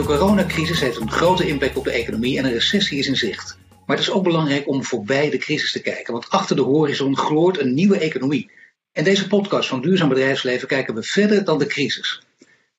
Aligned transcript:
De 0.00 0.06
coronacrisis 0.06 0.80
heeft 0.80 0.96
een 0.96 1.10
grote 1.10 1.46
impact 1.46 1.76
op 1.76 1.84
de 1.84 1.90
economie 1.90 2.38
en 2.38 2.44
een 2.44 2.52
recessie 2.52 2.98
is 2.98 3.06
in 3.06 3.16
zicht. 3.16 3.58
Maar 3.86 3.96
het 3.96 4.06
is 4.06 4.12
ook 4.12 4.22
belangrijk 4.22 4.68
om 4.68 4.84
voorbij 4.84 5.30
de 5.30 5.38
crisis 5.38 5.72
te 5.72 5.80
kijken, 5.80 6.12
want 6.12 6.30
achter 6.30 6.56
de 6.56 6.62
horizon 6.62 7.16
gloort 7.16 7.60
een 7.60 7.74
nieuwe 7.74 7.98
economie. 7.98 8.50
In 8.92 9.04
deze 9.04 9.26
podcast 9.26 9.68
van 9.68 9.80
Duurzaam 9.80 10.08
Bedrijfsleven 10.08 10.68
kijken 10.68 10.94
we 10.94 11.02
verder 11.02 11.44
dan 11.44 11.58
de 11.58 11.66
crisis. 11.66 12.22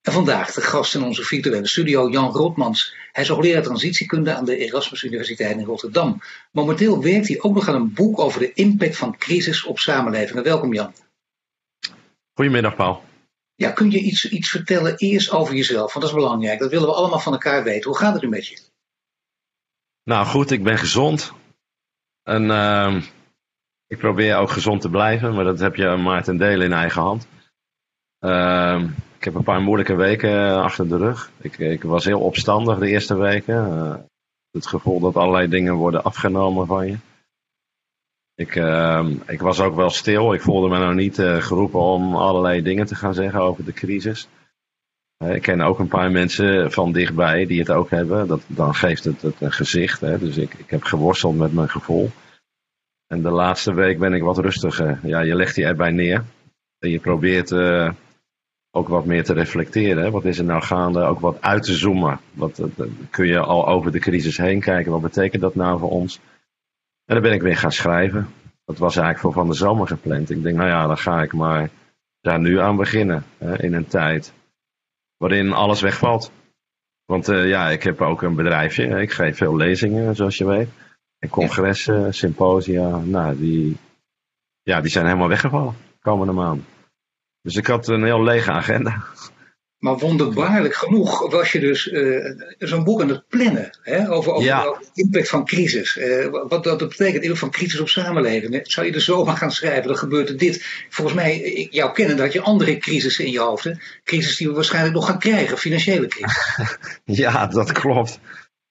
En 0.01 0.11
vandaag 0.11 0.53
de 0.53 0.61
gast 0.61 0.95
in 0.95 1.03
onze 1.03 1.23
virtuele 1.23 1.67
studio, 1.67 2.09
Jan 2.09 2.31
Rotmans. 2.31 2.95
Hij 3.11 3.23
is 3.23 3.29
hoogleraar 3.29 3.63
transitiekunde 3.63 4.33
aan 4.33 4.45
de 4.45 4.57
Erasmus 4.57 5.03
Universiteit 5.03 5.57
in 5.57 5.65
Rotterdam. 5.65 6.21
Momenteel 6.51 7.01
werkt 7.01 7.27
hij 7.27 7.41
ook 7.41 7.53
nog 7.53 7.67
aan 7.67 7.75
een 7.75 7.93
boek 7.93 8.19
over 8.19 8.39
de 8.39 8.53
impact 8.53 8.97
van 8.97 9.17
crisis 9.17 9.63
op 9.63 9.79
samenlevingen. 9.79 10.43
Welkom 10.43 10.73
Jan. 10.73 10.93
Goedemiddag 12.33 12.75
Paul. 12.75 13.03
Ja, 13.61 13.71
kun 13.71 13.91
je 13.91 13.99
iets, 13.99 14.29
iets 14.29 14.49
vertellen 14.49 14.97
eerst 14.97 15.31
over 15.31 15.55
jezelf? 15.55 15.93
Want 15.93 16.05
dat 16.05 16.15
is 16.15 16.21
belangrijk. 16.23 16.59
Dat 16.59 16.69
willen 16.69 16.87
we 16.87 16.93
allemaal 16.93 17.19
van 17.19 17.33
elkaar 17.33 17.63
weten. 17.63 17.89
Hoe 17.89 17.99
gaat 17.99 18.13
het 18.13 18.21
nu 18.21 18.29
met 18.29 18.47
je? 18.47 18.59
Nou 20.03 20.25
goed, 20.25 20.51
ik 20.51 20.63
ben 20.63 20.77
gezond. 20.77 21.33
En 22.23 22.43
uh, 22.43 23.03
ik 23.87 23.97
probeer 23.97 24.37
ook 24.37 24.49
gezond 24.49 24.81
te 24.81 24.89
blijven, 24.89 25.33
maar 25.33 25.43
dat 25.43 25.59
heb 25.59 25.75
je 25.75 25.87
maar 25.87 26.23
ten 26.23 26.37
dele 26.37 26.63
in 26.63 26.73
eigen 26.73 27.01
hand. 27.01 27.27
Uh, 28.19 28.83
ik 29.17 29.23
heb 29.23 29.33
een 29.35 29.43
paar 29.43 29.61
moeilijke 29.61 29.95
weken 29.95 30.63
achter 30.63 30.87
de 30.87 30.97
rug. 30.97 31.31
Ik, 31.41 31.57
ik 31.57 31.83
was 31.83 32.05
heel 32.05 32.19
opstandig 32.19 32.79
de 32.79 32.87
eerste 32.87 33.15
weken. 33.15 33.55
Uh, 33.55 33.95
het 34.51 34.67
gevoel 34.67 34.99
dat 34.99 35.15
allerlei 35.15 35.47
dingen 35.47 35.73
worden 35.73 36.03
afgenomen 36.03 36.67
van 36.67 36.87
je. 36.87 36.97
Ik, 38.41 38.55
uh, 38.55 39.07
ik 39.27 39.41
was 39.41 39.59
ook 39.59 39.75
wel 39.75 39.89
stil. 39.89 40.33
Ik 40.33 40.41
voelde 40.41 40.69
me 40.69 40.77
nou 40.77 40.95
niet 40.95 41.17
uh, 41.17 41.41
geroepen 41.41 41.79
om 41.79 42.15
allerlei 42.15 42.61
dingen 42.61 42.85
te 42.85 42.95
gaan 42.95 43.13
zeggen 43.13 43.41
over 43.41 43.65
de 43.65 43.73
crisis. 43.73 44.27
Uh, 45.23 45.35
ik 45.35 45.41
ken 45.41 45.61
ook 45.61 45.79
een 45.79 45.87
paar 45.87 46.11
mensen 46.11 46.71
van 46.71 46.91
dichtbij 46.91 47.45
die 47.45 47.59
het 47.59 47.69
ook 47.69 47.89
hebben. 47.89 48.27
Dat, 48.27 48.41
dan 48.47 48.75
geeft 48.75 49.03
het, 49.03 49.21
het 49.21 49.41
een 49.41 49.51
gezicht. 49.51 50.01
Hè. 50.01 50.19
Dus 50.19 50.37
ik, 50.37 50.53
ik 50.53 50.69
heb 50.69 50.83
geworsteld 50.83 51.37
met 51.37 51.53
mijn 51.53 51.69
gevoel. 51.69 52.09
En 53.07 53.21
de 53.21 53.29
laatste 53.29 53.73
week 53.73 53.99
ben 53.99 54.13
ik 54.13 54.23
wat 54.23 54.37
rustiger. 54.37 54.99
Ja, 55.03 55.19
je 55.19 55.35
legt 55.35 55.55
je 55.55 55.65
erbij 55.65 55.91
neer. 55.91 56.23
En 56.79 56.89
je 56.89 56.99
probeert 56.99 57.51
uh, 57.51 57.91
ook 58.71 58.87
wat 58.87 59.05
meer 59.05 59.23
te 59.23 59.33
reflecteren. 59.33 60.03
Hè. 60.03 60.11
Wat 60.11 60.25
is 60.25 60.37
er 60.37 60.45
nou 60.45 60.61
gaande? 60.61 61.01
Ook 61.01 61.19
wat 61.19 61.41
uit 61.41 61.63
te 61.63 61.73
zoomen. 61.73 62.19
Wat, 62.33 62.61
kun 63.09 63.27
je 63.27 63.39
al 63.39 63.67
over 63.67 63.91
de 63.91 63.99
crisis 63.99 64.37
heen 64.37 64.59
kijken. 64.59 64.91
Wat 64.91 65.01
betekent 65.01 65.41
dat 65.41 65.55
nou 65.55 65.79
voor 65.79 65.89
ons? 65.89 66.19
En 67.11 67.17
dan 67.17 67.25
ben 67.25 67.35
ik 67.35 67.41
weer 67.41 67.57
gaan 67.57 67.71
schrijven. 67.71 68.27
Dat 68.65 68.77
was 68.77 68.95
eigenlijk 68.95 69.19
voor 69.19 69.33
van 69.33 69.47
de 69.47 69.55
zomer 69.55 69.87
gepland. 69.87 70.29
Ik 70.29 70.43
denk, 70.43 70.57
nou 70.57 70.69
ja, 70.69 70.87
dan 70.87 70.97
ga 70.97 71.21
ik 71.21 71.33
maar 71.33 71.69
daar 72.21 72.39
nu 72.39 72.59
aan 72.59 72.75
beginnen. 72.75 73.23
Hè, 73.37 73.63
in 73.63 73.73
een 73.73 73.87
tijd 73.87 74.33
waarin 75.17 75.53
alles 75.53 75.81
wegvalt. 75.81 76.31
Want 77.05 77.29
uh, 77.29 77.47
ja, 77.47 77.69
ik 77.69 77.83
heb 77.83 78.01
ook 78.01 78.21
een 78.21 78.35
bedrijfje. 78.35 79.01
Ik 79.01 79.11
geef 79.11 79.37
veel 79.37 79.55
lezingen, 79.55 80.15
zoals 80.15 80.37
je 80.37 80.45
weet. 80.45 80.69
En 81.19 81.29
congressen, 81.29 82.13
symposia. 82.13 82.97
Nou, 82.97 83.37
die, 83.37 83.77
ja, 84.61 84.81
die 84.81 84.91
zijn 84.91 85.05
helemaal 85.05 85.27
weggevallen 85.27 85.75
komende 86.01 86.33
maand. 86.33 86.63
Dus 87.41 87.55
ik 87.55 87.67
had 87.67 87.87
een 87.87 88.03
heel 88.03 88.23
lege 88.23 88.51
agenda. 88.51 89.03
Maar 89.81 89.97
wonderbaarlijk 89.97 90.73
genoeg 90.73 91.31
was 91.31 91.51
je 91.51 91.59
dus 91.59 91.87
uh, 91.87 92.25
zo'n 92.59 92.83
boek 92.83 93.01
aan 93.01 93.09
het 93.09 93.27
plannen 93.27 93.77
hè, 93.81 94.11
over, 94.11 94.31
over 94.31 94.47
Ja. 94.47 94.63
de 94.63 94.87
impact 94.93 95.29
van 95.29 95.45
crisis. 95.45 95.95
Uh, 95.97 96.27
wat 96.47 96.63
dat 96.63 96.77
betekent, 96.77 97.21
impact 97.23 97.39
van 97.39 97.49
crisis 97.51 97.79
op 97.79 97.89
samenleving. 97.89 98.59
Zou 98.63 98.85
je 98.87 98.93
er 98.93 99.01
zomaar 99.01 99.37
gaan 99.37 99.51
schrijven, 99.51 99.87
dan 99.87 99.97
gebeurt 99.97 100.29
er 100.29 100.37
dit. 100.37 100.85
Volgens 100.89 101.15
mij, 101.17 101.67
jou 101.71 101.93
kennen, 101.93 102.17
dat 102.17 102.33
je 102.33 102.41
andere 102.41 102.77
crisissen 102.77 103.25
in 103.25 103.31
je 103.31 103.39
hoofd. 103.39 103.63
Hè? 103.63 103.71
Crisis 104.03 104.37
die 104.37 104.47
we 104.47 104.53
waarschijnlijk 104.53 104.95
nog 104.95 105.05
gaan 105.05 105.19
krijgen, 105.19 105.57
financiële 105.57 106.07
crisis. 106.07 106.55
Ja, 107.05 107.47
dat 107.47 107.71
klopt. 107.71 108.19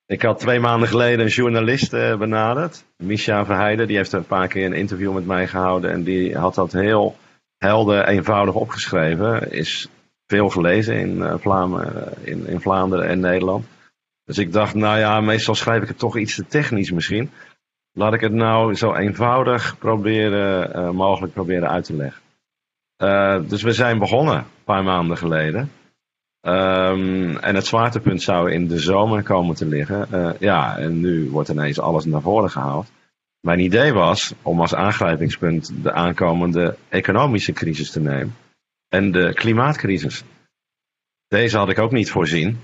Ik 0.06 0.22
had 0.22 0.38
twee 0.38 0.60
maanden 0.60 0.88
geleden 0.88 1.20
een 1.20 1.32
journalist 1.32 1.92
uh, 1.92 2.16
benaderd, 2.18 2.84
Misha 2.96 3.44
Verheijden. 3.44 3.86
Die 3.86 3.96
heeft 3.96 4.12
een 4.12 4.26
paar 4.26 4.48
keer 4.48 4.64
een 4.66 4.72
interview 4.72 5.14
met 5.14 5.26
mij 5.26 5.46
gehouden. 5.48 5.90
En 5.90 6.02
die 6.02 6.36
had 6.36 6.54
dat 6.54 6.72
heel 6.72 7.16
helder, 7.58 8.06
eenvoudig 8.08 8.54
opgeschreven. 8.54 9.52
Is 9.52 9.88
veel 10.30 10.48
gelezen 10.48 10.94
in, 10.94 11.16
uh, 11.16 11.34
Vlaanderen, 11.38 12.12
in, 12.22 12.46
in 12.46 12.60
Vlaanderen 12.60 13.08
en 13.08 13.20
Nederland. 13.20 13.66
Dus 14.24 14.38
ik 14.38 14.52
dacht, 14.52 14.74
nou 14.74 14.98
ja, 14.98 15.20
meestal 15.20 15.54
schrijf 15.54 15.82
ik 15.82 15.88
het 15.88 15.98
toch 15.98 16.16
iets 16.18 16.34
te 16.34 16.46
technisch 16.46 16.90
misschien. 16.90 17.30
Laat 17.92 18.14
ik 18.14 18.20
het 18.20 18.32
nou 18.32 18.74
zo 18.74 18.94
eenvoudig 18.94 19.78
proberen, 19.78 20.76
uh, 20.76 20.90
mogelijk 20.90 21.32
proberen 21.32 21.70
uit 21.70 21.84
te 21.84 21.94
leggen. 21.94 22.22
Dus 23.48 23.62
we 23.62 23.72
zijn 23.72 23.98
begonnen, 23.98 24.36
een 24.36 24.64
paar 24.64 24.84
maanden 24.84 25.16
geleden. 25.16 25.70
Um, 26.42 27.36
en 27.36 27.54
het 27.54 27.66
zwaartepunt 27.66 28.22
zou 28.22 28.50
in 28.52 28.66
de 28.68 28.78
zomer 28.78 29.22
komen 29.22 29.54
te 29.54 29.66
liggen. 29.66 30.36
Ja, 30.38 30.78
en 30.78 31.00
nu 31.00 31.30
wordt 31.30 31.48
ineens 31.48 31.80
alles 31.80 32.04
naar 32.04 32.20
voren 32.20 32.50
gehaald. 32.50 32.90
Mijn 33.40 33.60
idee 33.60 33.92
was 33.92 34.34
om 34.42 34.60
als 34.60 34.74
aangrijpingspunt 34.74 35.72
de 35.82 35.92
aankomende 35.92 36.76
economische 36.88 37.52
crisis 37.52 37.90
te 37.90 38.00
nemen. 38.00 38.34
En 38.90 39.12
de 39.12 39.34
klimaatcrisis. 39.34 40.22
Deze 41.28 41.56
had 41.56 41.68
ik 41.68 41.78
ook 41.78 41.92
niet 41.92 42.10
voorzien. 42.10 42.60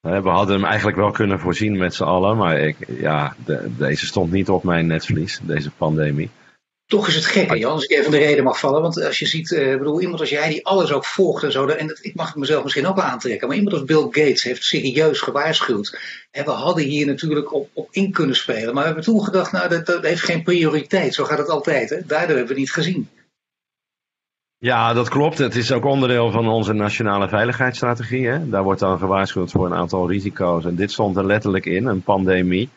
We 0.00 0.28
hadden 0.28 0.54
hem 0.54 0.64
eigenlijk 0.64 0.96
wel 0.96 1.10
kunnen 1.10 1.40
voorzien 1.40 1.76
met 1.76 1.94
z'n 1.94 2.02
allen, 2.02 2.36
maar 2.36 2.58
ik, 2.58 2.76
ja, 2.88 3.36
de, 3.44 3.76
deze 3.76 4.06
stond 4.06 4.32
niet 4.32 4.48
op 4.48 4.64
mijn 4.64 4.86
netvlies, 4.86 5.40
deze 5.42 5.70
pandemie. 5.70 6.30
Toch 6.86 7.08
is 7.08 7.14
het 7.14 7.24
gek, 7.24 7.48
hè, 7.48 7.54
Jan, 7.54 7.72
als 7.72 7.84
ik 7.84 7.98
even 7.98 8.10
de 8.10 8.18
reden 8.18 8.44
mag 8.44 8.58
vallen. 8.58 8.82
Want 8.82 9.04
als 9.04 9.18
je 9.18 9.26
ziet, 9.26 9.50
uh, 9.50 9.78
bedoel, 9.78 10.00
iemand 10.00 10.20
als 10.20 10.28
jij 10.28 10.48
die 10.48 10.66
alles 10.66 10.92
ook 10.92 11.04
volgt 11.04 11.42
en 11.42 11.52
zo, 11.52 11.66
en 11.66 11.86
dat, 11.86 11.98
ik 12.02 12.14
mag 12.14 12.26
het 12.26 12.36
mezelf 12.36 12.62
misschien 12.62 12.86
ook 12.86 12.98
aantrekken, 12.98 13.48
maar 13.48 13.56
iemand 13.56 13.74
als 13.74 13.84
Bill 13.84 14.02
Gates 14.02 14.42
heeft 14.42 14.64
serieus 14.64 15.20
gewaarschuwd. 15.20 15.98
En 16.30 16.44
we 16.44 16.50
hadden 16.50 16.84
hier 16.84 17.06
natuurlijk 17.06 17.52
op, 17.52 17.68
op 17.72 17.88
in 17.90 18.12
kunnen 18.12 18.36
spelen, 18.36 18.74
maar 18.74 18.82
we 18.82 18.88
hebben 18.88 19.04
toen 19.04 19.24
gedacht, 19.24 19.52
nou, 19.52 19.68
dat, 19.68 19.86
dat 19.86 20.02
heeft 20.02 20.22
geen 20.22 20.42
prioriteit. 20.42 21.14
Zo 21.14 21.24
gaat 21.24 21.38
het 21.38 21.48
altijd, 21.48 21.90
hè. 21.90 21.96
Daardoor 22.06 22.36
hebben 22.36 22.44
we 22.44 22.50
het 22.50 22.58
niet 22.58 22.72
gezien. 22.72 23.08
Ja, 24.62 24.92
dat 24.92 25.08
klopt. 25.08 25.38
Het 25.38 25.56
is 25.56 25.72
ook 25.72 25.84
onderdeel 25.84 26.30
van 26.30 26.48
onze 26.48 26.72
nationale 26.72 27.28
veiligheidsstrategie. 27.28 28.26
Hè? 28.26 28.48
Daar 28.48 28.62
wordt 28.62 28.80
dan 28.80 28.98
gewaarschuwd 28.98 29.50
voor 29.50 29.66
een 29.66 29.74
aantal 29.74 30.08
risico's. 30.08 30.64
En 30.64 30.74
dit 30.74 30.92
stond 30.92 31.16
er 31.16 31.26
letterlijk 31.26 31.66
in, 31.66 31.86
een 31.86 32.02
pandemie. 32.02 32.68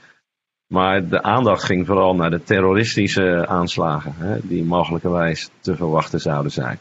Maar 0.67 1.07
de 1.07 1.21
aandacht 1.21 1.63
ging 1.63 1.85
vooral 1.85 2.15
naar 2.15 2.29
de 2.29 2.43
terroristische 2.43 3.47
aanslagen, 3.47 4.13
hè, 4.17 4.37
die 4.41 4.63
mogelijkerwijs 4.63 5.49
te 5.59 5.75
verwachten 5.75 6.19
zouden 6.19 6.51
zijn. 6.51 6.79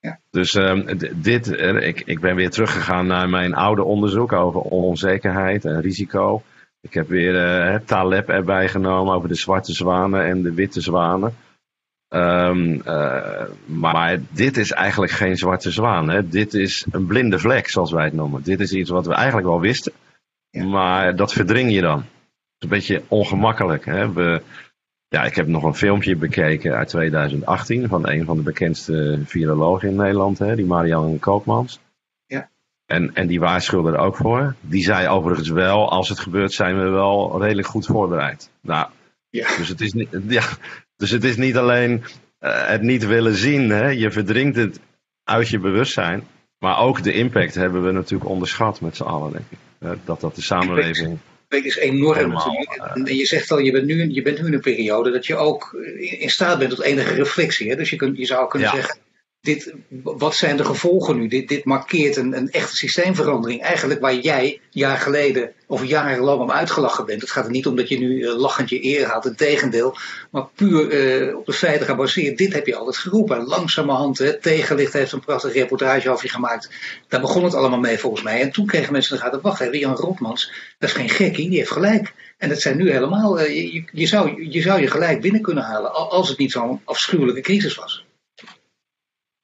Ja. 0.00 0.18
Dus 0.30 0.54
um, 0.54 0.86
dit, 1.14 1.48
ik, 1.80 2.02
ik 2.04 2.20
ben 2.20 2.34
weer 2.34 2.50
teruggegaan 2.50 3.06
naar 3.06 3.28
mijn 3.28 3.54
oude 3.54 3.84
onderzoek 3.84 4.32
over 4.32 4.60
onzekerheid 4.60 5.64
en 5.64 5.80
risico. 5.80 6.42
Ik 6.80 6.94
heb 6.94 7.08
weer 7.08 7.34
uh, 7.34 7.78
Taleb 7.84 8.28
erbij 8.28 8.68
genomen 8.68 9.14
over 9.14 9.28
de 9.28 9.34
zwarte 9.34 9.72
zwanen 9.72 10.24
en 10.24 10.42
de 10.42 10.54
witte 10.54 10.80
zwanen. 10.80 11.34
Um, 12.12 12.82
uh, 12.86 13.42
maar 13.64 14.20
dit 14.30 14.56
is 14.56 14.72
eigenlijk 14.72 15.12
geen 15.12 15.36
zwarte 15.36 15.70
zwaan. 15.70 16.08
Hè. 16.08 16.28
Dit 16.28 16.54
is 16.54 16.86
een 16.90 17.06
blinde 17.06 17.38
vlek, 17.38 17.68
zoals 17.68 17.92
wij 17.92 18.04
het 18.04 18.12
noemen. 18.12 18.42
Dit 18.42 18.60
is 18.60 18.72
iets 18.72 18.90
wat 18.90 19.06
we 19.06 19.14
eigenlijk 19.14 19.46
wel 19.46 19.60
wisten. 19.60 19.92
Ja. 20.50 20.64
Maar 20.64 21.16
dat 21.16 21.32
verdring 21.32 21.72
je 21.72 21.80
dan. 21.80 21.98
Het 21.98 22.06
is 22.58 22.62
een 22.62 22.68
beetje 22.68 23.02
ongemakkelijk. 23.08 23.84
Hè. 23.84 24.12
We, 24.12 24.42
ja, 25.08 25.24
ik 25.24 25.34
heb 25.34 25.46
nog 25.46 25.62
een 25.62 25.74
filmpje 25.74 26.16
bekeken 26.16 26.74
uit 26.74 26.88
2018 26.88 27.88
van 27.88 28.08
een 28.08 28.24
van 28.24 28.36
de 28.36 28.42
bekendste 28.42 29.20
virologen 29.24 29.88
in 29.88 29.96
Nederland, 29.96 30.38
hè, 30.38 30.56
die 30.56 30.66
Marianne 30.66 31.18
Koopmans. 31.18 31.80
Ja. 32.26 32.50
En, 32.86 33.14
en 33.14 33.26
die 33.26 33.40
waarschuwde 33.40 33.92
er 33.92 33.98
ook 33.98 34.16
voor. 34.16 34.54
Die 34.60 34.82
zei 34.82 35.08
overigens 35.08 35.48
wel, 35.48 35.90
als 35.90 36.08
het 36.08 36.18
gebeurt 36.18 36.52
zijn 36.52 36.78
we 36.78 36.88
wel 36.88 37.42
redelijk 37.42 37.68
goed 37.68 37.86
voorbereid. 37.86 38.50
Nou, 38.60 38.90
ja. 39.28 39.56
dus, 39.56 39.68
het 39.68 39.80
is 39.80 39.92
niet, 39.92 40.08
ja, 40.28 40.42
dus 41.00 41.10
het 41.10 41.24
is 41.24 41.36
niet 41.36 41.56
alleen 41.56 41.92
uh, 42.40 42.66
het 42.66 42.82
niet 42.82 43.06
willen 43.06 43.34
zien, 43.34 43.70
hè. 43.70 43.88
je 43.88 44.10
verdringt 44.10 44.56
het 44.56 44.80
uit 45.24 45.48
je 45.48 45.58
bewustzijn. 45.58 46.26
Maar 46.58 46.78
ook 46.78 47.02
de 47.02 47.12
impact 47.12 47.54
hebben 47.54 47.84
we 47.84 47.90
natuurlijk 47.90 48.30
onderschat 48.30 48.80
met 48.80 48.96
z'n 48.96 49.02
allen, 49.02 49.32
denk 49.32 49.44
ik. 49.48 49.58
Uh, 49.82 49.90
dat 50.04 50.20
dat 50.20 50.34
de 50.34 50.42
samenleving 50.42 51.18
impact 51.48 51.64
is 51.64 51.76
enorm. 51.76 52.36
En 52.94 53.16
je 53.16 53.26
zegt 53.26 53.50
al, 53.50 53.58
je 53.58 53.72
bent, 53.72 53.86
nu, 53.86 54.12
je 54.12 54.22
bent 54.22 54.40
nu 54.40 54.46
in 54.46 54.52
een 54.52 54.60
periode 54.60 55.10
dat 55.10 55.26
je 55.26 55.36
ook 55.36 55.72
in 56.20 56.30
staat 56.30 56.58
bent 56.58 56.70
tot 56.70 56.82
enige 56.82 57.14
reflectie. 57.14 57.70
Hè? 57.70 57.76
Dus 57.76 57.90
je, 57.90 57.96
kun, 57.96 58.14
je 58.16 58.26
zou 58.26 58.48
kunnen 58.48 58.68
ja. 58.68 58.74
zeggen, 58.74 58.98
dit, 59.40 59.74
wat 60.02 60.34
zijn 60.34 60.56
de 60.56 60.64
gevolgen 60.64 61.16
nu? 61.16 61.28
Dit, 61.28 61.48
dit 61.48 61.64
markeert 61.64 62.16
een, 62.16 62.36
een 62.36 62.50
echte 62.50 62.76
systeemverandering. 62.76 63.62
Eigenlijk 63.62 64.00
waar 64.00 64.14
jij 64.14 64.60
jaar 64.70 64.96
geleden 64.96 65.52
of 65.66 65.84
jarenlang 65.84 66.40
om 66.40 66.50
uitgelachen 66.50 67.06
bent. 67.06 67.20
Het 67.20 67.30
gaat 67.30 67.44
er 67.44 67.50
niet 67.50 67.66
om 67.66 67.76
dat 67.76 67.88
je 67.88 67.98
nu 67.98 68.18
uh, 68.18 68.38
lachend 68.38 68.68
je 68.68 68.84
eer 68.84 69.06
haalt, 69.06 69.26
in 69.26 69.34
tegendeel. 69.34 69.96
Maar 70.30 70.46
puur 70.54 70.92
uh, 70.92 71.36
op 71.36 71.46
de 71.46 71.52
feiten 71.52 71.86
gebaseerd. 71.86 72.38
Dit 72.38 72.52
heb 72.52 72.66
je 72.66 72.76
altijd 72.76 72.96
geroepen. 72.96 73.36
En 73.36 73.46
langzamerhand, 73.46 74.18
hè, 74.18 74.38
Tegenlicht 74.38 74.92
heeft 74.92 75.12
een 75.12 75.20
prachtige 75.20 75.58
reportage 75.58 76.10
over 76.10 76.24
je 76.24 76.30
gemaakt. 76.30 76.70
Daar 77.08 77.20
begon 77.20 77.44
het 77.44 77.54
allemaal 77.54 77.78
mee 77.80 77.98
volgens 77.98 78.22
mij. 78.22 78.40
En 78.40 78.50
toen 78.50 78.66
kregen 78.66 78.92
mensen 78.92 79.16
de 79.16 79.22
gaten, 79.22 79.40
wacht 79.40 79.60
even, 79.60 79.78
Jan 79.78 79.96
Rotmans, 79.96 80.52
dat 80.78 80.88
is 80.88 80.94
geen 80.94 81.08
gekkie, 81.08 81.48
die 81.48 81.58
heeft 81.58 81.70
gelijk. 81.70 82.12
En 82.38 82.48
dat 82.48 82.60
zijn 82.60 82.76
nu 82.76 82.90
helemaal, 82.90 83.40
je, 83.40 83.84
je, 83.92 84.06
zou, 84.06 84.50
je 84.50 84.60
zou 84.60 84.80
je 84.80 84.86
gelijk 84.86 85.20
binnen 85.20 85.42
kunnen 85.42 85.64
halen. 85.64 85.94
Als 85.94 86.28
het 86.28 86.38
niet 86.38 86.52
zo'n 86.52 86.80
afschuwelijke 86.84 87.40
crisis 87.40 87.74
was. 87.74 88.04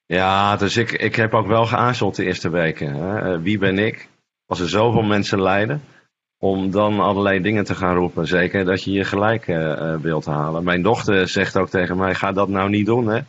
Ja, 0.07 0.57
dus 0.57 0.77
ik, 0.77 0.93
ik 0.93 1.17
heb 1.17 1.35
ook 1.35 1.47
wel 1.47 1.67
geaarzeld 1.67 2.17
de 2.17 2.25
eerste 2.25 2.51
weken. 2.51 2.95
Hè. 2.95 3.41
Wie 3.41 3.59
ben 3.59 3.79
ik? 3.79 4.09
als 4.47 4.61
er 4.61 4.69
zoveel 4.69 5.03
mensen 5.03 5.43
lijden, 5.43 5.83
om 6.39 6.71
dan 6.71 7.01
allerlei 7.01 7.41
dingen 7.41 7.65
te 7.65 7.75
gaan 7.75 7.95
roepen. 7.95 8.27
Zeker 8.27 8.65
dat 8.65 8.85
je 8.85 8.93
je 8.93 9.05
gelijk 9.05 9.47
uh, 9.47 9.97
wilt 9.97 10.25
halen. 10.25 10.65
Mijn 10.65 10.83
dochter 10.83 11.29
zegt 11.29 11.57
ook 11.57 11.69
tegen 11.69 11.97
mij, 11.97 12.15
ga 12.15 12.33
dat 12.33 12.49
nou 12.49 12.69
niet 12.69 12.87
doen 12.87 13.07
hè. 13.07 13.21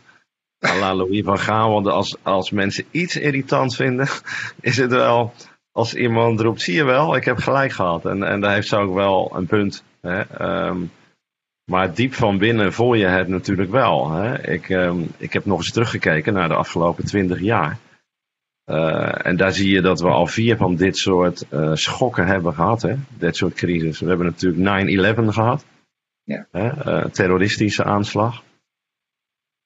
La 0.58 0.94
Louis 0.94 1.24
van 1.24 1.38
Gaal, 1.38 1.70
want 1.70 1.86
als, 1.86 2.16
als 2.22 2.50
mensen 2.50 2.84
iets 2.90 3.16
irritant 3.16 3.74
vinden, 3.74 4.08
is 4.60 4.76
het 4.76 4.90
wel 4.90 5.32
als 5.72 5.94
iemand 5.94 6.40
roept, 6.40 6.60
zie 6.60 6.74
je 6.74 6.84
wel, 6.84 7.16
ik 7.16 7.24
heb 7.24 7.38
gelijk 7.38 7.72
gehad. 7.72 8.04
En, 8.04 8.22
en 8.22 8.40
daar 8.40 8.54
heeft 8.54 8.68
ze 8.68 8.76
ook 8.76 8.94
wel 8.94 9.32
een 9.34 9.46
punt. 9.46 9.84
Hè? 10.00 10.20
Ehm, 10.20 10.76
maar 11.68 11.94
diep 11.94 12.14
van 12.14 12.38
binnen 12.38 12.72
voel 12.72 12.94
je 12.94 13.06
het 13.06 13.28
natuurlijk 13.28 13.70
wel. 13.70 14.10
Hè? 14.10 14.48
Ik, 14.50 14.68
um, 14.68 15.06
ik 15.18 15.32
heb 15.32 15.44
nog 15.44 15.58
eens 15.58 15.72
teruggekeken 15.72 16.32
naar 16.32 16.48
de 16.48 16.54
afgelopen 16.54 17.04
twintig 17.04 17.40
jaar. 17.40 17.78
Uh, 18.66 19.26
en 19.26 19.36
daar 19.36 19.52
zie 19.52 19.70
je 19.70 19.80
dat 19.80 20.00
we 20.00 20.08
al 20.08 20.26
vier 20.26 20.56
van 20.56 20.76
dit 20.76 20.96
soort 20.96 21.44
uh, 21.50 21.74
schokken 21.74 22.26
hebben 22.26 22.54
gehad. 22.54 22.82
Hè? 22.82 22.94
Dit 23.18 23.36
soort 23.36 23.54
crisis. 23.54 24.00
We 24.00 24.08
hebben 24.08 24.26
natuurlijk 24.26 25.16
9-11 25.16 25.24
gehad. 25.24 25.64
Ja. 26.22 26.46
Hè? 26.50 26.66
Uh, 26.66 27.04
terroristische 27.04 27.84
aanslag. 27.84 28.42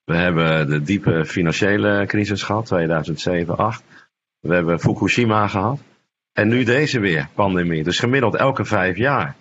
We 0.05 0.17
hebben 0.17 0.69
de 0.69 0.83
diepe 0.83 1.25
financiële 1.25 2.05
crisis 2.07 2.43
gehad, 2.43 2.67
2007, 2.67 3.47
2008. 3.47 3.85
We 4.41 4.55
hebben 4.55 4.81
Fukushima 4.81 5.49
gehad. 5.49 5.81
En 6.33 6.49
nu 6.49 6.65
deze 6.65 7.01
weer, 7.01 7.29
pandemie. 7.35 7.83
Dus 7.83 7.99
gemiddeld 7.99 8.35
elke 8.35 8.65
vijf 8.65 8.97
jaar. 8.97 9.37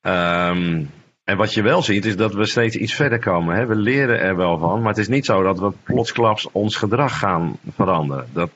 Um, 0.00 0.90
en 1.30 1.36
wat 1.36 1.54
je 1.54 1.62
wel 1.62 1.82
ziet 1.82 2.04
is 2.04 2.16
dat 2.16 2.34
we 2.34 2.44
steeds 2.46 2.76
iets 2.76 2.94
verder 2.94 3.18
komen. 3.18 3.56
Hè? 3.56 3.66
We 3.66 3.74
leren 3.74 4.20
er 4.20 4.36
wel 4.36 4.58
van, 4.58 4.80
maar 4.80 4.88
het 4.88 4.98
is 4.98 5.08
niet 5.08 5.24
zo 5.24 5.42
dat 5.42 5.58
we 5.58 5.72
plotsklaps 5.82 6.48
ons 6.52 6.76
gedrag 6.76 7.18
gaan 7.18 7.58
veranderen. 7.74 8.26
Dat, 8.32 8.50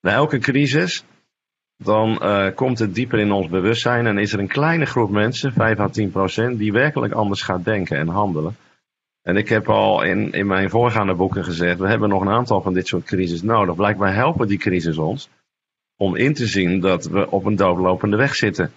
na 0.00 0.10
elke 0.10 0.38
crisis, 0.38 1.04
dan 1.76 2.18
uh, 2.22 2.46
komt 2.54 2.78
het 2.78 2.94
dieper 2.94 3.18
in 3.18 3.32
ons 3.32 3.48
bewustzijn 3.48 4.06
en 4.06 4.18
is 4.18 4.32
er 4.32 4.38
een 4.38 4.48
kleine 4.48 4.86
groep 4.86 5.10
mensen, 5.10 5.52
5 5.52 5.78
à 5.78 5.88
10 5.88 6.10
procent, 6.10 6.58
die 6.58 6.72
werkelijk 6.72 7.12
anders 7.12 7.42
gaat 7.42 7.64
denken 7.64 7.96
en 7.98 8.08
handelen. 8.08 8.56
En 9.22 9.36
ik 9.36 9.48
heb 9.48 9.68
al 9.68 10.02
in, 10.02 10.32
in 10.32 10.46
mijn 10.46 10.70
voorgaande 10.70 11.14
boeken 11.14 11.44
gezegd, 11.44 11.78
we 11.78 11.88
hebben 11.88 12.08
nog 12.08 12.20
een 12.20 12.36
aantal 12.38 12.62
van 12.62 12.74
dit 12.74 12.86
soort 12.86 13.04
crisis 13.04 13.42
nodig. 13.42 13.76
Blijkbaar 13.76 14.14
helpen 14.14 14.48
die 14.48 14.58
crisis 14.58 14.98
ons 14.98 15.28
om 15.96 16.16
in 16.16 16.34
te 16.34 16.46
zien 16.46 16.80
dat 16.80 17.04
we 17.04 17.30
op 17.30 17.44
een 17.44 17.56
doodlopende 17.56 18.16
weg 18.16 18.34
zitten. 18.34 18.72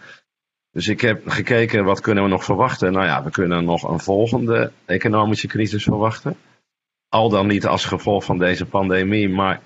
Dus 0.71 0.88
ik 0.88 1.01
heb 1.01 1.27
gekeken 1.27 1.83
wat 1.83 2.01
kunnen 2.01 2.24
we 2.24 2.30
nog 2.30 2.44
verwachten. 2.44 2.92
Nou 2.92 3.06
ja, 3.06 3.24
we 3.24 3.31
kunnen 3.31 3.66
nog 3.66 3.83
een 3.83 4.00
volgende 4.00 4.71
economische 4.86 5.48
crisis 5.48 5.83
verwachten. 5.83 6.38
Al 7.10 7.30
dan 7.30 7.48
niet 7.48 7.66
als 7.66 7.86
gevolg 7.86 8.24
van 8.24 8.38
deze 8.38 8.66
pandemie, 8.66 9.30
maar 9.30 9.62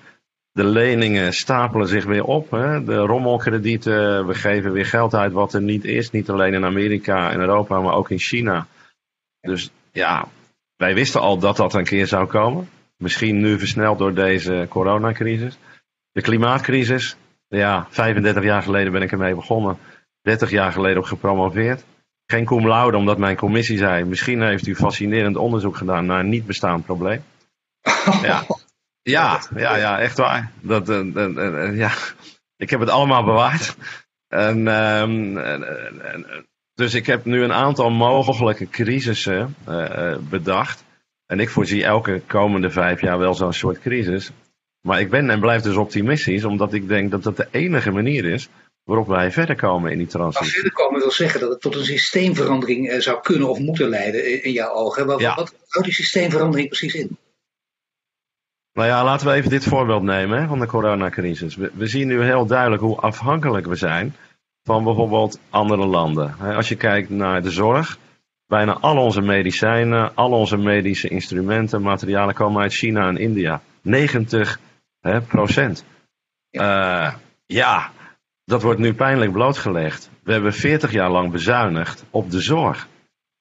de 0.52 0.64
leningen 0.64 1.32
stapelen 1.32 1.88
zich 1.88 2.04
weer 2.04 2.24
op. 2.24 2.50
Hè? 2.50 2.84
De 2.84 2.96
rommelkredieten, 2.96 4.26
we 4.26 4.34
geven 4.34 4.72
weer 4.72 4.86
geld 4.86 5.14
uit 5.14 5.32
wat 5.32 5.54
er 5.54 5.62
niet 5.62 5.84
is. 5.84 6.10
Niet 6.10 6.30
alleen 6.30 6.54
in 6.54 6.64
Amerika 6.64 7.30
en 7.30 7.40
Europa, 7.40 7.80
maar 7.80 7.94
ook 7.94 8.10
in 8.10 8.18
China. 8.18 8.66
Dus 9.40 9.70
ja, 9.92 10.28
wij 10.76 10.94
wisten 10.94 11.20
al 11.20 11.38
dat 11.38 11.56
dat 11.56 11.74
een 11.74 11.84
keer 11.84 12.06
zou 12.06 12.26
komen. 12.26 12.68
Misschien 12.96 13.40
nu 13.40 13.58
versneld 13.58 13.98
door 13.98 14.14
deze 14.14 14.66
coronacrisis. 14.68 15.58
De 16.12 16.20
klimaatcrisis, 16.20 17.16
ja, 17.48 17.86
35 17.90 18.42
jaar 18.42 18.62
geleden 18.62 18.92
ben 18.92 19.02
ik 19.02 19.12
ermee 19.12 19.34
begonnen. 19.34 19.78
30 20.24 20.50
jaar 20.50 20.72
geleden 20.72 20.98
op 20.98 21.04
gepromoveerd. 21.04 21.84
Geen 22.26 22.44
cum 22.44 22.66
laude, 22.66 22.96
omdat 22.96 23.18
mijn 23.18 23.36
commissie 23.36 23.78
zei... 23.78 24.04
misschien 24.04 24.42
heeft 24.42 24.66
u 24.66 24.76
fascinerend 24.76 25.36
onderzoek 25.36 25.76
gedaan 25.76 26.06
naar 26.06 26.20
een 26.20 26.28
niet 26.28 26.46
bestaand 26.46 26.84
probleem. 26.84 27.22
Ja, 28.22 28.46
ja, 29.02 29.40
ja, 29.56 29.76
ja 29.76 30.00
echt 30.00 30.16
waar. 30.16 30.50
Dat, 30.60 30.88
uh, 30.88 31.04
uh, 31.14 31.76
ja. 31.76 31.90
Ik 32.56 32.70
heb 32.70 32.80
het 32.80 32.88
allemaal 32.88 33.24
bewaard. 33.24 33.76
En, 34.28 34.58
uh, 34.58 35.84
dus 36.74 36.94
ik 36.94 37.06
heb 37.06 37.24
nu 37.24 37.42
een 37.42 37.52
aantal 37.52 37.90
mogelijke 37.90 38.68
crisissen 38.68 39.56
bedacht. 40.30 40.84
En 41.26 41.40
ik 41.40 41.50
voorzie 41.50 41.84
elke 41.84 42.22
komende 42.26 42.70
vijf 42.70 43.00
jaar 43.00 43.18
wel 43.18 43.34
zo'n 43.34 43.52
soort 43.52 43.80
crisis. 43.80 44.30
Maar 44.80 45.00
ik 45.00 45.10
ben 45.10 45.30
en 45.30 45.40
blijf 45.40 45.62
dus 45.62 45.76
optimistisch, 45.76 46.44
omdat 46.44 46.72
ik 46.72 46.88
denk 46.88 47.10
dat 47.10 47.22
dat 47.22 47.36
de 47.36 47.48
enige 47.50 47.90
manier 47.90 48.24
is 48.24 48.48
waarop 48.84 49.06
wij 49.06 49.32
verder 49.32 49.56
komen 49.56 49.92
in 49.92 49.98
die 49.98 50.06
transitie. 50.06 50.52
verder 50.52 50.72
komen 50.72 51.00
wil 51.00 51.10
zeggen 51.10 51.40
dat 51.40 51.50
het 51.50 51.60
tot 51.60 51.74
een 51.74 51.84
systeemverandering 51.84 52.88
eh, 52.88 53.00
zou 53.00 53.20
kunnen 53.20 53.48
of 53.48 53.58
moeten 53.58 53.88
leiden 53.88 54.42
in 54.44 54.52
jouw 54.52 54.72
ogen. 54.72 55.06
Wat, 55.06 55.20
ja. 55.20 55.34
wat 55.34 55.54
houdt 55.68 55.86
die 55.86 55.96
systeemverandering 55.96 56.68
precies 56.68 56.94
in? 56.94 57.16
Nou 58.72 58.88
ja, 58.88 59.04
laten 59.04 59.26
we 59.26 59.32
even 59.32 59.50
dit 59.50 59.64
voorbeeld 59.64 60.02
nemen 60.02 60.40
hè, 60.40 60.46
van 60.46 60.58
de 60.58 60.66
coronacrisis. 60.66 61.56
We, 61.56 61.70
we, 61.74 61.86
zien 61.86 62.06
nu 62.06 62.22
heel 62.22 62.46
duidelijk 62.46 62.82
hoe 62.82 62.96
afhankelijk 62.96 63.66
we 63.66 63.76
zijn 63.76 64.14
van 64.62 64.84
bijvoorbeeld 64.84 65.38
andere 65.50 65.86
landen. 65.86 66.36
Als 66.38 66.68
je 66.68 66.76
kijkt 66.76 67.10
naar 67.10 67.42
de 67.42 67.50
zorg, 67.50 67.98
bijna 68.46 68.78
al 68.80 68.96
onze 68.96 69.20
medicijnen, 69.20 70.14
al 70.14 70.30
onze 70.30 70.56
medische 70.56 71.08
instrumenten, 71.08 71.82
materialen 71.82 72.34
komen 72.34 72.62
uit 72.62 72.74
China 72.74 73.08
en 73.08 73.16
India. 73.16 73.62
90 73.82 74.60
hè, 75.00 75.20
procent. 75.20 75.84
Ja. 76.50 77.06
Uh, 77.06 77.14
ja, 77.46 77.92
dat 78.44 78.62
wordt 78.62 78.80
nu 78.80 78.94
pijnlijk 78.94 79.32
blootgelegd. 79.32 80.10
We 80.22 80.32
hebben 80.32 80.52
40 80.52 80.92
jaar 80.92 81.10
lang 81.10 81.32
bezuinigd 81.32 82.04
op 82.10 82.30
de 82.30 82.40
zorg. 82.40 82.88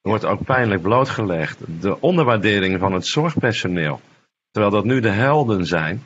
Er 0.01 0.09
wordt 0.09 0.25
ook 0.25 0.43
pijnlijk 0.45 0.81
blootgelegd 0.81 1.59
de 1.81 2.01
onderwaardering 2.01 2.79
van 2.79 2.93
het 2.93 3.05
zorgpersoneel. 3.05 4.01
Terwijl 4.51 4.73
dat 4.73 4.85
nu 4.85 4.99
de 4.99 5.09
helden 5.09 5.65
zijn. 5.65 6.03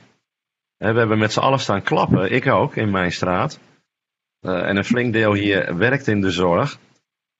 We 0.77 0.85
hebben 0.85 1.17
met 1.17 1.33
z'n 1.33 1.39
allen 1.39 1.59
staan 1.59 1.81
klappen, 1.81 2.31
ik 2.31 2.47
ook 2.47 2.75
in 2.75 2.91
mijn 2.91 3.11
straat. 3.11 3.59
Uh, 4.41 4.67
en 4.67 4.77
een 4.77 4.85
flink 4.85 5.13
deel 5.13 5.33
hier 5.33 5.77
werkt 5.77 6.07
in 6.07 6.21
de 6.21 6.31
zorg. 6.31 6.77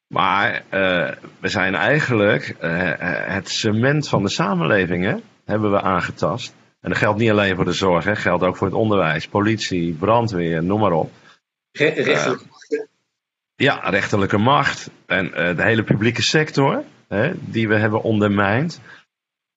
Maar 0.08 0.54
uh, 0.54 1.12
we 1.40 1.48
zijn 1.48 1.76
eigenlijk 1.76 2.56
uh, 2.62 2.92
het 3.34 3.50
cement 3.50 4.10
van 4.10 4.24
de 4.24 4.30
samenleving 4.30 5.22
hebben 5.46 5.72
we 5.72 5.82
aangetast. 5.82 6.56
En 6.82 6.90
dat 6.90 6.98
geldt 6.98 7.20
niet 7.20 7.30
alleen 7.30 7.56
voor 7.56 7.66
de 7.66 7.72
zorg, 7.72 8.04
hè, 8.04 8.16
geldt 8.16 8.44
ook 8.44 8.58
voor 8.58 8.68
het 8.68 8.76
onderwijs, 8.76 9.28
politie, 9.28 9.94
brandweer, 9.94 10.64
noem 10.64 10.80
maar 10.80 10.92
op. 10.92 11.12
Rechterlijke 11.78 12.46
macht. 12.50 12.88
ja, 13.56 13.90
rechterlijke 13.90 14.38
macht. 14.38 14.90
En 15.06 15.26
uh, 15.26 15.56
de 15.56 15.64
hele 15.64 15.84
publieke 15.84 16.22
sector, 16.22 16.84
hè, 17.08 17.32
die 17.40 17.68
we 17.68 17.76
hebben 17.76 18.02
ondermijnd. 18.02 18.82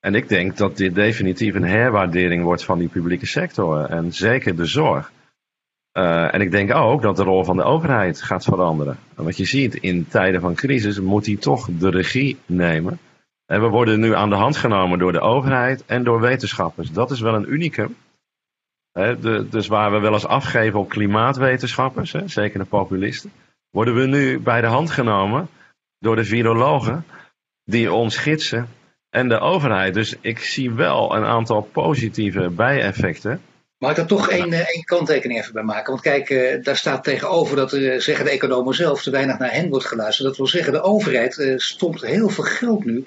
En 0.00 0.14
ik 0.14 0.28
denk 0.28 0.56
dat 0.56 0.76
dit 0.76 0.94
definitief 0.94 1.55
een 1.55 1.65
herwaardering 1.65 2.43
wordt 2.43 2.65
van 2.65 2.79
die 2.79 2.89
publieke 2.89 3.27
sector. 3.27 3.84
En 3.84 4.12
zeker 4.12 4.56
de 4.56 4.65
zorg. 4.65 5.12
Uh, 5.93 6.34
en 6.34 6.41
ik 6.41 6.50
denk 6.50 6.74
ook 6.74 7.03
dat 7.03 7.17
de 7.17 7.22
rol 7.22 7.44
van 7.44 7.56
de 7.56 7.62
overheid 7.62 8.22
gaat 8.22 8.44
veranderen. 8.44 8.98
En 9.17 9.24
wat 9.24 9.36
je 9.36 9.44
ziet 9.44 9.74
in 9.74 10.06
tijden 10.08 10.41
van 10.41 10.55
crisis 10.55 11.00
moet 11.00 11.24
die 11.24 11.39
toch 11.39 11.69
de 11.79 11.91
regie 11.91 12.39
nemen. 12.46 12.98
En 13.46 13.60
we 13.60 13.69
worden 13.69 14.00
nu 14.00 14.15
aan 14.15 14.31
de 14.31 14.36
hand 14.36 14.56
genomen 14.56 14.98
door 14.98 15.12
de 15.12 15.20
overheid 15.20 15.84
en 15.86 16.05
door 16.05 16.20
wetenschappers. 16.20 16.93
Dat 16.93 17.10
is 17.10 17.20
wel 17.20 17.34
een 17.34 17.53
unicum 17.53 17.96
dus 19.51 19.67
waar 19.67 19.93
we 19.93 19.99
wel 19.99 20.13
eens 20.13 20.27
afgeven 20.27 20.79
op 20.79 20.89
klimaatwetenschappers, 20.89 22.15
zeker 22.25 22.59
de 22.59 22.65
populisten, 22.65 23.32
worden 23.70 23.94
we 23.94 24.06
nu 24.06 24.41
bij 24.41 24.61
de 24.61 24.67
hand 24.67 24.91
genomen 24.91 25.49
door 25.99 26.17
de 26.17 26.25
virologen 26.25 27.05
die 27.65 27.93
ons 27.93 28.17
gidsen 28.17 28.69
en 29.11 29.29
de 29.29 29.39
overheid. 29.39 29.94
Dus 29.94 30.17
ik 30.20 30.39
zie 30.39 30.73
wel 30.73 31.17
een 31.17 31.25
aantal 31.25 31.63
positieve 31.63 32.49
bijeffecten. 32.49 33.43
Mag 33.79 33.91
ik 33.91 33.97
daar 33.97 34.06
toch 34.06 34.31
één, 34.31 34.53
eh, 34.53 34.75
één 34.75 34.85
kanttekening 34.85 35.41
even 35.41 35.53
bij 35.53 35.63
maken? 35.63 35.91
Want 35.91 36.01
kijk, 36.01 36.31
eh, 36.31 36.63
daar 36.63 36.77
staat 36.77 37.05
tegenover 37.05 37.56
dat 37.56 37.73
uh, 37.73 37.99
zeggen 37.99 38.25
de 38.25 38.31
economen 38.31 38.75
zelf 38.75 39.03
te 39.03 39.11
weinig 39.11 39.39
naar 39.39 39.53
hen 39.53 39.69
wordt 39.69 39.87
geluisterd. 39.87 40.29
Dat 40.29 40.37
wil 40.37 40.47
zeggen, 40.47 40.73
de 40.73 40.82
overheid 40.82 41.55
stopt 41.56 42.01
heel 42.01 42.29
veel 42.29 42.44
geld 42.44 42.85
nu 42.85 43.06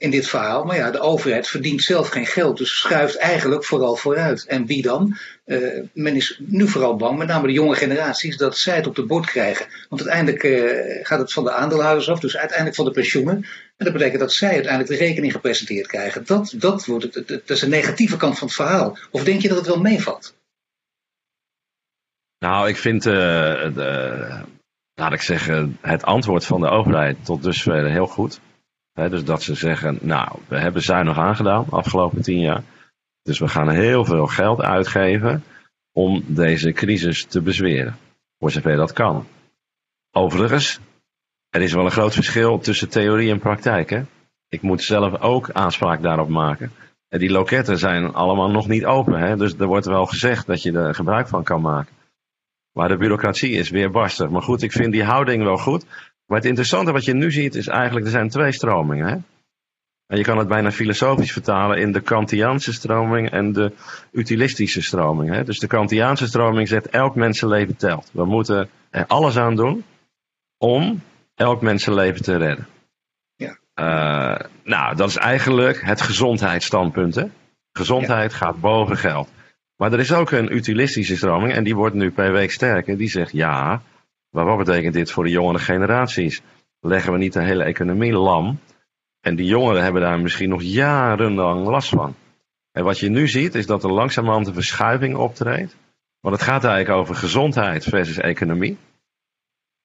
in 0.00 0.10
dit 0.10 0.28
verhaal. 0.28 0.64
Maar 0.64 0.76
ja, 0.76 0.90
de 0.90 1.00
overheid 1.00 1.48
verdient 1.48 1.82
zelf 1.82 2.08
geen 2.08 2.26
geld, 2.26 2.58
dus 2.58 2.78
schuift 2.78 3.16
eigenlijk 3.16 3.64
vooral 3.64 3.96
vooruit. 3.96 4.44
En 4.44 4.66
wie 4.66 4.82
dan? 4.82 5.16
Uh, 5.46 5.84
men 5.92 6.16
is 6.16 6.40
nu 6.46 6.68
vooral 6.68 6.96
bang, 6.96 7.18
met 7.18 7.28
name 7.28 7.46
de 7.46 7.52
jonge 7.52 7.74
generaties, 7.74 8.36
dat 8.36 8.58
zij 8.58 8.76
het 8.76 8.86
op 8.86 8.94
de 8.94 9.06
bord 9.06 9.26
krijgen. 9.26 9.66
Want 9.88 10.08
uiteindelijk 10.08 10.42
uh, 10.42 11.06
gaat 11.06 11.18
het 11.18 11.32
van 11.32 11.44
de 11.44 11.52
aandeelhouders 11.52 12.08
af, 12.08 12.20
dus 12.20 12.36
uiteindelijk 12.36 12.76
van 12.76 12.84
de 12.84 12.90
pensioenen. 12.90 13.34
En 13.76 13.84
dat 13.84 13.92
betekent 13.92 14.20
dat 14.20 14.32
zij 14.32 14.52
uiteindelijk 14.52 14.90
de 14.90 15.04
rekening 15.06 15.32
gepresenteerd 15.32 15.86
krijgen. 15.86 16.26
Dat, 16.26 16.54
dat, 16.56 16.86
wordt 16.86 17.14
het, 17.14 17.28
dat 17.28 17.50
is 17.50 17.62
een 17.62 17.70
negatieve 17.70 18.16
kant 18.16 18.38
van 18.38 18.46
het 18.46 18.56
verhaal. 18.56 18.98
Of 19.10 19.24
denk 19.24 19.40
je 19.40 19.48
dat 19.48 19.56
het 19.56 19.66
wel 19.66 19.80
meevalt? 19.80 20.34
Nou, 22.38 22.68
ik 22.68 22.76
vind, 22.76 23.06
uh, 23.06 23.12
de, 23.74 24.44
laat 24.94 25.12
ik 25.12 25.22
zeggen, 25.22 25.78
het 25.80 26.02
antwoord 26.02 26.44
van 26.44 26.60
de 26.60 26.68
overheid 26.68 27.24
tot 27.24 27.42
dusver 27.42 27.90
heel 27.90 28.06
goed 28.06 28.40
dus 28.94 29.24
dat 29.24 29.42
ze 29.42 29.54
zeggen, 29.54 29.98
nou, 30.00 30.38
we 30.48 30.58
hebben 30.58 30.82
zuinig 30.82 31.18
aangedaan 31.18 31.64
de 31.64 31.76
afgelopen 31.76 32.22
tien 32.22 32.40
jaar. 32.40 32.62
Dus 33.22 33.38
we 33.38 33.48
gaan 33.48 33.68
heel 33.68 34.04
veel 34.04 34.26
geld 34.26 34.60
uitgeven 34.60 35.44
om 35.92 36.24
deze 36.26 36.72
crisis 36.72 37.24
te 37.24 37.42
bezweren. 37.42 37.96
Voor 38.38 38.50
zover 38.50 38.76
dat 38.76 38.92
kan. 38.92 39.26
Overigens, 40.10 40.80
er 41.48 41.62
is 41.62 41.72
wel 41.72 41.84
een 41.84 41.90
groot 41.90 42.14
verschil 42.14 42.58
tussen 42.58 42.88
theorie 42.88 43.30
en 43.30 43.38
praktijk. 43.38 43.90
Hè? 43.90 44.02
Ik 44.48 44.62
moet 44.62 44.82
zelf 44.82 45.20
ook 45.20 45.50
aanspraak 45.50 46.02
daarop 46.02 46.28
maken. 46.28 46.72
En 47.08 47.18
die 47.18 47.30
loketten 47.30 47.78
zijn 47.78 48.12
allemaal 48.12 48.50
nog 48.50 48.68
niet 48.68 48.84
open. 48.84 49.18
Hè? 49.18 49.36
Dus 49.36 49.54
er 49.54 49.66
wordt 49.66 49.86
wel 49.86 50.06
gezegd 50.06 50.46
dat 50.46 50.62
je 50.62 50.72
er 50.72 50.94
gebruik 50.94 51.28
van 51.28 51.44
kan 51.44 51.60
maken. 51.60 51.94
Maar 52.72 52.88
de 52.88 52.96
bureaucratie 52.96 53.50
is 53.50 53.70
weer 53.70 53.90
barstig. 53.90 54.30
Maar 54.30 54.42
goed, 54.42 54.62
ik 54.62 54.72
vind 54.72 54.92
die 54.92 55.04
houding 55.04 55.42
wel 55.42 55.56
goed. 55.56 55.86
Maar 56.30 56.38
het 56.38 56.48
interessante 56.48 56.92
wat 56.92 57.04
je 57.04 57.14
nu 57.14 57.32
ziet 57.32 57.54
is 57.54 57.66
eigenlijk, 57.66 58.04
er 58.06 58.12
zijn 58.12 58.28
twee 58.28 58.52
stromingen. 58.52 59.06
Hè? 59.06 59.16
En 60.06 60.16
je 60.16 60.22
kan 60.22 60.38
het 60.38 60.48
bijna 60.48 60.72
filosofisch 60.72 61.32
vertalen 61.32 61.78
in 61.78 61.92
de 61.92 62.00
Kantiaanse 62.00 62.72
stroming 62.72 63.30
en 63.30 63.52
de 63.52 63.72
utilistische 64.12 64.82
stroming. 64.82 65.30
Hè? 65.34 65.44
Dus 65.44 65.58
de 65.58 65.66
Kantiaanse 65.66 66.26
stroming 66.26 66.68
zegt 66.68 66.88
elk 66.88 67.14
mensenleven 67.14 67.76
telt. 67.76 68.10
We 68.12 68.24
moeten 68.24 68.68
er 68.90 69.06
alles 69.06 69.36
aan 69.36 69.56
doen 69.56 69.84
om 70.58 71.02
elk 71.34 71.62
mensenleven 71.62 72.22
te 72.22 72.36
redden. 72.36 72.66
Ja. 73.36 73.58
Uh, 73.74 74.46
nou, 74.64 74.96
dat 74.96 75.08
is 75.08 75.16
eigenlijk 75.16 75.82
het 75.82 76.00
gezondheidsstandpunt. 76.00 77.14
Hè? 77.14 77.24
Gezondheid 77.72 78.34
gaat 78.34 78.60
boven 78.60 78.96
geld. 78.96 79.28
Maar 79.76 79.92
er 79.92 79.98
is 79.98 80.12
ook 80.12 80.30
een 80.30 80.54
utilistische 80.54 81.16
stroming 81.16 81.52
en 81.52 81.64
die 81.64 81.74
wordt 81.74 81.94
nu 81.94 82.10
per 82.10 82.32
week 82.32 82.50
sterker. 82.50 82.96
Die 82.96 83.08
zegt 83.08 83.32
ja, 83.32 83.82
maar 84.30 84.44
wat 84.44 84.58
betekent 84.58 84.94
dit 84.94 85.10
voor 85.10 85.24
de 85.24 85.30
jongere 85.30 85.58
generaties? 85.58 86.42
Leggen 86.80 87.12
we 87.12 87.18
niet 87.18 87.32
de 87.32 87.42
hele 87.42 87.64
economie 87.64 88.12
lam? 88.12 88.58
En 89.20 89.36
die 89.36 89.46
jongeren 89.46 89.82
hebben 89.82 90.02
daar 90.02 90.20
misschien 90.20 90.48
nog 90.48 90.62
jarenlang 90.62 91.66
last 91.66 91.88
van. 91.88 92.14
En 92.72 92.84
wat 92.84 92.98
je 92.98 93.08
nu 93.08 93.28
ziet 93.28 93.54
is 93.54 93.66
dat 93.66 93.84
er 93.84 93.92
langzamerhand 93.92 94.46
een 94.46 94.54
verschuiving 94.54 95.16
optreedt. 95.16 95.76
Want 96.20 96.34
het 96.34 96.44
gaat 96.44 96.64
eigenlijk 96.64 97.00
over 97.00 97.14
gezondheid 97.14 97.84
versus 97.84 98.18
economie. 98.18 98.78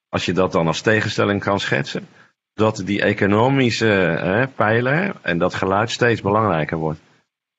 Als 0.09 0.25
je 0.25 0.33
dat 0.33 0.51
dan 0.51 0.67
als 0.67 0.81
tegenstelling 0.81 1.39
kan 1.39 1.59
schetsen. 1.59 2.07
Dat 2.53 2.81
die 2.85 3.01
economische 3.01 3.85
hè, 3.85 4.47
pijler 4.47 5.15
en 5.21 5.37
dat 5.37 5.53
geluid 5.53 5.91
steeds 5.91 6.21
belangrijker 6.21 6.77
wordt. 6.77 6.99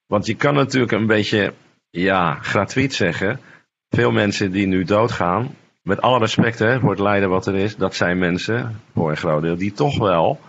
Want 0.07 0.27
je 0.27 0.35
kan 0.35 0.55
natuurlijk 0.55 0.93
een 0.93 1.07
beetje, 1.07 1.53
ja, 1.91 2.35
gratuit 2.35 2.95
zeggen. 2.95 3.41
Veel 3.89 4.11
mensen 4.11 4.53
die 4.53 4.67
nu 4.67 4.85
doodgaan, 4.85 5.55
met 5.87 6.01
alle 6.01 6.19
respect 6.19 6.59
hè, 6.59 6.81
voor 6.81 6.91
het 6.91 6.99
lijden 6.99 7.29
wat 7.29 7.47
er 7.47 7.55
is, 7.55 7.77
dat 7.77 7.95
zijn 7.95 8.19
mensen, 8.19 8.81
voor 8.95 9.11
een 9.11 9.17
groot 9.17 9.43
deel, 9.43 9.57
die 9.57 9.73
toch 9.73 9.99
wel 9.99 10.41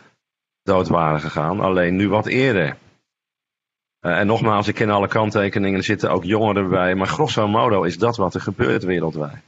dood 0.63 0.88
waren 0.88 1.20
gegaan. 1.20 1.60
Alleen 1.60 1.96
nu 1.96 2.10
wat 2.10 2.25
eerder. 2.25 2.77
Uh, 4.01 4.20
en 4.20 4.27
nogmaals, 4.27 4.67
ik 4.67 4.75
ken 4.75 4.89
alle 4.89 5.08
kanttekeningen, 5.08 5.77
er 5.77 5.84
zitten 5.84 6.12
ook 6.12 6.24
jongeren 6.24 6.70
bij. 6.70 6.96
Maar 6.96 7.08
grosso 7.08 7.48
modo 7.48 7.84
is 7.84 7.98
dat 7.98 8.17
wat 8.17 8.34
er 8.34 8.41
gebeurt 8.41 8.84
wereldwijd. 8.84 9.44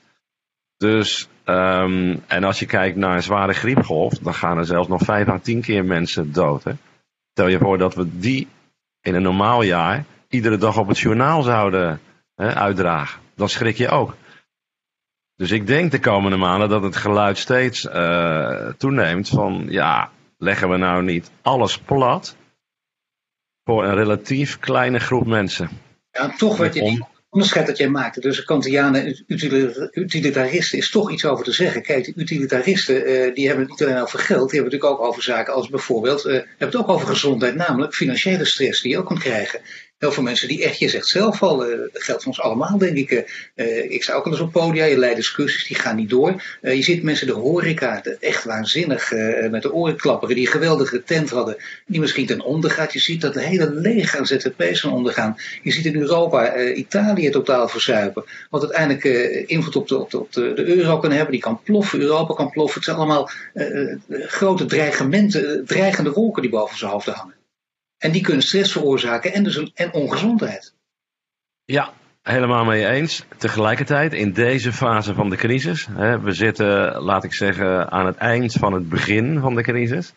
Dus, 0.78 1.28
um, 1.46 2.24
en 2.28 2.44
als 2.44 2.60
je 2.60 2.66
kijkt 2.66 2.98
naar 2.98 3.16
een 3.16 3.24
zware 3.24 3.54
griepgolf, 3.54 4.14
dan 4.14 4.34
gaan 4.34 4.58
er 4.58 4.66
zelfs 4.66 4.88
nog 4.88 5.02
vijf 5.02 5.28
à 5.28 5.40
tien 5.40 5.62
keer 5.62 5.86
mensen 5.86 6.32
dood. 6.32 6.64
Hè? 6.64 6.72
Stel 7.32 7.48
je 7.48 7.58
voor 7.58 7.78
dat 7.78 7.96
we 7.96 8.20
die 8.20 8.48
in 9.02 9.16
een 9.16 9.22
normaal 9.22 9.62
jaar 9.62 10.06
iedere 10.28 10.58
dag 10.58 10.78
op 10.78 10.88
het 10.88 11.00
journaal 11.00 11.42
zouden 11.42 12.00
hè, 12.36 12.56
uitdragen. 12.56 13.22
Dan 13.36 13.50
schrik 13.50 13.78
je 13.78 13.90
ook. 13.90 14.16
Dus 15.40 15.52
ik 15.52 15.68
denk 15.68 15.92
de 15.92 16.00
komende 16.00 16.38
maanden 16.38 16.70
dat 16.70 16.84
het 16.84 16.96
geluid 16.96 17.38
steeds 17.38 17.86
uh, 17.86 18.70
toeneemt 18.78 19.30
van 19.30 19.66
ja, 19.70 20.12
leggen 20.38 20.70
we 20.70 20.78
nou 20.78 21.04
niet 21.04 21.32
alles 21.42 21.78
plat 21.78 22.36
voor 23.64 23.86
een 23.86 23.96
relatief 23.96 24.60
kleine 24.60 25.00
groep 25.00 25.26
mensen. 25.26 25.70
Ja, 26.12 26.36
toch 26.36 26.58
wat 26.58 26.74
je 26.74 26.82
die 26.82 27.06
onderscheid 27.30 27.68
dat 27.68 27.78
jij 27.78 27.90
maakte 27.90 28.20
tussen 28.20 28.46
Kantianen 28.46 29.06
en 29.06 29.24
utilitaristen 29.92 30.78
is 30.78 30.90
toch 30.90 31.12
iets 31.12 31.26
over 31.26 31.46
te 31.46 31.52
zeggen. 31.52 31.82
Kijk, 31.82 32.06
de 32.06 32.14
utilitaristen 32.16 32.96
uh, 32.96 33.36
die 33.36 33.48
hebben 33.48 33.66
het 33.68 33.80
niet 33.80 33.90
alleen 33.90 34.02
over 34.02 34.20
geld, 34.20 34.50
die 34.50 34.60
hebben 34.60 34.72
het 34.72 34.82
natuurlijk 34.82 35.02
ook 35.02 35.08
over 35.08 35.24
zaken 35.24 35.54
als 35.54 35.70
bijvoorbeeld, 35.70 36.26
uh, 36.26 36.34
hebben 36.34 36.56
het 36.58 36.76
ook 36.76 36.90
over 36.90 37.08
gezondheid, 37.08 37.56
namelijk 37.56 37.94
financiële 37.94 38.46
stress 38.46 38.82
die 38.82 38.92
je 38.92 38.98
ook 38.98 39.06
kunt 39.06 39.20
krijgen 39.20 39.62
heel 40.00 40.12
veel 40.12 40.24
mensen 40.24 40.48
die 40.48 40.64
echt, 40.64 40.80
je 40.80 40.90
zegt 40.90 41.08
zelf 41.08 41.44
al, 41.44 41.70
uh, 41.70 41.78
dat 41.94 42.04
geldt 42.04 42.24
voor 42.24 42.32
ons 42.32 42.42
allemaal, 42.42 42.78
denk 42.78 42.98
ik. 42.98 43.12
Uh, 43.56 43.92
ik 43.92 44.04
sta 44.04 44.14
ook 44.14 44.26
al 44.26 44.32
eens 44.32 44.42
op 44.42 44.52
podia, 44.52 44.86
je 44.86 44.98
leidt 44.98 45.16
discussies, 45.16 45.68
die 45.68 45.78
gaan 45.78 45.96
niet 45.96 46.10
door. 46.10 46.44
Je 46.62 46.82
ziet 46.82 47.04
mensen 47.04 47.28
de 47.28 47.34
horeca, 47.34 48.04
echt 48.20 48.44
waanzinnig, 48.44 49.12
met 49.52 49.62
de 49.62 49.74
orenklapperen, 49.74 50.36
die 50.36 50.46
een 50.46 50.52
geweldige 50.52 51.04
tent 51.04 51.30
hadden, 51.30 51.58
die 51.86 52.00
misschien 52.00 52.26
ten 52.26 52.42
onder 52.42 52.72
gaat. 52.72 52.94
Je 52.94 53.00
ziet 53.00 53.22
dat 53.22 53.34
de 53.34 53.42
hele 53.42 53.72
leeg 53.72 54.18
aan 54.18 54.26
ZTP's 54.26 54.80
van 54.80 54.92
ondergaan. 54.92 55.38
Je 55.64 55.72
ziet 55.72 55.86
in 55.86 55.96
Europa 55.96 56.58
Italië 56.58 57.30
totaal 57.30 57.68
verzuipen. 57.68 58.24
Wat 58.50 58.62
uiteindelijk 58.62 59.04
invloed 59.48 59.76
op, 59.76 59.88
de, 59.88 59.98
op, 59.98 60.14
op 60.14 60.34
de, 60.34 60.54
de, 60.54 60.66
euro 60.66 61.00
kan 61.00 61.12
hebben, 61.12 61.32
die 61.32 61.42
kan 61.42 61.62
ploffen, 61.64 62.02
Europa 62.02 62.34
kan 62.34 62.50
ploffen. 62.50 62.76
Het 62.76 62.84
zijn 62.84 62.98
allemaal 62.98 63.30
grote 64.10 64.66
dreigementen, 64.66 65.66
dreigende 65.66 66.12
wolken 66.12 66.42
die 66.42 66.52
boven 66.52 66.78
zijn 66.78 66.92
hoofd 66.92 67.08
hangen. 67.08 67.39
En 68.00 68.12
die 68.12 68.22
kunnen 68.22 68.44
stress 68.44 68.72
veroorzaken 68.72 69.34
en 69.34 69.44
dus 69.44 69.72
en 69.74 69.94
ongezondheid. 69.94 70.74
Ja, 71.66 71.94
helemaal 72.22 72.66
mee 72.66 72.88
eens. 72.88 73.26
Tegelijkertijd, 73.38 74.14
in 74.14 74.34
deze 74.34 74.74
fase 74.74 75.14
van 75.14 75.30
de 75.30 75.36
crisis, 75.36 75.88
hè, 75.92 76.20
we 76.20 76.32
zitten, 76.32 77.02
laat 77.02 77.24
ik 77.24 77.34
zeggen, 77.34 77.92
aan 77.92 78.06
het 78.06 78.16
eind 78.16 78.54
van 78.54 78.74
het 78.74 78.90
begin 78.90 79.40
van 79.40 79.56
de 79.56 79.62
crisis, 79.62 80.14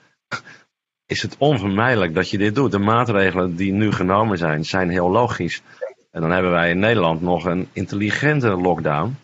is 1.07 1.23
het 1.23 1.37
onvermijdelijk 1.39 2.15
dat 2.15 2.31
je 2.31 2.39
dit 2.39 2.55
doet. 2.55 2.71
De 2.71 2.79
maatregelen 2.79 3.57
die 3.57 3.73
nu 3.73 3.93
genomen 3.93 4.39
zijn, 4.39 4.65
zijn 4.65 4.91
heel 4.91 5.11
logisch. 5.11 5.63
En 6.11 6.21
dan 6.21 6.31
hebben 6.31 6.51
wij 6.51 6.71
in 6.71 6.79
Nederland 6.79 7.21
nog 7.21 7.45
een 7.45 7.69
intelligente 7.73 8.49
lockdown. 8.49 9.17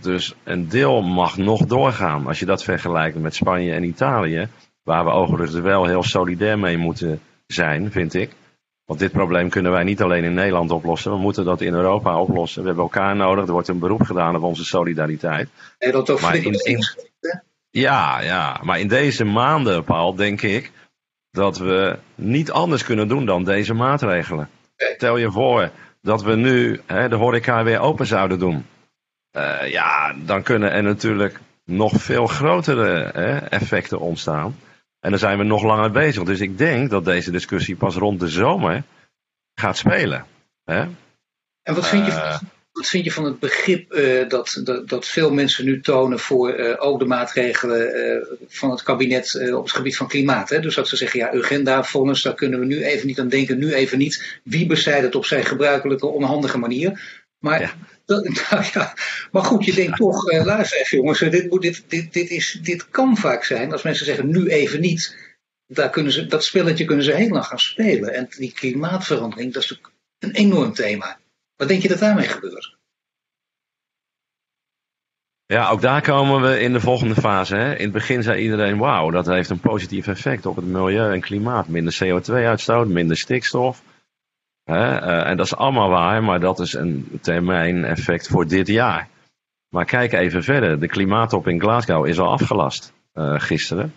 Dus 0.00 0.34
een 0.44 0.68
deel 0.68 1.02
mag 1.02 1.36
nog 1.36 1.66
doorgaan. 1.66 2.26
Als 2.26 2.38
je 2.38 2.46
dat 2.46 2.64
vergelijkt 2.64 3.18
met 3.18 3.34
Spanje 3.34 3.72
en 3.72 3.84
Italië, 3.84 4.48
waar 4.82 5.04
we 5.04 5.10
overigens 5.10 5.60
wel 5.60 5.86
heel 5.86 6.02
solidair 6.02 6.58
mee 6.58 6.78
moeten 6.78 7.20
zijn, 7.52 7.90
vind 7.90 8.14
ik. 8.14 8.30
Want 8.84 9.00
dit 9.00 9.12
probleem 9.12 9.48
kunnen 9.48 9.72
wij 9.72 9.84
niet 9.84 10.02
alleen 10.02 10.24
in 10.24 10.34
Nederland 10.34 10.70
oplossen. 10.70 11.12
We 11.12 11.18
moeten 11.18 11.44
dat 11.44 11.60
in 11.60 11.74
Europa 11.74 12.20
oplossen. 12.20 12.60
We 12.60 12.66
hebben 12.66 12.84
elkaar 12.84 13.16
nodig. 13.16 13.46
Er 13.46 13.52
wordt 13.52 13.68
een 13.68 13.78
beroep 13.78 14.02
gedaan 14.02 14.36
op 14.36 14.42
onze 14.42 14.64
solidariteit. 14.64 15.48
dat 15.78 16.10
ook 16.10 16.20
maar 16.20 16.36
in, 16.36 16.52
in, 16.52 16.84
ja, 17.70 18.20
ja, 18.20 18.60
maar 18.62 18.80
in 18.80 18.88
deze 18.88 19.24
maanden, 19.24 19.84
Paul, 19.84 20.14
denk 20.14 20.42
ik 20.42 20.70
dat 21.30 21.58
we 21.58 21.98
niet 22.14 22.50
anders 22.50 22.84
kunnen 22.84 23.08
doen 23.08 23.26
dan 23.26 23.44
deze 23.44 23.74
maatregelen. 23.74 24.48
Stel 24.76 25.16
je 25.16 25.30
voor 25.30 25.70
dat 26.02 26.22
we 26.22 26.34
nu 26.34 26.80
hè, 26.86 27.08
de 27.08 27.16
horeca 27.16 27.64
weer 27.64 27.80
open 27.80 28.06
zouden 28.06 28.38
doen. 28.38 28.66
Uh, 29.36 29.70
ja, 29.70 30.14
dan 30.24 30.42
kunnen 30.42 30.72
er 30.72 30.82
natuurlijk 30.82 31.40
nog 31.64 31.92
veel 32.02 32.26
grotere 32.26 33.10
hè, 33.12 33.36
effecten 33.36 34.00
ontstaan. 34.00 34.56
En 35.02 35.10
dan 35.10 35.18
zijn 35.18 35.38
we 35.38 35.44
nog 35.44 35.62
langer 35.62 35.90
bezig. 35.90 36.22
Dus 36.22 36.40
ik 36.40 36.58
denk 36.58 36.90
dat 36.90 37.04
deze 37.04 37.30
discussie 37.30 37.76
pas 37.76 37.94
rond 37.94 38.20
de 38.20 38.28
zomer 38.28 38.82
gaat 39.54 39.76
spelen. 39.76 40.26
Hè? 40.64 40.80
En 41.62 41.74
wat 41.74 41.88
vind, 41.88 42.06
je, 42.06 42.12
uh, 42.12 42.38
wat 42.72 42.86
vind 42.86 43.04
je 43.04 43.12
van 43.12 43.24
het 43.24 43.38
begrip 43.38 43.92
uh, 43.92 44.28
dat, 44.28 44.60
dat, 44.64 44.88
dat, 44.88 45.06
veel 45.06 45.32
mensen 45.32 45.64
nu 45.64 45.80
tonen 45.80 46.18
voor 46.18 46.58
uh, 46.58 46.74
ook 46.78 46.98
de 46.98 47.04
maatregelen 47.04 48.26
van 48.48 48.70
het 48.70 48.82
kabinet 48.82 49.52
op 49.54 49.62
het 49.62 49.72
gebied 49.72 49.96
van 49.96 50.08
klimaat? 50.08 50.48
Hè? 50.50 50.60
Dus 50.60 50.74
dat 50.74 50.88
ze 50.88 50.96
zeggen, 50.96 51.20
ja, 51.20 51.32
agenda-vonnis, 51.32 52.22
daar 52.22 52.34
kunnen 52.34 52.60
we 52.60 52.66
nu 52.66 52.84
even 52.84 53.06
niet 53.06 53.20
aan 53.20 53.28
denken, 53.28 53.58
nu 53.58 53.72
even 53.74 53.98
niet. 53.98 54.40
Wie 54.44 54.66
bezijdt 54.66 55.04
het 55.04 55.14
op 55.14 55.24
zijn 55.24 55.44
gebruikelijke 55.44 56.06
onhandige 56.06 56.58
manier? 56.58 57.20
Maar 57.38 57.60
ja. 57.60 57.74
Nou 58.50 58.64
ja, 58.72 58.94
maar 59.30 59.44
goed, 59.44 59.64
je 59.64 59.72
denkt 59.72 59.96
toch, 59.96 60.30
uh, 60.30 60.44
luister 60.44 60.78
even 60.78 60.98
jongens, 60.98 61.18
dit, 61.18 61.50
moet, 61.50 61.62
dit, 61.62 61.84
dit, 61.88 62.12
dit, 62.12 62.30
is, 62.30 62.58
dit 62.62 62.90
kan 62.90 63.16
vaak 63.16 63.44
zijn. 63.44 63.72
Als 63.72 63.82
mensen 63.82 64.06
zeggen 64.06 64.30
nu 64.30 64.48
even 64.48 64.80
niet, 64.80 65.16
daar 65.66 65.90
kunnen 65.90 66.12
ze, 66.12 66.26
dat 66.26 66.44
spelletje 66.44 66.84
kunnen 66.84 67.04
ze 67.04 67.14
heel 67.14 67.28
lang 67.28 67.44
gaan 67.44 67.58
spelen. 67.58 68.14
En 68.14 68.26
die 68.36 68.52
klimaatverandering, 68.52 69.52
dat 69.52 69.62
is 69.62 69.68
natuurlijk 69.68 69.96
een 70.18 70.34
enorm 70.34 70.72
thema. 70.72 71.18
Wat 71.56 71.68
denk 71.68 71.82
je 71.82 71.88
dat 71.88 71.98
daarmee 71.98 72.28
gebeurt? 72.28 72.76
Ja, 75.46 75.68
ook 75.68 75.80
daar 75.80 76.02
komen 76.02 76.42
we 76.42 76.60
in 76.60 76.72
de 76.72 76.80
volgende 76.80 77.14
fase. 77.14 77.56
Hè. 77.56 77.74
In 77.76 77.82
het 77.82 77.92
begin 77.92 78.22
zei 78.22 78.42
iedereen, 78.42 78.78
wauw, 78.78 79.10
dat 79.10 79.26
heeft 79.26 79.50
een 79.50 79.60
positief 79.60 80.06
effect 80.06 80.46
op 80.46 80.56
het 80.56 80.64
milieu 80.64 81.12
en 81.12 81.20
klimaat. 81.20 81.68
Minder 81.68 81.98
CO2-uitstoot, 82.04 82.88
minder 82.88 83.16
stikstof. 83.16 83.82
Uh, 84.64 85.26
en 85.26 85.36
dat 85.36 85.46
is 85.46 85.56
allemaal 85.56 85.88
waar, 85.88 86.22
maar 86.22 86.40
dat 86.40 86.60
is 86.60 86.72
een 86.72 87.18
termijn 87.20 87.84
effect 87.84 88.28
voor 88.28 88.46
dit 88.46 88.66
jaar. 88.66 89.08
Maar 89.68 89.84
kijk 89.84 90.12
even 90.12 90.42
verder. 90.42 90.80
De 90.80 90.86
klimaattop 90.86 91.48
in 91.48 91.60
Glasgow 91.60 92.06
is 92.06 92.18
al 92.18 92.30
afgelast 92.30 92.92
uh, 93.14 93.40
gisteren. 93.40 93.94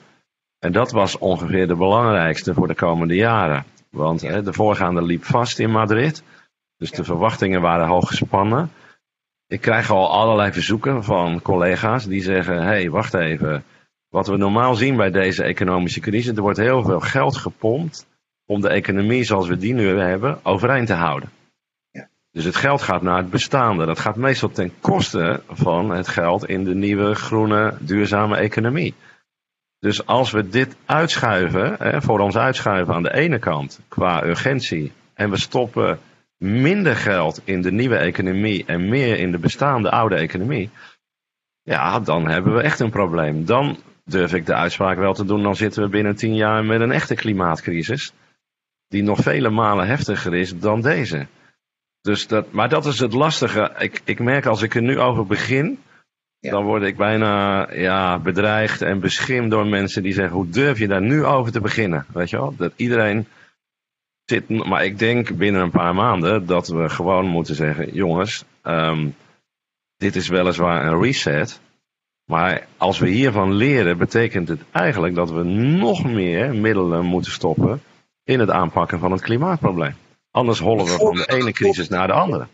En 0.59 0.71
dat 0.71 0.91
was 0.91 1.17
ongeveer 1.17 1.67
de 1.67 1.75
belangrijkste 1.75 2.53
voor 2.53 2.67
de 2.67 2.75
komende 2.75 3.15
jaren. 3.15 3.65
Want 3.89 4.19
de 4.19 4.53
voorgaande 4.53 5.01
liep 5.01 5.23
vast 5.23 5.59
in 5.59 5.71
Madrid. 5.71 6.23
Dus 6.77 6.91
de 6.91 7.03
verwachtingen 7.03 7.61
waren 7.61 7.87
hoog 7.87 8.07
gespannen. 8.07 8.71
Ik 9.47 9.61
krijg 9.61 9.91
al 9.91 10.11
allerlei 10.11 10.51
verzoeken 10.51 11.03
van 11.03 11.41
collega's 11.41 12.05
die 12.05 12.21
zeggen: 12.21 12.55
hé, 12.55 12.63
hey, 12.63 12.89
wacht 12.89 13.13
even. 13.13 13.63
Wat 14.09 14.27
we 14.27 14.37
normaal 14.37 14.75
zien 14.75 14.95
bij 14.95 15.11
deze 15.11 15.43
economische 15.43 15.99
crisis, 15.99 16.35
er 16.35 16.41
wordt 16.41 16.57
heel 16.57 16.83
veel 16.83 16.99
geld 16.99 17.37
gepompt 17.37 18.07
om 18.45 18.61
de 18.61 18.69
economie 18.69 19.23
zoals 19.23 19.47
we 19.47 19.57
die 19.57 19.73
nu 19.73 19.99
hebben 19.99 20.39
overeind 20.43 20.87
te 20.87 20.93
houden. 20.93 21.29
Ja. 21.91 22.07
Dus 22.31 22.43
het 22.43 22.55
geld 22.55 22.81
gaat 22.81 23.01
naar 23.01 23.17
het 23.17 23.29
bestaande. 23.29 23.85
Dat 23.85 23.99
gaat 23.99 24.15
meestal 24.15 24.49
ten 24.49 24.71
koste 24.81 25.41
van 25.49 25.89
het 25.89 26.07
geld 26.07 26.47
in 26.47 26.63
de 26.63 26.75
nieuwe 26.75 27.15
groene 27.15 27.77
duurzame 27.79 28.35
economie. 28.35 28.93
Dus 29.79 30.05
als 30.05 30.31
we 30.31 30.49
dit 30.49 30.75
uitschuiven, 30.85 31.75
hè, 31.79 32.01
voor 32.01 32.19
ons 32.19 32.37
uitschuiven 32.37 32.93
aan 32.93 33.03
de 33.03 33.13
ene 33.13 33.39
kant 33.39 33.79
qua 33.87 34.23
urgentie, 34.23 34.91
en 35.13 35.29
we 35.29 35.37
stoppen 35.37 35.99
minder 36.37 36.95
geld 36.95 37.41
in 37.43 37.61
de 37.61 37.71
nieuwe 37.71 37.97
economie 37.97 38.65
en 38.65 38.89
meer 38.89 39.19
in 39.19 39.31
de 39.31 39.37
bestaande 39.37 39.91
oude 39.91 40.15
economie, 40.15 40.69
ja, 41.61 41.99
dan 41.99 42.27
hebben 42.27 42.55
we 42.55 42.61
echt 42.61 42.79
een 42.79 42.89
probleem. 42.89 43.45
Dan 43.45 43.77
durf 44.05 44.33
ik 44.33 44.45
de 44.45 44.53
uitspraak 44.53 44.97
wel 44.97 45.13
te 45.13 45.25
doen, 45.25 45.43
dan 45.43 45.55
zitten 45.55 45.83
we 45.83 45.89
binnen 45.89 46.15
tien 46.15 46.35
jaar 46.35 46.65
met 46.65 46.81
een 46.81 46.91
echte 46.91 47.15
klimaatcrisis, 47.15 48.13
die 48.95 49.03
nog 49.03 49.19
vele 49.19 49.49
malen 49.49 49.87
heftiger 49.87 50.33
is 50.33 50.59
dan 50.59 50.81
deze. 50.81 51.27
Dus 52.01 52.27
dat, 52.27 52.51
maar 52.51 52.69
dat 52.69 52.85
is 52.85 52.99
het 52.99 53.13
lastige. 53.13 53.71
Ik, 53.77 54.01
ik 54.05 54.19
merk 54.19 54.45
als 54.45 54.61
ik 54.61 54.75
er 54.75 54.81
nu 54.81 54.99
over 54.99 55.25
begin, 55.25 55.79
dan 56.39 56.63
word 56.63 56.83
ik 56.83 56.97
bijna 56.97 57.67
ja, 57.73 58.19
bedreigd 58.19 58.81
en 58.81 58.99
beschimd 58.99 59.51
door 59.51 59.67
mensen 59.67 60.03
die 60.03 60.13
zeggen: 60.13 60.35
hoe 60.35 60.49
durf 60.49 60.79
je 60.79 60.87
daar 60.87 61.01
nu 61.01 61.25
over 61.25 61.51
te 61.51 61.61
beginnen? 61.61 62.05
Weet 62.13 62.29
je 62.29 62.37
wel? 62.37 62.55
Dat 62.57 62.73
iedereen 62.75 63.27
zit. 64.25 64.49
Maar 64.49 64.85
ik 64.85 64.99
denk 64.99 65.37
binnen 65.37 65.61
een 65.61 65.79
paar 65.81 65.95
maanden 65.95 66.45
dat 66.45 66.67
we 66.67 66.89
gewoon 66.89 67.25
moeten 67.25 67.55
zeggen: 67.55 67.93
jongens, 67.93 68.45
um, 68.63 69.15
dit 69.97 70.15
is 70.15 70.27
weliswaar 70.27 70.85
een 70.85 71.01
reset. 71.01 71.59
Maar 72.25 72.67
als 72.77 72.99
we 72.99 73.09
hiervan 73.09 73.53
leren, 73.53 73.97
betekent 73.97 74.47
het 74.47 74.61
eigenlijk 74.71 75.15
dat 75.15 75.31
we 75.31 75.43
nog 75.43 76.05
meer 76.05 76.55
middelen 76.55 77.05
moeten 77.05 77.31
stoppen 77.31 77.81
in 78.25 78.39
het 78.39 78.49
aanpakken 78.49 78.99
van 78.99 79.11
het 79.11 79.21
klimaatprobleem. 79.21 79.95
Anders 80.31 80.59
hollen 80.59 80.85
we 80.85 80.91
van 80.91 81.15
de 81.15 81.27
ene 81.27 81.51
crisis 81.51 81.87
naar 81.87 82.07
de 82.07 82.13
andere. 82.13 82.47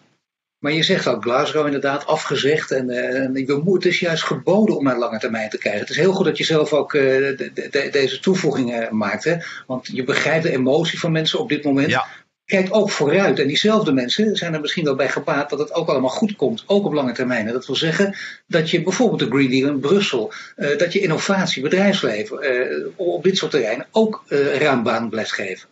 Maar 0.60 0.72
je 0.72 0.84
zegt 0.84 1.08
ook 1.08 1.22
Glasgow 1.22 1.66
inderdaad 1.66 2.06
afgezegd. 2.06 2.72
En, 2.72 2.90
uh, 3.38 3.58
moeten 3.64 3.90
is 3.90 4.00
juist 4.00 4.24
geboden 4.24 4.78
om 4.78 4.84
naar 4.84 4.98
lange 4.98 5.20
termijn 5.20 5.50
te 5.50 5.58
krijgen. 5.58 5.82
Het 5.82 5.90
is 5.90 5.98
heel 5.98 6.14
goed 6.14 6.26
dat 6.26 6.38
je 6.38 6.44
zelf 6.44 6.74
ook 6.74 6.94
uh, 6.94 7.02
de, 7.02 7.52
de, 7.54 7.90
deze 7.92 8.20
toevoegingen 8.20 8.98
maakt. 8.98 9.24
Hè? 9.24 9.36
Want 9.68 9.88
je 9.88 10.04
begrijpt 10.04 10.44
de 10.44 10.52
emotie 10.52 11.00
van 11.00 11.12
mensen 11.12 11.40
op 11.40 11.50
dit 11.50 11.64
moment. 11.64 11.90
Ja. 11.90 12.08
Kijk 12.52 12.76
ook 12.76 12.90
vooruit. 12.90 13.40
En 13.40 13.48
diezelfde 13.48 13.94
mensen 13.94 14.36
zijn 14.36 14.54
er 14.54 14.62
misschien 14.62 14.84
wel 14.84 14.96
bij 14.96 15.10
gebaat 15.10 15.50
dat 15.50 15.60
het 15.60 15.74
ook 15.74 15.88
allemaal 15.88 16.10
goed 16.10 16.36
komt. 16.36 16.64
Ook 16.68 16.86
op 16.86 16.94
lange 16.94 17.14
termijn. 17.14 17.48
En 17.48 17.54
dat 17.54 17.66
wil 17.66 17.76
zeggen 17.76 18.16
dat 18.48 18.70
je 18.70 18.84
bijvoorbeeld 18.84 19.20
de 19.20 19.30
Green 19.30 19.50
Deal 19.50 19.70
in 19.70 19.80
Brussel. 19.80 20.34
Uh, 20.58 20.78
dat 20.78 20.94
je 20.94 21.00
innovatie, 21.00 21.62
bedrijfsleven 21.62 22.94
op 22.96 23.24
dit 23.24 23.38
soort 23.38 23.52
terreinen 23.52 23.86
ook 23.92 24.24
ruim 24.58 24.84
baan 24.84 25.10
blijft 25.10 25.34
geven. 25.34 25.68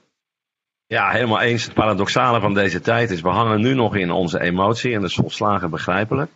Ja, 0.88 1.10
helemaal 1.10 1.42
eens. 1.42 1.64
Het 1.64 1.74
paradoxale 1.74 2.40
van 2.40 2.54
deze 2.54 2.82
tijd 2.82 3.12
is, 3.12 3.22
we 3.22 3.30
hangen 3.30 3.62
nu 3.62 3.74
nog 3.74 3.96
in 3.96 4.12
onze 4.12 4.40
emotie 4.40 4.94
en 4.94 5.02
dat 5.02 5.10
is 5.10 5.16
volslagen 5.16 5.70
begrijpelijk. 5.70 6.32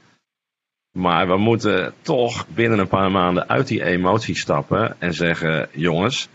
Maar 0.92 1.28
we 1.28 1.38
moeten 1.38 1.94
toch 2.02 2.48
binnen 2.48 2.80
een 2.80 2.88
paar 2.88 3.12
maanden 3.12 3.50
uit 3.50 3.68
die 3.68 3.84
emotie 3.84 4.38
stappen 4.38 4.96
en 5.00 5.14
zeggen, 5.14 5.70
jongens, 5.72 6.30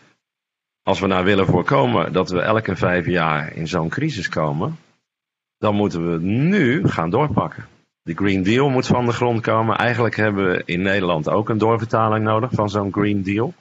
als 0.89 1.01
we 1.01 1.07
nou 1.07 1.25
willen 1.25 1.47
voorkomen 1.47 2.13
dat 2.13 2.31
we 2.31 2.41
elke 2.41 2.77
vijf 2.77 3.07
jaar 3.07 3.53
in 3.55 3.69
zo'n 3.69 3.89
crisis 3.89 4.29
komen, 4.29 4.77
dan 5.59 5.75
moeten 5.75 6.13
we 6.13 6.19
nu 6.21 6.89
gaan 6.89 7.11
doorpakken. 7.11 7.67
De 8.03 8.15
Green 8.15 8.43
Deal 8.43 8.69
moet 8.69 8.87
van 8.87 9.07
de 9.07 9.13
grond 9.13 9.41
komen. 9.41 9.77
Eigenlijk 9.77 10.17
hebben 10.17 10.51
we 10.51 10.63
in 10.65 10.83
Nederland 10.83 11.29
ook 11.29 11.49
een 11.49 11.59
doorvertaling 11.59 12.25
nodig 12.25 12.51
van 12.53 12.71
zo'n 12.71 12.93
Green 12.93 13.23
Deal. 13.23 13.55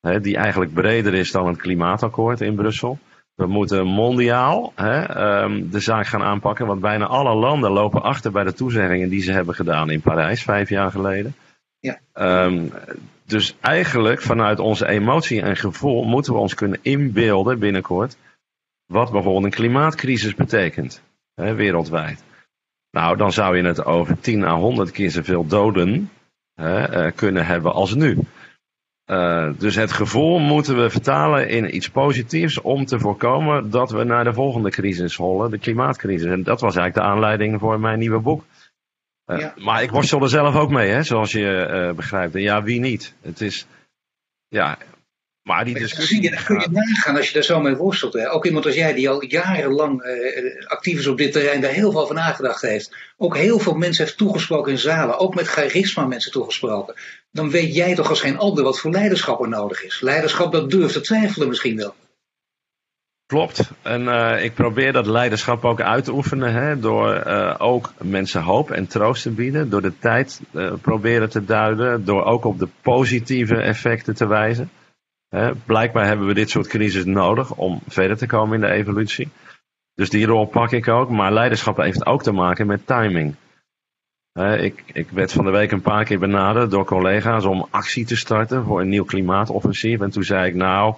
Hè, 0.00 0.20
die 0.20 0.36
eigenlijk 0.36 0.74
breder 0.74 1.14
is 1.14 1.30
dan 1.30 1.46
het 1.46 1.56
klimaatakkoord 1.56 2.40
in 2.40 2.54
Brussel. 2.54 2.98
We 3.34 3.46
moeten 3.46 3.86
mondiaal 3.86 4.72
hè, 4.74 5.42
um, 5.42 5.70
de 5.70 5.80
zaak 5.80 6.06
gaan 6.06 6.22
aanpakken, 6.22 6.66
want 6.66 6.80
bijna 6.80 7.06
alle 7.06 7.34
landen 7.34 7.70
lopen 7.70 8.02
achter 8.02 8.32
bij 8.32 8.44
de 8.44 8.52
toezeggingen 8.52 9.08
die 9.08 9.22
ze 9.22 9.32
hebben 9.32 9.54
gedaan 9.54 9.90
in 9.90 10.00
Parijs 10.00 10.42
vijf 10.42 10.68
jaar 10.68 10.90
geleden. 10.90 11.34
Ja. 11.78 12.00
Um, 12.44 12.72
dus 13.32 13.56
eigenlijk 13.60 14.22
vanuit 14.22 14.58
onze 14.58 14.88
emotie 14.88 15.42
en 15.42 15.56
gevoel 15.56 16.04
moeten 16.04 16.32
we 16.32 16.38
ons 16.38 16.54
kunnen 16.54 16.78
inbeelden 16.82 17.58
binnenkort 17.58 18.16
wat 18.86 19.10
bijvoorbeeld 19.10 19.44
een 19.44 19.50
klimaatcrisis 19.50 20.34
betekent 20.34 21.02
hè, 21.34 21.54
wereldwijd. 21.54 22.24
Nou, 22.90 23.16
dan 23.16 23.32
zou 23.32 23.56
je 23.56 23.64
het 23.64 23.84
over 23.84 24.20
10 24.20 24.44
à 24.44 24.54
100 24.54 24.90
keer 24.90 25.10
zoveel 25.10 25.46
doden 25.46 26.10
hè, 26.54 27.06
uh, 27.06 27.12
kunnen 27.14 27.46
hebben 27.46 27.72
als 27.72 27.94
nu. 27.94 28.18
Uh, 29.06 29.50
dus 29.58 29.74
het 29.74 29.92
gevoel 29.92 30.38
moeten 30.38 30.82
we 30.82 30.90
vertalen 30.90 31.48
in 31.48 31.76
iets 31.76 31.88
positiefs 31.88 32.60
om 32.60 32.84
te 32.84 32.98
voorkomen 32.98 33.70
dat 33.70 33.90
we 33.90 34.04
naar 34.04 34.24
de 34.24 34.32
volgende 34.32 34.70
crisis 34.70 35.16
hollen, 35.16 35.50
de 35.50 35.58
klimaatcrisis. 35.58 36.30
En 36.30 36.42
dat 36.42 36.60
was 36.60 36.76
eigenlijk 36.76 37.06
de 37.06 37.12
aanleiding 37.14 37.60
voor 37.60 37.80
mijn 37.80 37.98
nieuwe 37.98 38.20
boek. 38.20 38.44
Ja. 39.26 39.54
Maar 39.56 39.82
ik 39.82 39.90
worstel 39.90 40.22
er 40.22 40.28
zelf 40.28 40.54
ook 40.54 40.70
mee, 40.70 40.90
hè, 40.90 41.02
zoals 41.02 41.32
je 41.32 41.68
uh, 41.70 41.96
begrijpt. 41.96 42.34
En 42.34 42.40
ja, 42.40 42.62
wie 42.62 42.80
niet? 42.80 43.14
Het 43.20 43.40
is, 43.40 43.66
ja, 44.48 44.78
maar 45.42 45.64
die 45.64 45.74
discussie... 45.74 46.30
Dat 46.30 46.44
kun 46.44 46.60
je 46.60 46.68
nagaan 46.70 47.16
als 47.16 47.26
je 47.26 47.34
daar 47.34 47.42
zo 47.42 47.60
mee 47.60 47.76
worstelt. 47.76 48.12
Hè? 48.12 48.30
Ook 48.30 48.46
iemand 48.46 48.66
als 48.66 48.74
jij 48.74 48.94
die 48.94 49.08
al 49.08 49.24
jarenlang 49.24 50.04
uh, 50.04 50.66
actief 50.66 50.98
is 50.98 51.06
op 51.06 51.18
dit 51.18 51.32
terrein, 51.32 51.60
daar 51.60 51.70
heel 51.70 51.92
veel 51.92 52.06
van 52.06 52.16
nagedacht 52.16 52.62
heeft. 52.62 52.96
Ook 53.16 53.36
heel 53.36 53.58
veel 53.58 53.74
mensen 53.74 54.04
heeft 54.04 54.16
toegesproken 54.16 54.72
in 54.72 54.78
zalen. 54.78 55.18
Ook 55.18 55.34
met 55.34 55.46
charisma 55.46 56.06
mensen 56.06 56.32
toegesproken. 56.32 56.94
Dan 57.30 57.50
weet 57.50 57.74
jij 57.74 57.94
toch 57.94 58.08
als 58.08 58.20
geen 58.20 58.38
ander 58.38 58.64
wat 58.64 58.80
voor 58.80 58.90
leiderschap 58.90 59.40
er 59.40 59.48
nodig 59.48 59.84
is. 59.84 60.00
Leiderschap 60.00 60.52
dat 60.52 60.70
durft 60.70 60.92
te 60.92 61.00
twijfelen 61.00 61.48
misschien 61.48 61.76
wel. 61.76 61.94
Klopt. 63.32 63.70
En 63.82 64.02
uh, 64.02 64.44
ik 64.44 64.54
probeer 64.54 64.92
dat 64.92 65.06
leiderschap 65.06 65.64
ook 65.64 65.80
uit 65.80 66.04
te 66.04 66.12
oefenen. 66.12 66.52
Hè, 66.52 66.78
door 66.78 67.26
uh, 67.26 67.54
ook 67.58 67.92
mensen 68.02 68.42
hoop 68.42 68.70
en 68.70 68.86
troost 68.86 69.22
te 69.22 69.30
bieden. 69.30 69.70
Door 69.70 69.82
de 69.82 69.98
tijd 69.98 70.40
uh, 70.52 70.72
proberen 70.80 71.30
te 71.30 71.44
duiden. 71.44 72.04
Door 72.04 72.24
ook 72.24 72.44
op 72.44 72.58
de 72.58 72.68
positieve 72.82 73.56
effecten 73.56 74.14
te 74.14 74.26
wijzen. 74.26 74.70
Hè, 75.28 75.54
blijkbaar 75.54 76.06
hebben 76.06 76.26
we 76.26 76.34
dit 76.34 76.50
soort 76.50 76.66
crisis 76.66 77.04
nodig 77.04 77.54
om 77.54 77.80
verder 77.88 78.16
te 78.16 78.26
komen 78.26 78.54
in 78.54 78.60
de 78.60 78.74
evolutie. 78.74 79.28
Dus 79.94 80.10
die 80.10 80.26
rol 80.26 80.46
pak 80.46 80.72
ik 80.72 80.88
ook. 80.88 81.10
Maar 81.10 81.32
leiderschap 81.32 81.76
heeft 81.76 82.06
ook 82.06 82.22
te 82.22 82.32
maken 82.32 82.66
met 82.66 82.86
timing. 82.86 83.34
Ik, 84.58 84.82
ik 84.86 85.10
werd 85.10 85.32
van 85.32 85.44
de 85.44 85.50
week 85.50 85.72
een 85.72 85.82
paar 85.82 86.04
keer 86.04 86.18
benaderd 86.18 86.70
door 86.70 86.84
collega's 86.84 87.44
om 87.44 87.66
actie 87.70 88.04
te 88.04 88.16
starten 88.16 88.64
voor 88.64 88.80
een 88.80 88.88
nieuw 88.88 89.04
klimaatoffensief. 89.04 90.00
En 90.00 90.10
toen 90.10 90.24
zei 90.24 90.48
ik 90.48 90.54
nou, 90.54 90.94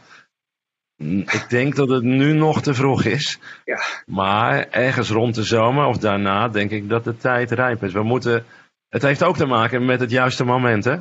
ik 1.27 1.47
denk 1.49 1.77
dat 1.77 1.89
het 1.89 2.03
nu 2.03 2.33
nog 2.33 2.63
te 2.63 2.75
vroeg 2.75 3.05
is. 3.05 3.39
Ja. 3.65 3.81
Maar 4.07 4.69
ergens 4.71 5.11
rond 5.11 5.35
de 5.35 5.43
zomer 5.43 5.87
of 5.87 5.99
daarna 5.99 6.49
denk 6.49 6.71
ik 6.71 6.89
dat 6.89 7.05
de 7.05 7.17
tijd 7.17 7.51
rijp 7.51 7.83
is. 7.83 7.93
We 7.93 8.03
moeten, 8.03 8.45
het 8.89 9.03
heeft 9.03 9.23
ook 9.23 9.37
te 9.37 9.47
maken 9.47 9.85
met 9.85 10.01
het 10.01 10.11
juiste 10.11 10.45
moment. 10.45 10.85
Hè? 10.85 10.97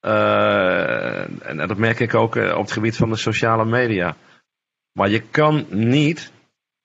Uh, 0.00 1.48
en 1.48 1.56
dat 1.56 1.76
merk 1.76 2.00
ik 2.00 2.14
ook 2.14 2.36
eh, 2.36 2.56
op 2.56 2.62
het 2.62 2.72
gebied 2.72 2.96
van 2.96 3.10
de 3.10 3.16
sociale 3.16 3.64
media. 3.64 4.16
Maar 4.92 5.08
je 5.08 5.20
kan 5.20 5.66
niet 5.70 6.32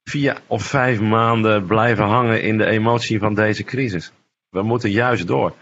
vier 0.04 0.42
of 0.48 0.64
vijf 0.64 1.00
maanden 1.00 1.66
blijven 1.66 2.06
hangen 2.06 2.42
in 2.42 2.58
de 2.58 2.66
emotie 2.66 3.20
van 3.20 3.34
deze 3.34 3.64
crisis. 3.64 4.12
We 4.50 4.62
moeten 4.62 4.92
juist 4.92 5.28
door. 5.28 5.56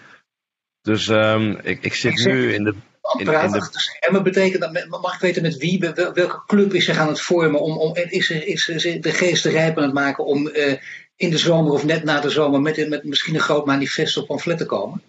Dus 0.81 1.07
um, 1.07 1.59
ik, 1.63 1.83
ik 1.83 1.93
zit 1.93 2.25
nu 2.25 2.53
in 2.53 2.63
de. 2.63 2.75
In 3.17 3.25
de... 3.25 3.69
En 3.99 4.13
wat 4.13 4.23
betekent 4.23 4.61
dat? 4.61 5.01
Mag 5.01 5.13
ik 5.13 5.19
weten 5.19 5.41
met 5.41 5.57
wie? 5.57 5.79
Welke 6.13 6.43
club 6.47 6.73
is 6.73 6.85
zich 6.85 6.97
aan 6.97 7.07
het 7.07 7.21
vormen? 7.21 7.61
Om, 7.61 7.77
om, 7.77 7.95
is, 7.95 8.29
is, 8.29 8.67
is 8.67 9.01
de 9.01 9.11
geest 9.11 9.45
rijp 9.45 9.77
aan 9.77 9.83
het 9.83 9.93
maken 9.93 10.25
om 10.25 10.47
uh, 10.47 10.73
in 11.15 11.29
de 11.29 11.37
zomer 11.37 11.71
of 11.71 11.83
net 11.83 12.03
na 12.03 12.19
de 12.19 12.29
zomer 12.29 12.61
met, 12.61 12.89
met 12.89 13.03
misschien 13.03 13.35
een 13.35 13.41
groot 13.41 13.65
manifest 13.65 14.17
of 14.17 14.25
pamflet 14.25 14.57
te 14.57 14.65
komen? 14.65 15.01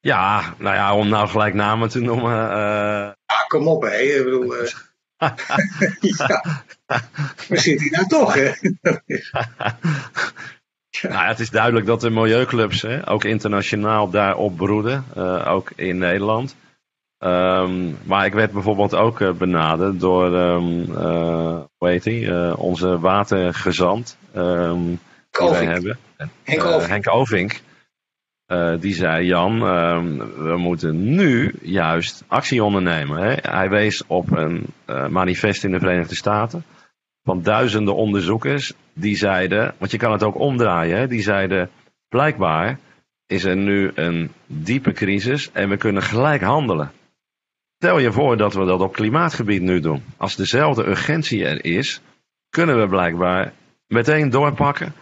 Ja, 0.00 0.54
nou 0.58 0.76
ja, 0.76 0.96
om 0.96 1.08
nou 1.08 1.28
gelijk 1.28 1.54
namen 1.54 1.88
te 1.88 2.00
noemen. 2.00 2.32
Uh... 2.32 3.10
Ah, 3.26 3.46
kom 3.48 3.68
op, 3.68 3.82
hè. 3.82 3.96
Ik 3.96 4.24
bedoel, 4.24 4.62
uh... 4.62 4.68
ja. 6.00 6.64
We 7.48 7.58
zitten 7.58 7.82
hier 7.82 7.90
nou 7.90 8.06
toch, 8.06 8.34
hè? 8.34 8.52
Nou 11.02 11.26
het 11.26 11.40
is 11.40 11.50
duidelijk 11.50 11.86
dat 11.86 12.00
de 12.00 12.10
milieuclubs 12.10 12.82
hè, 12.82 13.08
ook 13.08 13.24
internationaal 13.24 14.10
daarop 14.10 14.56
broeden, 14.56 15.04
uh, 15.16 15.46
ook 15.48 15.70
in 15.76 15.98
Nederland. 15.98 16.56
Um, 17.18 17.98
maar 18.02 18.26
ik 18.26 18.32
werd 18.32 18.52
bijvoorbeeld 18.52 18.94
ook 18.94 19.20
uh, 19.20 19.32
benaderd 19.32 20.00
door, 20.00 20.34
um, 20.34 20.80
uh, 20.80 21.60
hoe 21.76 21.88
heet 21.88 22.04
hij, 22.04 22.52
onze 22.52 22.98
watergezant 22.98 24.16
um, 24.36 25.00
die 25.30 25.48
wij 25.50 25.64
hebben. 25.64 25.98
Henk 26.42 26.64
Ovink. 26.64 26.88
Henk 26.88 27.14
Ovink. 27.14 27.60
Die 28.80 28.94
zei, 28.94 29.26
Jan, 29.26 29.60
we 30.44 30.54
moeten 30.56 31.14
nu 31.14 31.54
juist 31.62 32.24
actie 32.26 32.64
ondernemen. 32.64 33.22
Hè? 33.22 33.50
Hij 33.50 33.68
wees 33.68 34.06
op 34.06 34.30
een 34.30 34.66
manifest 35.10 35.64
in 35.64 35.70
de 35.70 35.78
Verenigde 35.78 36.14
Staten 36.14 36.64
van 37.22 37.42
duizenden 37.42 37.94
onderzoekers. 37.94 38.72
Die 39.00 39.16
zeiden, 39.16 39.74
want 39.78 39.90
je 39.90 39.98
kan 39.98 40.12
het 40.12 40.22
ook 40.22 40.38
omdraaien, 40.38 41.08
die 41.08 41.22
zeiden, 41.22 41.70
blijkbaar 42.08 42.78
is 43.26 43.44
er 43.44 43.56
nu 43.56 43.90
een 43.94 44.30
diepe 44.46 44.92
crisis 44.92 45.52
en 45.52 45.68
we 45.68 45.76
kunnen 45.76 46.02
gelijk 46.02 46.42
handelen. 46.42 46.92
Stel 47.76 47.98
je 47.98 48.12
voor 48.12 48.36
dat 48.36 48.54
we 48.54 48.64
dat 48.64 48.80
op 48.80 48.92
klimaatgebied 48.92 49.62
nu 49.62 49.80
doen. 49.80 50.02
Als 50.16 50.36
dezelfde 50.36 50.86
urgentie 50.86 51.44
er 51.44 51.64
is, 51.64 52.00
kunnen 52.48 52.80
we 52.80 52.88
blijkbaar 52.88 53.52
meteen 53.86 54.30
doorpakken 54.30 54.92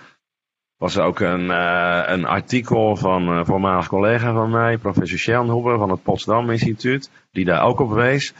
was 0.79 0.99
ook 0.99 1.21
een, 1.21 1.45
uh, 1.45 2.03
een 2.07 2.25
artikel 2.25 2.97
van 2.97 3.29
een 3.29 3.47
voormalig 3.47 3.89
collega 3.89 4.33
van 4.33 4.51
mij, 4.51 4.79
professor 4.79 5.19
Schellenhuber 5.19 5.79
van 5.79 5.91
het 5.91 6.03
Potsdam 6.03 6.51
Instituut, 6.51 7.11
die 7.31 7.45
daar 7.45 7.63
ook 7.63 7.81
op 7.81 7.91
wees. 7.91 8.35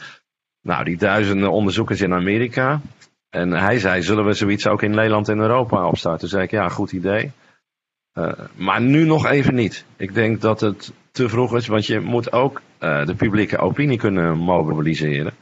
Nou, 0.61 0.83
die 0.83 0.97
duizenden 0.97 1.51
onderzoekers 1.51 2.01
in 2.01 2.13
Amerika, 2.13 2.81
En 3.29 3.51
hij 3.51 3.79
zei, 3.79 4.01
zullen 4.01 4.25
we 4.25 4.33
zoiets 4.33 4.67
ook 4.67 4.81
in 4.81 4.91
Nederland 4.91 5.29
en 5.29 5.39
Europa 5.39 5.87
opstarten? 5.87 6.19
Toen 6.19 6.29
zei 6.29 6.43
ik, 6.43 6.51
ja, 6.51 6.69
goed 6.69 6.91
idee. 6.91 7.31
Uh, 8.13 8.31
maar 8.55 8.81
nu 8.81 9.03
nog 9.03 9.25
even 9.25 9.55
niet. 9.55 9.85
Ik 9.97 10.13
denk 10.13 10.41
dat 10.41 10.61
het 10.61 10.93
te 11.11 11.29
vroeg 11.29 11.55
is, 11.55 11.67
want 11.67 11.85
je 11.85 11.99
moet 11.99 12.31
ook 12.31 12.61
uh, 12.79 13.05
de 13.05 13.15
publieke 13.15 13.57
opinie 13.57 13.97
kunnen 13.97 14.37
mobiliseren. 14.37 15.33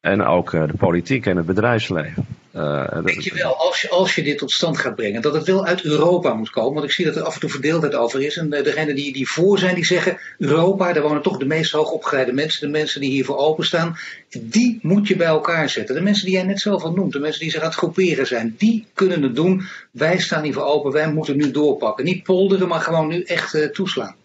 En 0.00 0.22
ook 0.22 0.52
uh, 0.52 0.66
de 0.66 0.76
politiek 0.76 1.26
en 1.26 1.36
het 1.36 1.46
bedrijfsleven. 1.46 2.26
Uh, 2.54 3.04
Denk 3.04 3.20
je 3.20 3.34
wel, 3.34 3.56
als 3.56 3.80
je, 3.80 3.88
als 3.88 4.14
je 4.14 4.22
dit 4.22 4.38
tot 4.38 4.50
stand 4.50 4.78
gaat 4.78 4.94
brengen, 4.94 5.22
dat 5.22 5.34
het 5.34 5.46
wel 5.46 5.64
uit 5.64 5.84
Europa 5.84 6.34
moet 6.34 6.50
komen? 6.50 6.72
Want 6.72 6.84
ik 6.84 6.92
zie 6.92 7.04
dat 7.04 7.16
er 7.16 7.22
af 7.22 7.34
en 7.34 7.40
toe 7.40 7.50
verdeeldheid 7.50 7.94
over 7.94 8.22
is. 8.22 8.36
En 8.36 8.54
uh, 8.54 8.64
degenen 8.64 8.94
die, 8.94 9.12
die 9.12 9.30
voor 9.30 9.58
zijn, 9.58 9.74
die 9.74 9.84
zeggen: 9.84 10.18
Europa, 10.38 10.92
daar 10.92 11.02
wonen 11.02 11.22
toch 11.22 11.38
de 11.38 11.44
meest 11.44 11.72
hoogopgeleide 11.72 12.32
mensen, 12.32 12.60
de 12.60 12.78
mensen 12.78 13.00
die 13.00 13.10
hiervoor 13.10 13.36
openstaan. 13.36 13.96
Die 14.40 14.78
moet 14.82 15.08
je 15.08 15.16
bij 15.16 15.26
elkaar 15.26 15.68
zetten. 15.68 15.94
De 15.94 16.00
mensen 16.00 16.24
die 16.24 16.34
jij 16.34 16.42
net 16.42 16.60
zelf 16.60 16.82
al 16.82 16.92
noemt, 16.92 17.12
de 17.12 17.18
mensen 17.18 17.40
die 17.40 17.50
zich 17.50 17.60
aan 17.60 17.68
het 17.68 17.76
groeperen 17.76 18.26
zijn, 18.26 18.54
die 18.58 18.86
kunnen 18.94 19.22
het 19.22 19.34
doen. 19.34 19.62
Wij 19.90 20.18
staan 20.18 20.42
hiervoor 20.42 20.64
open, 20.64 20.92
wij 20.92 21.12
moeten 21.12 21.36
nu 21.36 21.50
doorpakken. 21.50 22.04
Niet 22.04 22.22
polderen, 22.22 22.68
maar 22.68 22.80
gewoon 22.80 23.08
nu 23.08 23.22
echt 23.22 23.68
toeslaan. 23.72 24.16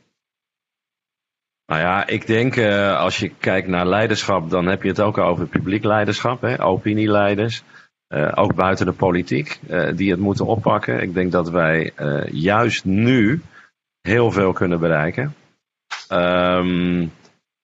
Nou 1.65 1.81
ja, 1.81 2.07
ik 2.07 2.27
denk 2.27 2.57
als 2.97 3.17
je 3.17 3.31
kijkt 3.39 3.67
naar 3.67 3.87
leiderschap, 3.87 4.49
dan 4.49 4.65
heb 4.65 4.83
je 4.83 4.89
het 4.89 5.01
ook 5.01 5.17
over 5.17 5.47
publiek 5.47 5.83
leiderschap, 5.83 6.41
hè, 6.41 6.63
opinieleiders. 6.63 7.63
Uh, 8.15 8.31
ook 8.35 8.55
buiten 8.55 8.85
de 8.85 8.91
politiek, 8.91 9.59
uh, 9.69 9.89
die 9.95 10.11
het 10.11 10.19
moeten 10.19 10.45
oppakken. 10.45 11.01
Ik 11.01 11.13
denk 11.13 11.31
dat 11.31 11.49
wij 11.49 11.93
juist 12.31 12.85
nu 12.85 13.41
heel 14.01 14.31
veel 14.31 14.53
kunnen 14.53 14.79
bereiken. 14.79 15.35
Um, 16.09 17.11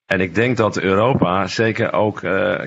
en 0.06 0.20
ik 0.20 0.36
denk 0.36 0.58
dat 0.58 0.80
Europa 0.80 1.48
zeker 1.48 1.94
ook. 1.94 2.20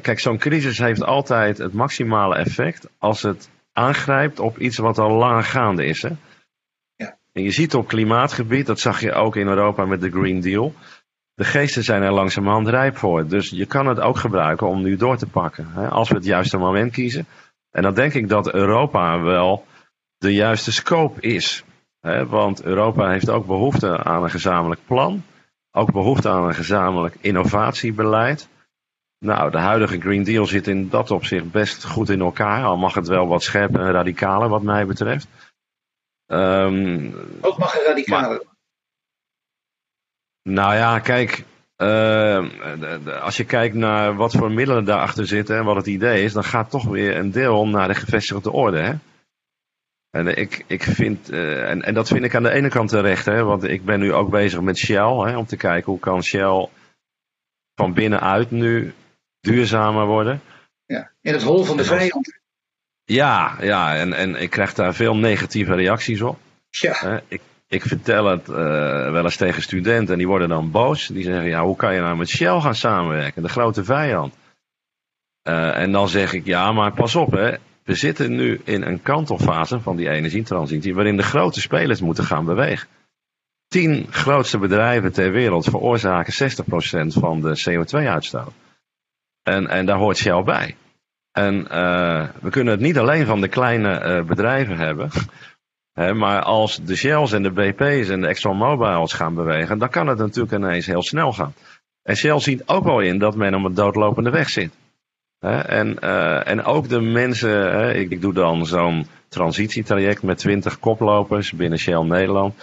kijk, 0.03 0.21
zo'n 0.21 0.39
crisis 0.39 0.79
heeft 0.79 1.03
altijd 1.03 1.59
het 1.59 1.73
maximale 1.73 2.35
effect 2.35 2.89
als 2.99 3.23
het 3.23 3.51
aangrijpt 3.73 4.41
op 4.41 4.59
iets 4.59 4.79
wat 4.79 4.99
al 4.99 5.11
lang 5.11 5.47
gaande 5.47 5.85
is. 5.85 6.03
Hè? 6.03 6.11
Ja. 6.97 7.17
En 7.33 7.43
je 7.43 7.51
ziet 7.51 7.75
op 7.75 7.89
klimaatgebied, 7.89 8.67
dat 8.67 8.81
zag 8.81 9.01
je 9.01 9.13
ook 9.13 9.37
in 9.37 9.47
Europa 9.47 9.85
met 9.85 10.01
de 10.01 10.11
Green 10.11 10.41
Deal 10.41 10.75
de 11.35 11.45
geesten 11.45 11.85
zijn 11.85 12.03
er 12.03 12.13
langzamerhand 12.13 12.69
rijp 12.69 12.97
voor. 12.97 13.29
Dus 13.29 13.51
je 13.51 13.67
kan 13.67 13.87
het 13.87 14.01
ook 14.01 14.17
gebruiken 14.17 14.67
om 14.67 14.83
nu 14.83 14.97
door 14.97 15.17
te 15.17 15.27
pakken. 15.27 15.67
Hè, 15.73 15.89
als 15.89 16.09
we 16.09 16.15
het 16.15 16.25
juiste 16.25 16.57
moment 16.57 16.93
kiezen. 16.93 17.27
En 17.75 17.83
dan 17.83 17.95
denk 17.95 18.15
ik 18.15 18.29
dat 18.29 18.53
Europa 18.53 19.21
wel 19.21 19.67
de 20.17 20.35
juiste 20.35 20.73
scope 20.73 21.21
is. 21.21 21.65
Hè, 22.01 22.27
want 22.27 22.63
Europa 22.63 23.11
heeft 23.11 23.29
ook 23.29 23.47
behoefte 23.47 24.05
aan 24.05 24.23
een 24.23 24.31
gezamenlijk 24.31 24.81
plan. 24.87 25.23
Ook 25.71 25.93
behoefte 25.93 26.29
aan 26.29 26.45
een 26.45 26.55
gezamenlijk 26.55 27.17
innovatiebeleid. 27.21 28.49
Nou, 29.19 29.51
de 29.51 29.59
huidige 29.59 30.01
Green 30.01 30.25
Deal 30.25 30.47
zit 30.47 30.67
in 30.67 30.89
dat 30.89 31.11
opzicht 31.11 31.51
best 31.51 31.85
goed 31.85 32.09
in 32.09 32.21
elkaar. 32.21 32.65
Al 32.65 32.77
mag 32.77 32.95
het 32.95 33.09
wel 33.09 33.27
wat 33.27 33.43
scherper 33.43 33.81
en 33.81 33.93
radicaler 33.93 34.49
wat 34.49 34.63
mij 34.63 34.87
betreft. 34.87 35.27
Um, 36.27 37.15
ook 37.41 37.59
mag 37.59 37.73
het 37.73 37.87
radicaler. 37.87 38.43
Nou 40.43 40.75
ja, 40.75 40.99
kijk, 40.99 41.45
uh, 41.77 43.23
als 43.23 43.37
je 43.37 43.45
kijkt 43.45 43.75
naar 43.75 44.15
wat 44.15 44.33
voor 44.33 44.51
middelen 44.51 44.85
daarachter 44.85 45.27
zitten 45.27 45.57
en 45.57 45.65
wat 45.65 45.77
het 45.77 45.87
idee 45.87 46.25
is, 46.25 46.33
dan 46.33 46.45
gaat 46.45 46.71
toch 46.71 46.85
weer 46.85 47.17
een 47.17 47.31
deel 47.31 47.67
naar 47.67 47.89
de 47.89 47.95
gevestigde 47.95 48.51
orde. 48.51 48.79
Hè? 48.79 48.95
En, 50.11 50.37
ik, 50.37 50.65
ik 50.67 50.83
vind, 50.83 51.33
uh, 51.33 51.71
en, 51.71 51.83
en 51.83 51.95
dat 51.95 52.09
vind 52.09 52.25
ik 52.25 52.35
aan 52.35 52.43
de 52.43 52.51
ene 52.51 52.69
kant 52.69 52.89
terecht, 52.89 53.25
hè, 53.25 53.43
want 53.43 53.65
ik 53.65 53.85
ben 53.85 54.01
nu 54.01 54.13
ook 54.13 54.31
bezig 54.31 54.61
met 54.61 54.79
Shell, 54.79 55.17
hè, 55.17 55.37
om 55.37 55.47
te 55.47 55.57
kijken 55.57 55.91
hoe 55.93 56.01
kan 56.01 56.23
Shell 56.23 56.69
van 57.75 57.95
binnenuit 57.95 58.51
nu 58.51 58.95
duurzamer 59.41 60.07
worden. 60.07 60.41
Ja, 60.87 61.11
in 61.21 61.33
het 61.33 61.43
hol 61.43 61.65
van 61.65 61.77
de 61.77 61.85
vijand. 61.85 62.41
Ja, 63.05 63.57
ja 63.61 63.97
en, 63.97 64.13
en 64.13 64.35
ik 64.35 64.51
krijg 64.51 64.75
daar 64.75 64.95
veel 64.95 65.17
negatieve 65.17 65.75
reacties 65.75 66.21
op. 66.21 66.39
Ja. 66.71 67.23
Ik, 67.29 67.41
ik 67.75 67.83
vertel 67.83 68.25
het 68.25 68.49
uh, 68.49 68.57
wel 69.11 69.25
eens 69.25 69.37
tegen 69.37 69.63
studenten 69.63 70.13
en 70.13 70.19
die 70.19 70.27
worden 70.27 70.49
dan 70.49 70.71
boos. 70.71 71.07
Die 71.07 71.25
zeggen, 71.25 71.49
ja, 71.49 71.65
hoe 71.65 71.77
kan 71.77 71.95
je 71.95 72.01
nou 72.01 72.17
met 72.17 72.29
Shell 72.29 72.61
gaan 72.61 72.75
samenwerken, 72.75 73.43
de 73.43 73.49
grote 73.49 73.85
vijand? 73.85 74.35
Uh, 75.49 75.77
en 75.77 75.93
dan 75.93 76.09
zeg 76.09 76.33
ik, 76.33 76.45
ja, 76.47 76.73
maar 76.73 76.93
pas 76.93 77.15
op, 77.15 77.33
hè. 77.33 77.55
We 77.85 77.95
zitten 77.95 78.35
nu 78.35 78.61
in 78.65 78.83
een 78.83 79.03
kantelfase 79.03 79.81
van 79.81 79.97
die 79.97 80.09
energietransitie, 80.09 80.95
waarin 80.95 81.17
de 81.17 81.23
grote 81.23 81.61
spelers 81.61 82.01
moeten 82.01 82.25
gaan 82.25 82.45
bewegen. 82.45 82.89
Tien 83.69 84.07
grootste 84.11 84.59
bedrijven 84.59 85.13
ter 85.13 85.33
wereld 85.33 85.65
veroorzaken 85.65 86.51
60% 86.51 87.07
van 87.07 87.41
de 87.41 87.65
CO2-uitstoot. 87.69 88.53
En, 89.43 89.67
en 89.67 89.87
daar 89.87 89.99
hoort 89.99 90.17
Shell 90.17 90.43
bij. 90.43 90.77
En 91.33 91.55
uh, 91.55 92.29
we 92.41 92.51
kunnen 92.51 92.73
het 92.73 92.83
niet 92.83 92.99
alleen 92.99 93.27
van 93.27 93.41
de 93.41 93.49
kleine 93.49 94.25
bedrijven 94.27 94.77
hebben 94.77 95.11
maar 95.95 96.43
als 96.43 96.81
de 96.85 96.97
Shells 96.97 97.33
en 97.33 97.43
de 97.43 97.51
BP's 97.51 98.09
en 98.09 98.21
de 98.21 98.27
ExxonMobiles 98.27 99.13
gaan 99.13 99.35
bewegen, 99.35 99.79
dan 99.79 99.89
kan 99.89 100.07
het 100.07 100.19
natuurlijk 100.19 100.55
ineens 100.55 100.87
heel 100.87 101.03
snel 101.03 101.33
gaan. 101.33 101.55
En 102.03 102.17
Shell 102.17 102.39
ziet 102.39 102.63
ook 102.67 102.85
wel 102.85 103.01
in 103.01 103.19
dat 103.19 103.37
men 103.37 103.55
op 103.55 103.65
een 103.65 103.75
doodlopende 103.75 104.31
weg 104.31 104.51
zit. 104.51 104.73
en, 105.39 105.97
uh, 106.03 106.49
en 106.49 106.65
ook 106.65 106.89
de 106.89 107.01
mensen, 107.01 107.97
ik, 107.97 108.11
ik, 108.11 108.21
doe 108.21 108.33
dan 108.33 108.67
zo'n 108.67 109.07
transitietraject 109.29 110.23
met 110.23 110.39
twintig 110.39 110.79
koplopers 110.79 111.53
binnen 111.53 111.79
Shell 111.79 112.03
Nederland. 112.03 112.55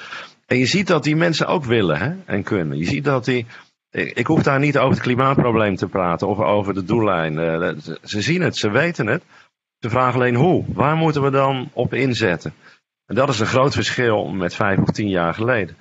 En 0.46 0.58
je 0.58 0.66
ziet 0.66 0.88
dat 0.88 1.04
die 1.04 1.16
mensen 1.16 1.48
ook 1.48 1.66
willen 1.66 2.24
en 2.26 2.44
kunnen. 2.44 2.78
Je 2.78 2.86
ziet 2.86 3.04
dat 3.04 3.26
die. 3.26 3.46
Ik, 3.92 4.28
hoef 4.28 4.44
daar 4.44 4.60
niet 4.60 4.78
over 4.78 4.92
het 4.92 5.02
klimaatprobleem 5.02 5.76
te 5.76 5.88
praten 5.88 6.28
of 6.28 6.40
over 6.40 6.74
de 6.74 6.84
doellijn. 6.84 7.34
Uh, 7.34 7.72
ze 8.04 8.22
zien 8.22 8.42
het, 8.42 8.58
ze 8.58 8.70
weten 8.70 9.08
het. 9.08 9.24
Ze 9.80 9.90
vragen 9.90 10.14
alleen 10.14 10.36
hoe. 10.36 10.66
Waar 10.68 10.96
moeten 10.96 11.22
we 11.22 11.30
dan 11.30 11.70
op 11.74 11.94
inzetten? 11.94 12.54
En 13.12 13.18
dat 13.18 13.30
is 13.30 13.40
een 13.40 13.46
groot 13.46 13.74
verschil 13.74 14.28
met 14.28 14.56
vijf 14.56 14.80
of 14.80 14.90
tien 14.90 15.10
jaar 15.10 15.34
geleden. 15.34 15.78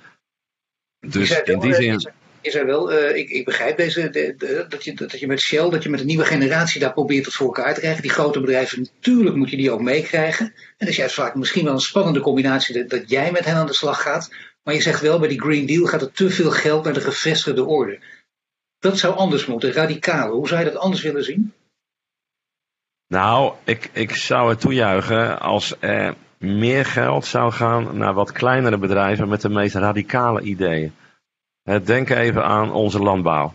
Dus 0.99 1.41
in 1.41 1.59
die 1.59 1.73
zin. 1.73 2.11
Is 2.41 2.55
er 2.55 2.65
wel, 2.65 2.93
uh, 2.93 3.15
ik, 3.15 3.29
ik, 3.29 3.45
begrijp 3.45 3.77
deze, 3.77 4.09
de, 4.09 4.65
dat, 4.69 4.83
je, 4.83 4.93
dat 4.93 5.19
je 5.19 5.27
met 5.27 5.39
Shell, 5.39 5.69
dat 5.69 5.83
je 5.83 5.89
met 5.89 5.99
een 5.99 6.05
nieuwe 6.05 6.25
generatie 6.25 6.79
daar 6.79 6.93
probeert 6.93 7.25
het 7.25 7.33
voor 7.33 7.47
elkaar 7.47 7.73
te 7.73 7.79
krijgen. 7.79 8.01
Die 8.01 8.11
grote 8.11 8.39
bedrijven, 8.39 8.81
natuurlijk 8.81 9.35
moet 9.35 9.49
je 9.49 9.57
die 9.57 9.71
ook 9.71 9.81
meekrijgen. 9.81 10.45
En 10.45 10.75
dat 10.77 10.87
is 10.87 10.95
juist 10.95 11.15
vaak 11.15 11.35
misschien 11.35 11.63
wel 11.63 11.73
een 11.73 11.79
spannende 11.79 12.19
combinatie 12.19 12.77
dat, 12.77 12.89
dat, 12.89 13.09
jij 13.09 13.31
met 13.31 13.45
hen 13.45 13.55
aan 13.55 13.65
de 13.65 13.73
slag 13.73 14.01
gaat. 14.01 14.33
Maar 14.63 14.73
je 14.73 14.81
zegt 14.81 15.01
wel, 15.01 15.19
bij 15.19 15.29
die 15.29 15.41
Green 15.41 15.65
Deal 15.65 15.85
gaat 15.85 16.01
er 16.01 16.11
te 16.11 16.29
veel 16.29 16.51
geld 16.51 16.83
naar 16.83 16.93
de 16.93 17.01
gevestigde 17.01 17.65
orde. 17.65 17.99
Dat 18.79 18.97
zou 18.97 19.15
anders 19.15 19.45
moeten, 19.45 19.71
radicaal. 19.71 20.31
Hoe 20.31 20.47
zou 20.47 20.59
je 20.59 20.71
dat 20.71 20.81
anders 20.81 21.01
willen 21.01 21.23
zien? 21.23 21.53
Nou, 23.07 23.53
ik, 23.63 23.89
ik 23.93 24.15
zou 24.15 24.49
het 24.49 24.59
toejuichen 24.59 25.39
als 25.39 25.75
er 25.79 26.15
meer 26.41 26.85
geld 26.85 27.25
zou 27.25 27.51
gaan 27.51 27.97
naar 27.97 28.13
wat 28.13 28.31
kleinere 28.31 28.77
bedrijven 28.77 29.27
met 29.27 29.41
de 29.41 29.49
meest 29.49 29.75
radicale 29.75 30.41
ideeën. 30.41 30.93
Denk 31.83 32.09
even 32.09 32.43
aan 32.43 32.71
onze 32.71 32.99
landbouw. 32.99 33.53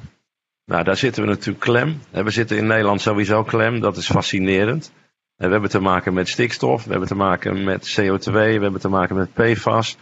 Nou, 0.64 0.85
daar 0.85 0.96
zitten 0.96 1.22
we 1.22 1.29
natuurlijk 1.29 1.64
klem. 1.64 2.01
We 2.11 2.31
zitten 2.31 2.57
in 2.57 2.66
Nederland 2.66 3.01
sowieso 3.01 3.42
klem, 3.42 3.81
dat 3.81 3.96
is 3.96 4.11
fascinerend. 4.11 4.92
We 5.37 5.46
hebben 5.46 5.70
te 5.70 5.81
maken 5.81 6.14
met 6.14 6.29
stikstof, 6.29 6.85
we 6.85 6.90
hebben 6.90 7.09
te 7.09 7.14
maken 7.14 7.64
met 7.64 8.01
CO2, 8.01 8.33
we 8.33 8.40
hebben 8.40 8.81
te 8.81 8.88
maken 8.88 9.16
met 9.16 9.35
PFAS. 9.35 9.96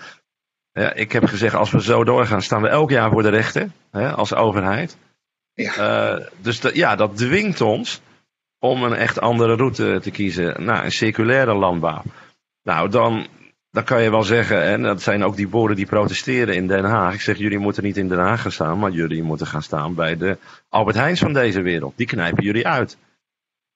Ja, 0.72 0.92
ik 0.92 1.12
heb 1.12 1.24
gezegd, 1.24 1.54
als 1.54 1.70
we 1.70 1.82
zo 1.82 2.04
doorgaan, 2.04 2.42
staan 2.42 2.62
we 2.62 2.68
elk 2.68 2.90
jaar 2.90 3.10
voor 3.10 3.22
de 3.22 3.28
rechter, 3.28 3.70
hè, 3.90 4.12
als 4.12 4.34
overheid. 4.34 4.96
Ja. 5.54 6.16
Uh, 6.16 6.26
dus 6.40 6.60
ja, 6.60 6.96
dat 6.96 7.16
dwingt 7.16 7.60
ons 7.60 8.00
om 8.58 8.82
een 8.82 8.94
echt 8.94 9.20
andere 9.20 9.54
route 9.54 9.98
te 10.02 10.10
kiezen. 10.10 10.64
Nou, 10.64 10.84
een 10.84 10.92
circulaire 10.92 11.54
landbouw. 11.54 12.02
Nou, 12.64 12.88
dan, 12.88 13.26
dan 13.70 13.84
kan 13.84 14.02
je 14.02 14.10
wel 14.10 14.22
zeggen, 14.22 14.62
en 14.62 14.82
dat 14.82 15.02
zijn 15.02 15.24
ook 15.24 15.36
die 15.36 15.48
boeren 15.48 15.76
die 15.76 15.86
protesteren 15.86 16.54
in 16.54 16.66
Den 16.66 16.84
Haag. 16.84 17.14
Ik 17.14 17.20
zeg, 17.20 17.38
jullie 17.38 17.58
moeten 17.58 17.82
niet 17.82 17.96
in 17.96 18.08
Den 18.08 18.18
Haag 18.18 18.42
gaan 18.42 18.52
staan, 18.52 18.78
maar 18.78 18.90
jullie 18.90 19.22
moeten 19.22 19.46
gaan 19.46 19.62
staan 19.62 19.94
bij 19.94 20.16
de 20.16 20.38
Albert 20.68 20.96
Heijns 20.96 21.20
van 21.20 21.32
deze 21.32 21.62
wereld. 21.62 21.96
Die 21.96 22.06
knijpen 22.06 22.44
jullie 22.44 22.66
uit. 22.66 22.96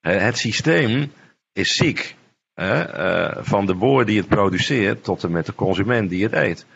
Het 0.00 0.38
systeem 0.38 1.12
is 1.52 1.72
ziek. 1.72 2.16
Uh, 2.54 3.30
van 3.40 3.66
de 3.66 3.74
boer 3.74 4.04
die 4.04 4.18
het 4.18 4.28
produceert 4.28 5.04
tot 5.04 5.24
en 5.24 5.32
met 5.32 5.46
de 5.46 5.54
consument 5.54 6.10
die 6.10 6.22
het 6.22 6.32
eet. 6.32 6.66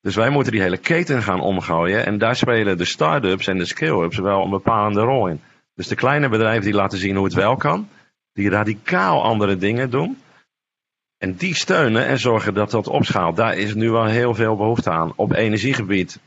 Dus 0.00 0.14
wij 0.14 0.30
moeten 0.30 0.52
die 0.52 0.60
hele 0.60 0.76
keten 0.76 1.22
gaan 1.22 1.40
omgooien. 1.40 2.06
En 2.06 2.18
daar 2.18 2.36
spelen 2.36 2.78
de 2.78 2.84
start-ups 2.84 3.46
en 3.46 3.58
de 3.58 3.64
scale-ups 3.64 4.18
wel 4.18 4.44
een 4.44 4.50
bepalende 4.50 5.00
rol 5.00 5.26
in. 5.26 5.40
Dus 5.74 5.88
de 5.88 5.94
kleine 5.94 6.28
bedrijven 6.28 6.64
die 6.64 6.74
laten 6.74 6.98
zien 6.98 7.16
hoe 7.16 7.24
het 7.24 7.34
wel 7.34 7.56
kan. 7.56 7.88
Die 8.32 8.50
radicaal 8.50 9.22
andere 9.22 9.56
dingen 9.56 9.90
doen. 9.90 10.18
En 11.22 11.34
die 11.34 11.54
steunen 11.54 12.06
en 12.06 12.18
zorgen 12.18 12.54
dat 12.54 12.70
dat 12.70 12.88
opschaalt. 12.88 13.36
Daar 13.36 13.56
is 13.56 13.74
nu 13.74 13.90
wel 13.90 14.04
heel 14.04 14.34
veel 14.34 14.56
behoefte 14.56 14.90
aan. 14.90 15.12
Op 15.16 15.32
energiegebied 15.32 16.18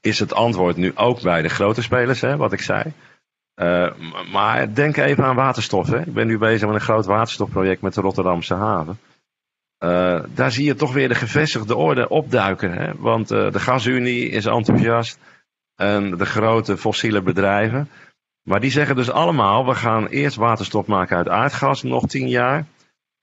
is 0.00 0.18
het 0.18 0.34
antwoord 0.34 0.76
nu 0.76 0.92
ook 0.94 1.22
bij 1.22 1.42
de 1.42 1.48
grote 1.48 1.82
spelers, 1.82 2.20
hè, 2.20 2.36
wat 2.36 2.52
ik 2.52 2.60
zei. 2.60 2.92
Uh, 3.56 3.90
maar 4.32 4.74
denk 4.74 4.96
even 4.96 5.24
aan 5.24 5.36
waterstof. 5.36 5.88
Hè. 5.88 6.00
Ik 6.00 6.14
ben 6.14 6.26
nu 6.26 6.38
bezig 6.38 6.66
met 6.66 6.74
een 6.74 6.80
groot 6.80 7.06
waterstofproject 7.06 7.82
met 7.82 7.94
de 7.94 8.00
Rotterdamse 8.00 8.54
haven. 8.54 8.98
Uh, 9.84 10.20
daar 10.28 10.52
zie 10.52 10.64
je 10.64 10.74
toch 10.74 10.92
weer 10.92 11.08
de 11.08 11.14
gevestigde 11.14 11.76
orde 11.76 12.08
opduiken. 12.08 12.72
Hè? 12.72 12.92
Want 12.96 13.32
uh, 13.32 13.50
de 13.52 13.60
gasunie 13.60 14.28
is 14.28 14.46
enthousiast. 14.46 15.18
En 15.76 16.16
de 16.16 16.26
grote 16.26 16.76
fossiele 16.76 17.22
bedrijven. 17.22 17.90
Maar 18.42 18.60
die 18.60 18.70
zeggen 18.70 18.96
dus 18.96 19.10
allemaal, 19.10 19.66
we 19.66 19.74
gaan 19.74 20.06
eerst 20.06 20.36
waterstof 20.36 20.86
maken 20.86 21.16
uit 21.16 21.28
aardgas 21.28 21.82
nog 21.82 22.06
tien 22.06 22.28
jaar. 22.28 22.66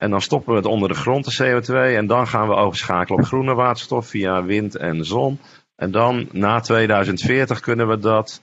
En 0.02 0.10
dan 0.10 0.22
stoppen 0.22 0.52
we 0.52 0.58
het 0.58 0.68
onder 0.68 0.90
de 0.90 0.96
grond, 0.96 1.38
de 1.38 1.62
CO2. 1.62 1.96
En 1.96 2.08
dan 2.08 2.28
gaan 2.28 2.48
we 2.48 2.56
overschakelen 2.56 3.20
op 3.20 3.26
groene 3.26 3.54
waterstof 3.54 4.08
via 4.08 4.44
wind 4.44 4.76
en 4.76 5.06
zon. 5.06 5.40
En 5.76 5.92
dan 5.92 6.30
na 6.32 6.60
2040 6.60 7.60
kunnen 7.60 7.88
we 7.88 8.00
dat 8.00 8.42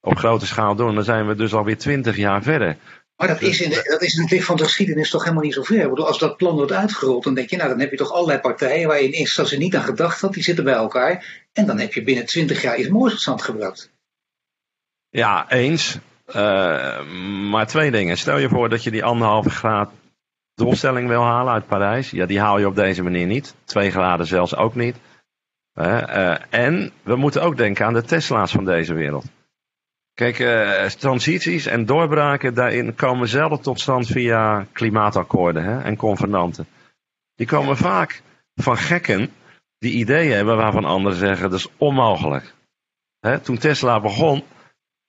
op 0.00 0.18
grote 0.18 0.46
schaal 0.46 0.74
doen. 0.74 0.94
Dan 0.94 1.04
zijn 1.04 1.26
we 1.26 1.34
dus 1.34 1.54
alweer 1.54 1.78
20 1.78 2.16
jaar 2.16 2.42
verder. 2.42 2.76
Maar 3.16 3.28
dat 3.28 3.40
is, 3.40 3.60
in 3.60 3.70
de, 3.70 3.86
dat 3.90 4.02
is 4.02 4.14
in 4.14 4.22
het 4.22 4.30
licht 4.30 4.44
van 4.44 4.56
de 4.56 4.64
geschiedenis 4.64 5.10
toch 5.10 5.22
helemaal 5.22 5.44
niet 5.44 5.54
zo 5.54 5.62
ver. 5.62 5.88
Bedoel, 5.88 6.06
als 6.06 6.18
dat 6.18 6.36
plan 6.36 6.54
wordt 6.54 6.72
uitgerold, 6.72 7.24
dan 7.24 7.34
denk 7.34 7.50
je, 7.50 7.56
nou 7.56 7.68
dan 7.68 7.80
heb 7.80 7.90
je 7.90 7.96
toch 7.96 8.12
allerlei 8.12 8.38
partijen 8.38 8.88
waar 8.88 8.96
je 8.96 9.04
in 9.04 9.12
eerste 9.12 9.40
instantie 9.40 9.58
niet 9.58 9.76
aan 9.76 9.82
gedacht 9.82 10.20
had, 10.20 10.34
die 10.34 10.42
zitten 10.42 10.64
bij 10.64 10.74
elkaar. 10.74 11.46
En 11.52 11.66
dan 11.66 11.78
heb 11.78 11.92
je 11.92 12.02
binnen 12.02 12.26
20 12.26 12.62
jaar 12.62 12.78
iets 12.78 12.88
moois 12.88 13.12
tot 13.12 13.20
stand 13.20 13.42
gebracht. 13.42 13.90
Ja, 15.10 15.50
eens. 15.50 15.98
Uh, 16.28 17.02
maar 17.50 17.66
twee 17.66 17.90
dingen. 17.90 18.18
Stel 18.18 18.38
je 18.38 18.48
voor 18.48 18.68
dat 18.68 18.82
je 18.82 18.90
die 18.90 19.04
anderhalve 19.04 19.50
graad 19.50 19.90
doelstelling 20.58 21.08
wil 21.08 21.22
halen 21.22 21.52
uit 21.52 21.66
Parijs. 21.66 22.10
Ja, 22.10 22.26
die 22.26 22.40
haal 22.40 22.58
je 22.58 22.66
op 22.66 22.74
deze 22.74 23.02
manier 23.02 23.26
niet. 23.26 23.54
Twee 23.64 23.90
graden 23.90 24.26
zelfs 24.26 24.56
ook 24.56 24.74
niet. 24.74 24.96
Uh, 25.74 26.54
en 26.54 26.92
we 27.02 27.16
moeten 27.16 27.42
ook 27.42 27.56
denken 27.56 27.86
aan 27.86 27.92
de 27.92 28.02
Tesla's 28.02 28.52
van 28.52 28.64
deze 28.64 28.94
wereld. 28.94 29.24
Kijk, 30.14 30.38
uh, 30.38 30.84
transities 30.84 31.66
en 31.66 31.86
doorbraken 31.86 32.54
daarin 32.54 32.94
komen 32.94 33.28
zelden 33.28 33.60
tot 33.60 33.80
stand 33.80 34.06
via 34.06 34.66
klimaatakkoorden 34.72 35.64
hè, 35.64 35.80
en 35.80 35.96
convenanten. 35.96 36.66
Die 37.34 37.46
komen 37.46 37.76
vaak 37.76 38.22
van 38.54 38.76
gekken 38.76 39.30
die 39.78 39.92
ideeën 39.92 40.36
hebben 40.36 40.56
waarvan 40.56 40.84
anderen 40.84 41.18
zeggen 41.18 41.50
dat 41.50 41.58
is 41.58 41.68
onmogelijk. 41.76 42.54
Hè, 43.20 43.38
toen 43.38 43.58
Tesla 43.58 44.00
begon, 44.00 44.44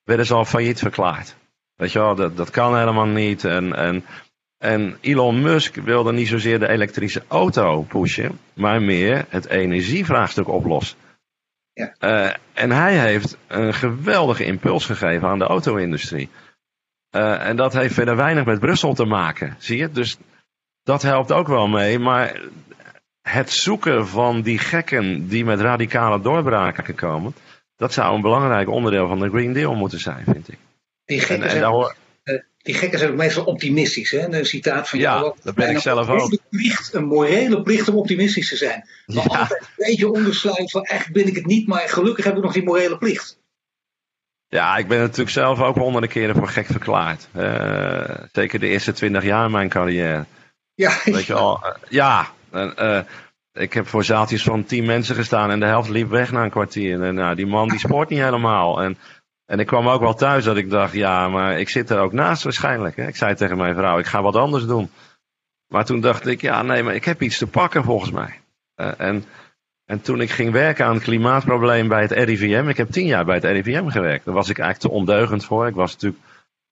werden 0.03 0.25
ze 0.25 0.33
al 0.33 0.45
failliet 0.45 0.79
verklaard. 0.79 1.35
Weet 1.75 1.91
je 1.91 1.99
wel, 1.99 2.15
dat, 2.15 2.37
dat 2.37 2.49
kan 2.49 2.77
helemaal 2.77 3.05
niet. 3.05 3.45
En, 3.45 3.75
en, 3.75 4.05
en 4.59 4.97
Elon 5.01 5.41
Musk 5.41 5.75
wilde 5.75 6.11
niet 6.11 6.27
zozeer 6.27 6.59
de 6.59 6.67
elektrische 6.67 7.23
auto 7.27 7.81
pushen, 7.81 8.39
maar 8.53 8.81
meer 8.81 9.25
het 9.29 9.47
energievraagstuk 9.47 10.47
oplossen. 10.47 10.97
Ja. 11.73 11.95
Uh, 11.99 12.33
en 12.53 12.71
hij 12.71 12.99
heeft 12.99 13.37
een 13.47 13.73
geweldige 13.73 14.45
impuls 14.45 14.85
gegeven 14.85 15.27
aan 15.27 15.39
de 15.39 15.45
auto-industrie. 15.45 16.29
Uh, 17.11 17.47
en 17.47 17.55
dat 17.55 17.73
heeft 17.73 17.93
verder 17.93 18.15
weinig 18.15 18.45
met 18.45 18.59
Brussel 18.59 18.93
te 18.93 19.05
maken, 19.05 19.55
zie 19.57 19.77
je? 19.77 19.91
Dus 19.91 20.17
dat 20.83 21.01
helpt 21.01 21.31
ook 21.31 21.47
wel 21.47 21.67
mee. 21.67 21.99
Maar 21.99 22.41
het 23.21 23.51
zoeken 23.51 24.07
van 24.07 24.41
die 24.41 24.57
gekken 24.57 25.27
die 25.27 25.45
met 25.45 25.59
radicale 25.59 26.21
doorbraken 26.21 26.95
komen, 26.95 27.33
dat 27.75 27.93
zou 27.93 28.15
een 28.15 28.21
belangrijk 28.21 28.69
onderdeel 28.69 29.07
van 29.07 29.19
de 29.19 29.29
Green 29.29 29.53
Deal 29.53 29.75
moeten 29.75 29.99
zijn, 29.99 30.23
vind 30.23 30.51
ik. 30.51 30.57
Die 31.05 31.19
gekken, 31.19 31.35
en, 31.35 31.43
en 31.43 31.49
zijn, 31.49 31.63
hoor... 31.71 31.95
die 32.61 32.73
gekken 32.73 32.99
zijn 32.99 33.11
ook 33.11 33.17
meestal 33.17 33.43
optimistisch. 33.43 34.11
Hè? 34.11 34.27
Een 34.27 34.45
citaat 34.45 34.89
van 34.89 34.99
jou. 34.99 35.25
Ja, 35.25 35.33
dat 35.43 35.55
ben 35.55 35.69
ik 35.69 35.79
zelf 35.79 36.09
ook. 36.09 36.37
Plicht, 36.49 36.93
een 36.93 37.05
morele 37.05 37.61
plicht 37.61 37.89
om 37.89 37.95
optimistisch 37.95 38.49
te 38.49 38.57
zijn. 38.57 38.89
Maar 39.05 39.23
ja. 39.23 39.39
altijd 39.39 39.61
een 39.61 39.85
beetje 39.85 40.11
ondersluit 40.11 40.71
van 40.71 40.83
echt 40.83 41.11
ben 41.11 41.27
ik 41.27 41.35
het 41.35 41.45
niet, 41.45 41.67
maar 41.67 41.89
gelukkig 41.89 42.25
heb 42.25 42.35
ik 42.35 42.43
nog 42.43 42.53
die 42.53 42.63
morele 42.63 42.97
plicht. 42.97 43.37
Ja, 44.47 44.77
ik 44.77 44.87
ben 44.87 44.99
natuurlijk 44.99 45.29
zelf 45.29 45.61
ook 45.61 45.75
honderden 45.75 46.09
keren 46.09 46.35
voor 46.35 46.47
gek 46.47 46.65
verklaard. 46.65 47.27
Uh, 47.35 48.03
zeker 48.31 48.59
de 48.59 48.67
eerste 48.67 48.91
twintig 48.91 49.23
jaar 49.23 49.45
in 49.45 49.51
mijn 49.51 49.69
carrière. 49.69 50.25
Ja, 50.73 50.93
Weet 51.05 51.25
je 51.25 51.33
wel, 51.33 51.59
uh, 51.63 51.89
ja. 51.89 52.31
Uh, 52.53 52.99
ik 53.53 53.73
heb 53.73 53.87
voor 53.87 54.03
zaaltjes 54.03 54.43
van 54.43 54.65
tien 54.65 54.85
mensen 54.85 55.15
gestaan 55.15 55.51
en 55.51 55.59
de 55.59 55.65
helft 55.65 55.89
liep 55.89 56.09
weg 56.09 56.31
na 56.31 56.43
een 56.43 56.49
kwartier. 56.49 57.03
En 57.03 57.15
nou, 57.15 57.35
die 57.35 57.47
man 57.47 57.69
die 57.69 57.79
sport 57.79 58.09
niet 58.09 58.19
helemaal. 58.19 58.81
En, 58.81 58.97
en 59.49 59.59
ik 59.59 59.67
kwam 59.67 59.89
ook 59.89 60.01
wel 60.01 60.13
thuis 60.13 60.43
dat 60.43 60.57
ik 60.57 60.69
dacht, 60.69 60.93
ja, 60.93 61.27
maar 61.27 61.59
ik 61.59 61.69
zit 61.69 61.89
er 61.89 61.99
ook 61.99 62.13
naast 62.13 62.43
waarschijnlijk. 62.43 62.95
Hè. 62.95 63.07
Ik 63.07 63.15
zei 63.15 63.35
tegen 63.35 63.57
mijn 63.57 63.75
vrouw, 63.75 63.99
ik 63.99 64.05
ga 64.05 64.21
wat 64.21 64.35
anders 64.35 64.65
doen. 64.65 64.89
Maar 65.67 65.85
toen 65.85 66.01
dacht 66.01 66.27
ik, 66.27 66.41
ja, 66.41 66.61
nee, 66.61 66.83
maar 66.83 66.95
ik 66.95 67.05
heb 67.05 67.21
iets 67.21 67.37
te 67.37 67.47
pakken 67.47 67.83
volgens 67.83 68.11
mij. 68.11 68.39
Uh, 68.75 68.91
en, 68.97 69.23
en 69.85 70.01
toen 70.01 70.21
ik 70.21 70.29
ging 70.29 70.51
werken 70.51 70.85
aan 70.85 70.93
het 70.93 71.03
klimaatprobleem 71.03 71.87
bij 71.87 72.01
het 72.01 72.11
RIVM, 72.11 72.67
ik 72.67 72.77
heb 72.77 72.91
tien 72.91 73.05
jaar 73.05 73.25
bij 73.25 73.35
het 73.35 73.43
RIVM 73.43 73.87
gewerkt. 73.87 74.25
Daar 74.25 74.33
was 74.33 74.49
ik 74.49 74.59
eigenlijk 74.59 74.93
te 74.93 74.99
ondeugend 74.99 75.45
voor. 75.45 75.67
Ik 75.67 75.75
was 75.75 75.93
natuurlijk 75.93 76.23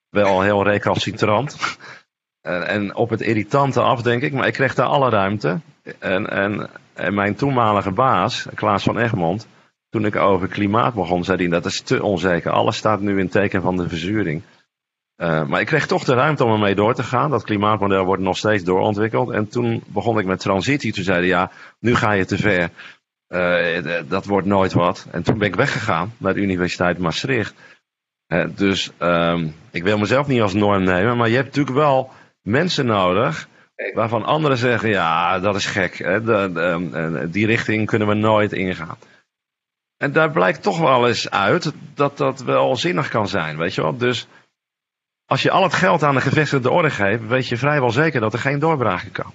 wel 0.09 0.41
heel 0.41 0.63
recalcitrant. 0.63 1.57
En, 2.41 2.67
en 2.67 2.95
op 2.95 3.09
het 3.09 3.21
irritante 3.21 3.81
af, 3.81 4.01
denk 4.01 4.21
ik, 4.21 4.33
maar 4.33 4.47
ik 4.47 4.53
kreeg 4.53 4.75
daar 4.75 4.85
alle 4.85 5.09
ruimte. 5.09 5.59
En, 5.99 6.29
en, 6.29 6.69
en 6.93 7.13
mijn 7.13 7.35
toenmalige 7.35 7.91
baas, 7.91 8.47
Klaas 8.53 8.83
van 8.83 8.97
Egmond, 8.97 9.47
toen 9.89 10.05
ik 10.05 10.15
over 10.15 10.47
klimaat 10.47 10.93
begon, 10.93 11.23
zei 11.23 11.37
hij 11.37 11.47
dat 11.47 11.65
is 11.65 11.81
te 11.81 12.03
onzeker. 12.03 12.51
Alles 12.51 12.77
staat 12.77 12.99
nu 12.99 13.19
in 13.19 13.29
teken 13.29 13.61
van 13.61 13.77
de 13.77 13.89
verzuring. 13.89 14.41
Uh, 15.17 15.45
maar 15.45 15.59
ik 15.61 15.65
kreeg 15.65 15.87
toch 15.87 16.03
de 16.03 16.13
ruimte 16.13 16.43
om 16.43 16.51
ermee 16.51 16.75
door 16.75 16.93
te 16.93 17.03
gaan. 17.03 17.29
Dat 17.29 17.43
klimaatmodel 17.43 18.05
wordt 18.05 18.21
nog 18.21 18.37
steeds 18.37 18.63
doorontwikkeld. 18.63 19.29
En 19.29 19.47
toen 19.47 19.83
begon 19.87 20.19
ik 20.19 20.25
met 20.25 20.39
transitie. 20.39 20.93
Toen 20.93 21.03
zeiden 21.03 21.27
ja, 21.27 21.51
nu 21.79 21.95
ga 21.95 22.11
je 22.11 22.25
te 22.25 22.37
ver. 22.37 22.69
Uh, 23.29 24.01
dat 24.07 24.25
wordt 24.25 24.47
nooit 24.47 24.73
wat. 24.73 25.07
En 25.11 25.23
toen 25.23 25.37
ben 25.37 25.47
ik 25.47 25.55
weggegaan 25.55 26.13
naar 26.17 26.33
de 26.33 26.39
Universiteit 26.39 26.97
Maastricht. 26.97 27.55
Uh, 28.27 28.45
dus 28.55 28.91
um, 28.99 29.55
ik 29.71 29.83
wil 29.83 29.97
mezelf 29.97 30.27
niet 30.27 30.41
als 30.41 30.53
norm 30.53 30.83
nemen. 30.83 31.17
Maar 31.17 31.29
je 31.29 31.35
hebt 31.35 31.47
natuurlijk 31.47 31.75
wel 31.75 32.11
mensen 32.41 32.85
nodig 32.85 33.47
waarvan 33.93 34.25
anderen 34.25 34.57
zeggen, 34.57 34.89
ja, 34.89 35.39
dat 35.39 35.55
is 35.55 35.65
gek. 35.65 35.97
Hè? 35.97 36.21
Die 37.29 37.45
richting 37.45 37.87
kunnen 37.87 38.07
we 38.07 38.13
nooit 38.13 38.53
ingaan. 38.53 38.97
En 39.97 40.11
daar 40.11 40.31
blijkt 40.31 40.61
toch 40.61 40.79
wel 40.79 41.07
eens 41.07 41.29
uit 41.29 41.71
dat 41.93 42.17
dat 42.17 42.39
wel 42.39 42.75
zinnig 42.75 43.09
kan 43.09 43.27
zijn, 43.27 43.57
weet 43.57 43.75
je 43.75 43.81
wel. 43.81 43.97
Dus 43.97 44.27
als 45.25 45.41
je 45.41 45.51
al 45.51 45.63
het 45.63 45.73
geld 45.73 46.03
aan 46.03 46.15
de 46.15 46.21
gevestigde 46.21 46.69
orde 46.69 46.89
geeft, 46.89 47.27
weet 47.27 47.47
je 47.47 47.57
vrijwel 47.57 47.91
zeker 47.91 48.19
dat 48.19 48.33
er 48.33 48.39
geen 48.39 48.59
doorbraken 48.59 49.11
kan. 49.11 49.33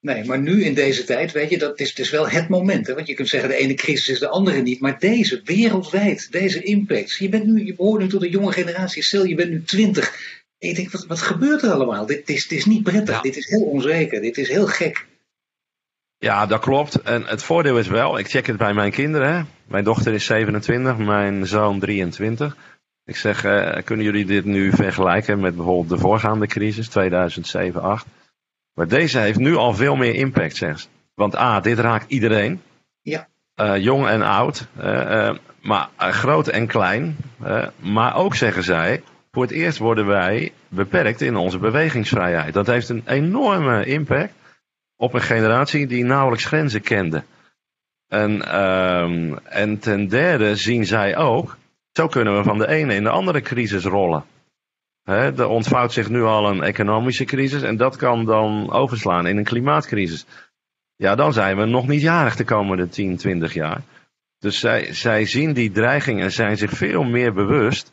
Nee, 0.00 0.24
maar 0.24 0.40
nu 0.40 0.64
in 0.64 0.74
deze 0.74 1.04
tijd, 1.04 1.32
weet 1.32 1.50
je, 1.50 1.58
dat 1.58 1.80
is, 1.80 1.88
het 1.88 1.98
is 1.98 2.10
wel 2.10 2.28
het 2.28 2.48
moment. 2.48 2.86
Hè? 2.86 2.94
Want 2.94 3.06
je 3.06 3.14
kunt 3.14 3.28
zeggen, 3.28 3.48
de 3.48 3.56
ene 3.56 3.74
crisis 3.74 4.08
is 4.08 4.18
de 4.18 4.28
andere 4.28 4.60
niet. 4.60 4.80
Maar 4.80 4.98
deze, 4.98 5.40
wereldwijd, 5.44 6.32
deze 6.32 6.62
impact. 6.62 7.16
Je, 7.16 7.28
bent 7.28 7.44
nu, 7.44 7.64
je 7.64 7.74
behoort 7.74 8.02
nu 8.02 8.08
tot 8.08 8.20
de 8.20 8.30
jonge 8.30 8.52
generatie. 8.52 9.02
Stel, 9.02 9.24
je 9.24 9.34
bent 9.34 9.50
nu 9.50 9.62
twintig. 9.62 10.36
En 10.58 10.68
je 10.68 10.74
denkt, 10.74 10.92
wat, 10.92 11.06
wat 11.06 11.20
gebeurt 11.20 11.62
er 11.62 11.70
allemaal? 11.70 12.06
Dit 12.06 12.28
is, 12.28 12.48
dit 12.48 12.58
is 12.58 12.64
niet 12.64 12.82
prettig, 12.82 13.14
ja. 13.14 13.20
dit 13.20 13.36
is 13.36 13.48
heel 13.48 13.64
onzeker, 13.64 14.20
dit 14.20 14.38
is 14.38 14.48
heel 14.48 14.66
gek. 14.66 15.06
Ja, 16.18 16.46
dat 16.46 16.60
klopt. 16.60 17.02
En 17.02 17.24
het 17.26 17.42
voordeel 17.42 17.78
is 17.78 17.88
wel, 17.88 18.18
ik 18.18 18.28
check 18.28 18.46
het 18.46 18.56
bij 18.56 18.74
mijn 18.74 18.90
kinderen. 18.90 19.48
Mijn 19.66 19.84
dochter 19.84 20.14
is 20.14 20.24
27, 20.24 20.96
mijn 20.96 21.46
zoon 21.46 21.78
23. 21.78 22.56
Ik 23.04 23.16
zeg, 23.16 23.44
uh, 23.44 23.76
kunnen 23.84 24.04
jullie 24.04 24.24
dit 24.24 24.44
nu 24.44 24.72
vergelijken 24.72 25.40
met 25.40 25.56
bijvoorbeeld 25.56 25.88
de 25.88 25.98
voorgaande 25.98 26.46
crisis, 26.46 26.88
2007-2008? 26.88 28.08
Maar 28.74 28.88
deze 28.88 29.18
heeft 29.18 29.38
nu 29.38 29.56
al 29.56 29.74
veel 29.74 29.96
meer 29.96 30.14
impact, 30.14 30.56
zeg 30.56 30.86
Want 31.14 31.36
A, 31.36 31.60
dit 31.60 31.78
raakt 31.78 32.10
iedereen. 32.10 32.62
Ja. 33.02 33.28
Uh, 33.56 33.76
jong 33.76 34.06
en 34.06 34.22
oud. 34.22 34.66
Uh, 34.80 35.30
maar 35.62 35.88
groot 35.98 36.48
en 36.48 36.66
klein. 36.66 37.16
maar 37.76 38.16
ook, 38.16 38.34
zeggen 38.34 38.62
zij, 38.62 39.02
voor 39.30 39.42
het 39.42 39.52
eerst 39.52 39.78
worden 39.78 40.06
wij 40.06 40.52
beperkt 40.68 41.20
in 41.20 41.36
onze 41.36 41.58
bewegingsvrijheid. 41.58 42.54
Dat 42.54 42.66
heeft 42.66 42.88
een 42.88 43.02
enorme 43.06 43.84
impact 43.84 44.32
op 44.98 45.14
een 45.14 45.20
generatie 45.20 45.86
die 45.86 46.04
nauwelijks 46.04 46.44
grenzen 46.44 46.80
kende. 46.80 47.24
En, 48.08 48.60
um, 48.60 49.38
en 49.38 49.78
ten 49.78 50.08
derde 50.08 50.56
zien 50.56 50.86
zij 50.86 51.16
ook, 51.16 51.56
zo 51.92 52.06
kunnen 52.06 52.36
we 52.36 52.42
van 52.42 52.58
de 52.58 52.68
ene 52.68 52.94
in 52.94 53.02
de 53.02 53.08
andere 53.08 53.40
crisis 53.40 53.84
rollen. 53.84 54.24
He, 55.02 55.32
er 55.36 55.48
ontvouwt 55.48 55.92
zich 55.92 56.08
nu 56.08 56.22
al 56.22 56.50
een 56.50 56.62
economische 56.62 57.24
crisis 57.24 57.62
en 57.62 57.76
dat 57.76 57.96
kan 57.96 58.24
dan 58.24 58.72
overslaan 58.72 59.26
in 59.26 59.36
een 59.36 59.44
klimaatcrisis. 59.44 60.26
Ja, 60.96 61.14
dan 61.14 61.32
zijn 61.32 61.56
we 61.56 61.64
nog 61.64 61.86
niet 61.86 62.00
jarig 62.00 62.36
de 62.36 62.44
komende 62.44 62.88
10, 62.88 63.16
20 63.16 63.54
jaar. 63.54 63.82
Dus 64.38 64.58
zij, 64.58 64.94
zij 64.94 65.24
zien 65.24 65.52
die 65.52 65.70
dreiging 65.70 66.20
en 66.20 66.32
zijn 66.32 66.56
zich 66.56 66.70
veel 66.70 67.02
meer 67.02 67.32
bewust 67.32 67.92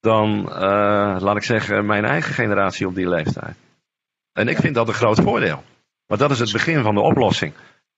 dan, 0.00 0.48
uh, 0.48 1.16
laat 1.18 1.36
ik 1.36 1.42
zeggen, 1.42 1.86
mijn 1.86 2.04
eigen 2.04 2.34
generatie 2.34 2.86
op 2.86 2.94
die 2.94 3.08
leeftijd. 3.08 3.56
En 4.32 4.48
ik 4.48 4.56
vind 4.56 4.74
dat 4.74 4.88
een 4.88 4.94
groot 4.94 5.20
voordeel. 5.20 5.62
Want 6.06 6.20
dat 6.20 6.30
is 6.30 6.38
het 6.38 6.52
begin 6.52 6.82
van 6.82 6.94
de 6.94 7.00
oplossing. 7.00 7.52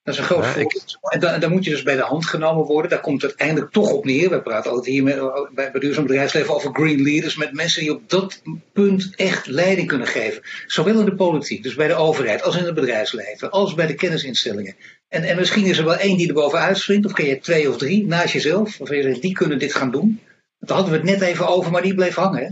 Dat 0.07 0.15
is 0.15 0.21
een 0.21 0.27
groot 0.27 0.47
voordeel. 0.47 0.71
En 1.01 1.21
dan, 1.21 1.41
dan, 1.41 1.51
moet 1.51 1.65
je 1.65 1.71
dus 1.71 1.83
bij 1.83 1.97
de 1.97 2.03
hand 2.03 2.27
genomen 2.27 2.65
worden. 2.65 2.91
Daar 2.91 3.01
komt 3.01 3.23
het 3.23 3.31
uiteindelijk 3.31 3.73
toch 3.73 3.91
op 3.91 4.05
neer. 4.05 4.31
We 4.31 4.43
praten 4.43 4.71
altijd 4.71 4.95
hier 4.95 5.03
met, 5.03 5.17
bij, 5.55 5.71
bij 5.71 5.81
duurzaam 5.81 6.07
bedrijfsleven 6.07 6.55
over 6.55 6.75
green 6.75 7.03
leaders. 7.03 7.37
Met 7.37 7.53
mensen 7.53 7.81
die 7.81 7.93
op 7.93 8.11
dat 8.11 8.43
punt 8.73 9.15
echt 9.17 9.47
leiding 9.47 9.89
kunnen 9.89 10.07
geven. 10.07 10.43
Zowel 10.67 10.99
in 10.99 11.05
de 11.05 11.15
politiek, 11.15 11.63
dus 11.63 11.75
bij 11.75 11.89
de 11.89 11.95
overheid, 11.95 12.43
als 12.43 12.57
in 12.57 12.65
het 12.65 12.75
bedrijfsleven. 12.75 13.51
Als 13.51 13.75
bij 13.75 13.87
de 13.87 13.95
kennisinstellingen. 13.95 14.77
En, 15.09 15.23
en 15.23 15.37
misschien 15.37 15.65
is 15.65 15.79
er 15.79 15.85
wel 15.85 15.97
één 15.97 16.17
die 16.17 16.29
er 16.29 16.35
bovenuit 16.35 16.79
springt. 16.79 17.07
Of 17.07 17.13
ken 17.13 17.27
je 17.27 17.39
twee 17.39 17.69
of 17.71 17.77
drie 17.77 18.07
naast 18.07 18.33
jezelf. 18.33 18.81
Of 18.81 18.89
je 18.89 19.03
zegt, 19.03 19.23
die 19.23 19.33
kunnen 19.33 19.59
dit 19.59 19.75
gaan 19.75 19.91
doen. 19.91 20.21
Daar 20.59 20.77
hadden 20.77 20.93
we 20.93 21.09
het 21.09 21.19
net 21.19 21.29
even 21.29 21.49
over, 21.49 21.71
maar 21.71 21.83
die 21.83 21.95
bleef 21.95 22.15
hangen. 22.15 22.43
Hè? 22.43 22.49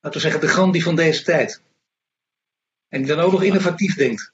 Laten 0.00 0.20
we 0.20 0.26
zeggen, 0.26 0.40
de 0.40 0.48
Gandhi 0.48 0.80
van 0.80 0.96
deze 0.96 1.22
tijd. 1.22 1.60
En 2.88 2.98
die 2.98 3.14
dan 3.14 3.24
ook 3.24 3.32
nog 3.32 3.42
innovatief 3.42 3.94
denkt. 3.94 4.32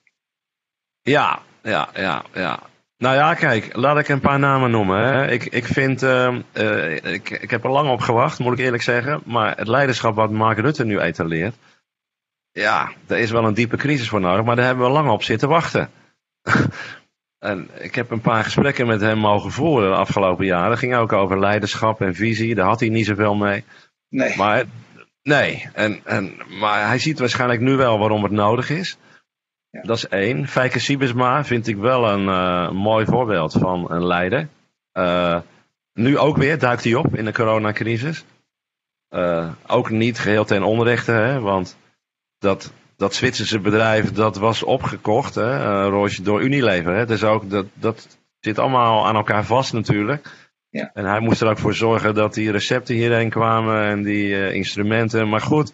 Ja, 1.05 1.43
ja, 1.63 1.89
ja, 1.95 2.25
ja. 2.35 2.61
Nou 2.99 3.17
ja, 3.17 3.35
kijk, 3.35 3.77
laat 3.77 3.99
ik 3.99 4.09
een 4.09 4.21
paar 4.21 4.39
namen 4.39 4.71
noemen. 4.71 4.99
Hè. 4.99 5.31
Ik, 5.31 5.45
ik 5.45 5.65
vind, 5.65 6.03
uh, 6.03 6.35
uh, 6.55 6.95
ik, 6.95 7.31
ik 7.31 7.51
heb 7.51 7.65
er 7.65 7.71
lang 7.71 7.91
op 7.91 8.01
gewacht, 8.01 8.39
moet 8.39 8.53
ik 8.53 8.65
eerlijk 8.65 8.83
zeggen. 8.83 9.23
Maar 9.25 9.57
het 9.57 9.69
leiderschap 9.69 10.15
wat 10.15 10.31
Mark 10.31 10.59
Rutte 10.59 10.85
nu 10.85 11.01
etaleert. 11.01 11.57
Ja, 12.53 12.93
er 13.07 13.19
is 13.19 13.31
wel 13.31 13.45
een 13.45 13.55
diepe 13.55 13.77
crisis 13.77 14.09
voor 14.09 14.21
nodig, 14.21 14.45
maar 14.45 14.57
daar 14.57 14.65
hebben 14.65 14.87
we 14.87 14.93
lang 14.93 15.11
op 15.11 15.23
zitten 15.23 15.49
wachten. 15.49 15.91
en 17.39 17.69
ik 17.79 17.95
heb 17.95 18.11
een 18.11 18.21
paar 18.21 18.45
gesprekken 18.45 18.87
met 18.87 19.01
hem 19.01 19.19
mogen 19.19 19.51
voeren 19.51 19.91
de 19.91 19.97
afgelopen 19.97 20.47
jaren. 20.47 20.71
Dat 20.71 20.79
ging 20.79 20.95
ook 20.95 21.13
over 21.13 21.41
leiderschap 21.41 22.01
en 22.01 22.15
visie, 22.15 22.55
daar 22.55 22.67
had 22.67 22.81
hij 22.81 22.89
niet 22.89 23.07
zoveel 23.07 23.35
mee. 23.35 23.65
Nee. 24.09 24.37
Maar, 24.37 24.65
nee, 25.23 25.69
en, 25.73 26.01
en, 26.05 26.35
maar 26.61 26.87
hij 26.87 26.99
ziet 26.99 27.19
waarschijnlijk 27.19 27.61
nu 27.61 27.77
wel 27.77 27.99
waarom 27.99 28.23
het 28.23 28.33
nodig 28.33 28.71
is. 28.71 28.97
Ja. 29.75 29.83
Dat 29.83 29.97
is 29.97 30.09
één. 30.09 30.49
Fijke 30.49 30.79
Siebesma 30.79 31.45
vind 31.45 31.67
ik 31.67 31.77
wel 31.77 32.09
een 32.11 32.27
uh, 32.27 32.71
mooi 32.71 33.05
voorbeeld 33.05 33.53
van 33.53 33.91
een 33.91 34.07
leider. 34.07 34.49
Uh, 34.93 35.41
nu 35.93 36.19
ook 36.19 36.37
weer 36.37 36.59
duikt 36.59 36.85
hij 36.85 36.95
op 36.95 37.17
in 37.17 37.25
de 37.25 37.33
coronacrisis. 37.33 38.25
Uh, 39.11 39.49
ook 39.67 39.91
niet 39.91 40.19
geheel 40.19 40.45
ten 40.45 40.63
onrechte, 40.63 41.13
hè, 41.13 41.41
want 41.41 41.77
dat, 42.39 42.73
dat 42.97 43.15
Zwitserse 43.15 43.59
bedrijf 43.59 44.13
dat 44.13 44.37
was 44.37 44.63
opgekocht, 44.63 45.35
hè, 45.35 45.85
Roosje, 45.89 46.23
door 46.23 46.43
Unilever. 46.43 46.95
Hè. 46.95 47.07
Dus 47.07 47.25
ook, 47.25 47.51
dat, 47.51 47.67
dat 47.75 48.19
zit 48.41 48.59
allemaal 48.59 49.07
aan 49.07 49.17
elkaar 49.17 49.45
vast 49.45 49.73
natuurlijk. 49.73 50.49
Ja. 50.69 50.91
En 50.93 51.05
hij 51.05 51.21
moest 51.21 51.41
er 51.41 51.49
ook 51.49 51.59
voor 51.59 51.75
zorgen 51.75 52.15
dat 52.15 52.35
die 52.35 52.51
recepten 52.51 52.95
hierheen 52.95 53.31
kwamen 53.31 53.85
en 53.85 54.03
die 54.03 54.53
instrumenten. 54.53 55.29
Maar 55.29 55.41
goed, 55.41 55.73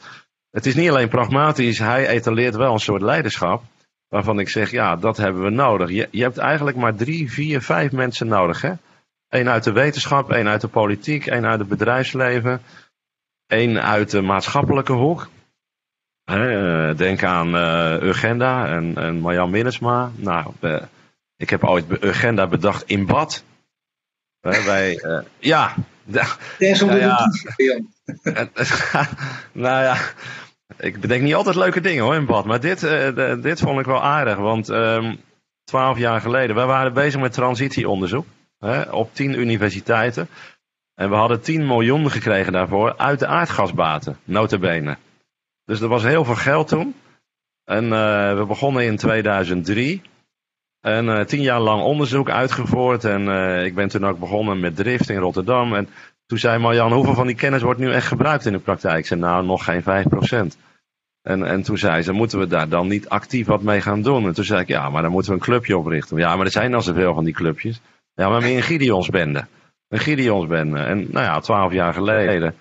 het 0.51 0.67
is 0.67 0.75
niet 0.75 0.91
alleen 0.91 1.09
pragmatisch, 1.09 1.79
hij 1.79 2.09
etaleert 2.09 2.57
wel 2.57 2.73
een 2.73 2.79
soort 2.79 3.03
leiderschap 3.03 3.63
waarvan 4.11 4.39
ik 4.39 4.49
zeg, 4.49 4.71
ja, 4.71 4.97
dat 4.97 5.17
hebben 5.17 5.43
we 5.43 5.51
nodig. 5.51 5.91
Je, 5.91 6.09
je 6.11 6.23
hebt 6.23 6.39
eigenlijk 6.39 6.77
maar 6.77 6.95
drie, 6.95 7.31
vier, 7.31 7.63
vijf 7.63 7.93
mensen 7.93 8.27
nodig. 8.27 8.61
Hè? 8.61 8.73
Eén 9.29 9.49
uit 9.49 9.65
de 9.65 9.73
wetenschap, 9.73 10.31
één 10.31 10.49
uit 10.49 10.61
de 10.61 10.69
politiek, 10.69 11.27
één 11.27 11.47
uit 11.47 11.59
het 11.59 11.69
bedrijfsleven, 11.69 12.63
één 13.47 13.83
uit 13.83 14.11
de 14.11 14.21
maatschappelijke 14.21 14.93
hoek. 14.93 15.29
Hè, 16.25 16.95
denk 16.95 17.23
aan 17.23 17.55
uh, 17.55 18.03
Urgenda 18.03 18.67
en, 18.67 18.97
en 18.97 19.19
Marjan 19.19 19.51
Minnesma. 19.51 20.11
Nou, 20.15 20.53
uh, 20.61 20.83
ik 21.37 21.51
heb 21.51 21.65
ooit 21.65 22.03
Urgenda 22.03 22.47
bedacht 22.47 22.83
in 22.87 23.07
bad. 23.07 23.45
Uh, 24.43 24.65
wij, 24.65 25.03
ja. 25.39 25.75
nou 26.87 26.99
ja, 26.99 27.31
nou 29.53 29.83
ja, 29.83 29.97
ik 30.81 31.01
bedenk 31.01 31.23
niet 31.23 31.35
altijd 31.35 31.57
leuke 31.57 31.81
dingen 31.81 32.05
hoor 32.05 32.15
in 32.15 32.27
bad. 32.27 32.45
Maar 32.45 32.61
dit, 32.61 32.83
uh, 32.83 33.43
dit 33.43 33.61
vond 33.61 33.81
ik 33.81 33.87
wel 33.87 34.03
aardig. 34.03 34.37
Want 34.37 34.69
um, 34.69 35.21
twaalf 35.65 35.99
jaar 35.99 36.21
geleden, 36.21 36.57
wij 36.57 36.67
waren 36.67 36.93
bezig 36.93 37.21
met 37.21 37.33
transitieonderzoek. 37.33 38.27
Hè, 38.59 38.83
op 38.83 39.15
tien 39.15 39.41
universiteiten. 39.41 40.29
En 40.95 41.11
we 41.11 41.17
hadden 41.17 41.41
10 41.41 41.67
miljoen 41.67 42.11
gekregen 42.11 42.53
daarvoor 42.53 42.97
uit 42.97 43.19
de 43.19 43.27
aardgasbaten, 43.27 44.19
notabene. 44.25 44.97
Dus 45.65 45.81
er 45.81 45.89
was 45.89 46.03
heel 46.03 46.25
veel 46.25 46.35
geld 46.35 46.69
toen. 46.69 46.95
En 47.65 47.85
uh, 47.85 48.39
we 48.39 48.45
begonnen 48.47 48.85
in 48.85 48.97
2003. 48.97 50.03
En 50.81 51.07
uh, 51.07 51.21
tien 51.21 51.43
jaar 51.43 51.61
lang 51.61 51.83
onderzoek 51.83 52.31
uitgevoerd. 52.31 53.05
En 53.05 53.29
ik 53.65 53.75
ben 53.75 53.89
toen 53.89 54.07
ook 54.07 54.19
begonnen 54.19 54.61
met 54.61 54.77
drift 54.77 55.09
in 55.09 55.19
Rotterdam. 55.19 55.75
En 55.75 55.89
toen 56.27 56.39
zei 56.39 56.59
Marjan, 56.59 56.93
hoeveel 56.93 57.15
van 57.15 57.27
die 57.27 57.37
kennis 57.37 57.63
wordt 57.63 57.81
nu 57.81 57.93
echt 57.93 58.07
gebruikt 58.07 58.47
in 58.47 58.53
de 58.53 58.59
praktijk? 58.59 58.99
Ik 58.99 59.07
zei, 59.07 59.21
nou, 59.21 59.45
nog 59.45 59.65
geen 59.65 59.83
5%. 59.83 60.70
En, 61.31 61.45
en 61.45 61.63
toen 61.63 61.79
zei 61.79 62.03
ze, 62.03 62.13
moeten 62.13 62.39
we 62.39 62.47
daar 62.47 62.69
dan 62.69 62.89
niet 62.89 63.09
actief 63.09 63.47
wat 63.47 63.63
mee 63.63 63.81
gaan 63.81 64.03
doen? 64.03 64.27
En 64.27 64.33
toen 64.33 64.45
zei 64.45 64.61
ik, 64.61 64.69
ja, 64.69 64.91
maar 64.91 65.03
dan 65.03 65.11
moeten 65.11 65.31
we 65.31 65.37
een 65.37 65.45
clubje 65.45 65.79
oprichten. 65.79 66.17
Ja, 66.17 66.37
maar 66.37 66.45
er 66.45 66.53
zijn 66.53 66.75
al 66.75 66.83
zoveel 66.83 67.15
van 67.15 67.25
die 67.25 67.35
clubjes. 67.35 67.81
Ja, 68.15 68.29
maar 68.29 68.43
meer 68.43 68.57
een 68.57 68.63
Gideonsbende. 68.63 69.47
Een 69.89 69.99
Gideonsbende. 69.99 70.79
En 70.79 70.99
nou 70.99 71.25
ja, 71.25 71.41
twaalf 71.41 71.73
jaar 71.73 71.95
geleden, 71.95 72.55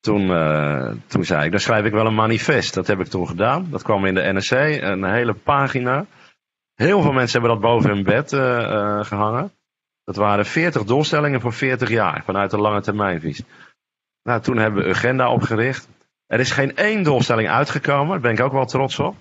toen, 0.00 0.22
uh, 0.22 0.92
toen 1.06 1.24
zei 1.24 1.44
ik, 1.44 1.50
dan 1.50 1.60
schrijf 1.60 1.84
ik 1.84 1.92
wel 1.92 2.06
een 2.06 2.14
manifest. 2.14 2.74
Dat 2.74 2.86
heb 2.86 3.00
ik 3.00 3.06
toen 3.06 3.26
gedaan. 3.26 3.66
Dat 3.70 3.82
kwam 3.82 4.04
in 4.04 4.14
de 4.14 4.32
NRC, 4.32 4.82
een 4.82 5.04
hele 5.04 5.34
pagina. 5.34 6.06
Heel 6.74 7.02
veel 7.02 7.12
mensen 7.12 7.40
hebben 7.40 7.60
dat 7.60 7.70
boven 7.70 7.90
hun 7.90 8.04
bed 8.04 8.32
uh, 8.32 8.40
uh, 8.40 9.04
gehangen. 9.04 9.50
Dat 10.04 10.16
waren 10.16 10.46
40 10.46 10.84
doelstellingen 10.84 11.40
voor 11.40 11.52
40 11.52 11.88
jaar, 11.88 12.22
vanuit 12.24 12.50
de 12.50 12.58
lange 12.58 12.80
termijnvisie. 12.80 13.44
Nou, 14.22 14.40
toen 14.40 14.56
hebben 14.56 14.82
we 14.82 14.90
Agenda 14.90 15.32
opgericht. 15.32 15.88
Er 16.26 16.40
is 16.40 16.50
geen 16.50 16.76
één 16.76 17.02
doelstelling 17.02 17.48
uitgekomen, 17.48 18.08
daar 18.08 18.20
ben 18.20 18.32
ik 18.32 18.40
ook 18.40 18.52
wel 18.52 18.66
trots 18.66 18.98
op. 18.98 19.16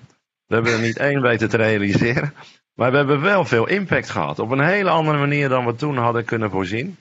We 0.46 0.56
hebben 0.56 0.74
er 0.74 0.80
niet 0.80 0.98
één 0.98 1.22
weten 1.22 1.50
te 1.50 1.58
realiseren. 1.58 2.34
Maar 2.74 2.92
we 2.92 2.98
hebben 2.98 3.22
wel 3.22 3.46
veel 3.46 3.68
impact 3.68 4.10
gehad. 4.10 4.40
Op 4.40 4.52
een 4.52 4.66
hele 4.66 4.90
andere 4.90 5.18
manier 5.18 5.50
dan 5.50 5.66
we 5.66 5.76
toen 5.76 5.98
hadden 5.98 6.26
kunnen 6.26 6.50
voorzien. 6.50 6.98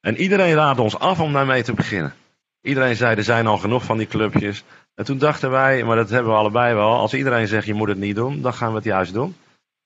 En 0.00 0.16
iedereen 0.16 0.54
raadde 0.54 0.82
ons 0.82 0.98
af 0.98 1.20
om 1.20 1.32
daarmee 1.32 1.62
te 1.62 1.72
beginnen. 1.72 2.14
Iedereen 2.62 2.96
zei, 2.96 3.16
er 3.16 3.24
zijn 3.24 3.46
al 3.46 3.58
genoeg 3.58 3.84
van 3.84 3.98
die 3.98 4.06
clubjes. 4.06 4.64
En 4.94 5.04
toen 5.04 5.18
dachten 5.18 5.50
wij, 5.50 5.84
maar 5.84 5.96
dat 5.96 6.10
hebben 6.10 6.32
we 6.32 6.38
allebei 6.38 6.74
wel. 6.74 6.94
Als 6.94 7.14
iedereen 7.14 7.48
zegt, 7.48 7.66
je 7.66 7.74
moet 7.74 7.88
het 7.88 7.98
niet 7.98 8.16
doen, 8.16 8.42
dan 8.42 8.54
gaan 8.54 8.70
we 8.70 8.76
het 8.76 8.84
juist 8.84 9.12
doen. 9.12 9.36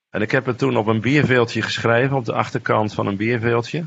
En 0.09 0.21
ik 0.21 0.31
heb 0.31 0.45
het 0.45 0.57
toen 0.57 0.77
op 0.77 0.87
een 0.87 1.01
bierveeltje 1.01 1.61
geschreven, 1.61 2.17
op 2.17 2.25
de 2.25 2.33
achterkant 2.33 2.93
van 2.93 3.07
een 3.07 3.17
bierveeltje. 3.17 3.85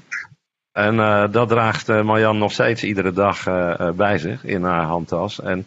En 0.75 0.95
uh, 0.95 1.25
dat 1.31 1.49
draagt 1.49 1.89
uh, 1.89 2.03
Marjan 2.03 2.39
nog 2.39 2.53
steeds 2.53 2.85
iedere 2.85 3.13
dag 3.13 3.47
uh, 3.47 3.91
bij 3.91 4.19
zich 4.19 4.45
in 4.45 4.63
haar 4.63 4.85
handtas. 4.85 5.41
En 5.41 5.67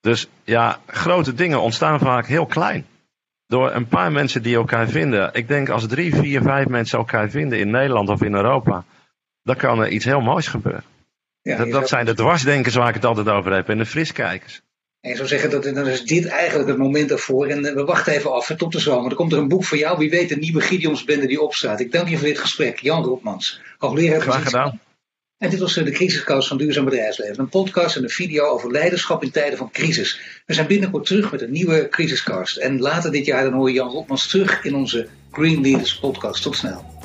dus 0.00 0.28
ja, 0.44 0.78
grote 0.86 1.34
dingen 1.34 1.60
ontstaan 1.60 1.98
vaak 1.98 2.26
heel 2.26 2.46
klein. 2.46 2.86
Door 3.46 3.72
een 3.72 3.86
paar 3.86 4.12
mensen 4.12 4.42
die 4.42 4.56
elkaar 4.56 4.88
vinden. 4.88 5.30
Ik 5.32 5.48
denk 5.48 5.68
als 5.68 5.86
drie, 5.86 6.14
vier, 6.14 6.42
vijf 6.42 6.68
mensen 6.68 6.98
elkaar 6.98 7.30
vinden 7.30 7.58
in 7.58 7.70
Nederland 7.70 8.08
of 8.08 8.22
in 8.22 8.34
Europa. 8.34 8.84
Dan 9.42 9.56
kan 9.56 9.80
er 9.80 9.88
iets 9.88 10.04
heel 10.04 10.20
moois 10.20 10.48
gebeuren. 10.48 10.84
Ja, 11.42 11.56
dat, 11.56 11.70
dat 11.70 11.88
zijn 11.88 12.04
de 12.04 12.14
dwarsdenkers 12.14 12.74
waar 12.74 12.88
ik 12.88 12.94
het 12.94 13.04
altijd 13.04 13.28
over 13.28 13.52
heb. 13.52 13.68
En 13.68 13.78
de 13.78 13.86
friskijkers. 13.86 14.62
En 15.06 15.12
ik 15.12 15.18
zou 15.18 15.28
zeggen, 15.28 15.50
dat, 15.50 15.62
dan 15.62 15.86
is 15.86 16.02
dit 16.02 16.26
eigenlijk 16.26 16.68
het 16.68 16.78
moment 16.78 17.10
ervoor. 17.10 17.46
En 17.46 17.62
we 17.62 17.84
wachten 17.84 18.12
even 18.12 18.32
af 18.32 18.52
tot 18.56 18.72
de 18.72 18.78
zomer. 18.78 19.10
Er 19.10 19.16
komt 19.16 19.32
er 19.32 19.38
een 19.38 19.48
boek 19.48 19.64
voor 19.64 19.78
jou. 19.78 19.98
Wie 19.98 20.10
weet, 20.10 20.30
een 20.30 20.38
nieuwe 20.38 20.60
Gideonsbende 20.60 21.26
die 21.26 21.40
opstaat. 21.40 21.80
Ik 21.80 21.92
dank 21.92 22.08
je 22.08 22.16
voor 22.16 22.26
dit 22.26 22.38
gesprek. 22.38 22.78
Jan 22.78 23.04
Roepmans, 23.04 23.60
hoogleraar 23.78 24.20
Graag 24.20 24.42
gedaan. 24.42 24.80
En 25.38 25.50
dit 25.50 25.58
was 25.58 25.74
de 25.74 25.90
crisiskast 25.90 26.48
van 26.48 26.56
Duurzaam 26.56 26.84
Bedrijfsleven. 26.84 27.38
Een 27.38 27.48
podcast 27.48 27.96
en 27.96 28.02
een 28.02 28.10
video 28.10 28.44
over 28.44 28.70
leiderschap 28.70 29.22
in 29.22 29.30
tijden 29.30 29.58
van 29.58 29.70
crisis. 29.70 30.20
We 30.46 30.54
zijn 30.54 30.66
binnenkort 30.66 31.06
terug 31.06 31.30
met 31.30 31.42
een 31.42 31.52
nieuwe 31.52 31.88
crisiskast. 31.88 32.56
En 32.56 32.80
later 32.80 33.10
dit 33.10 33.26
jaar 33.26 33.44
dan 33.44 33.52
hoor 33.52 33.68
je 33.68 33.74
Jan 33.74 33.90
Roepmans 33.90 34.28
terug 34.28 34.64
in 34.64 34.74
onze 34.74 35.08
Green 35.32 35.60
Leaders 35.60 35.98
podcast. 35.98 36.42
Tot 36.42 36.56
snel. 36.56 36.95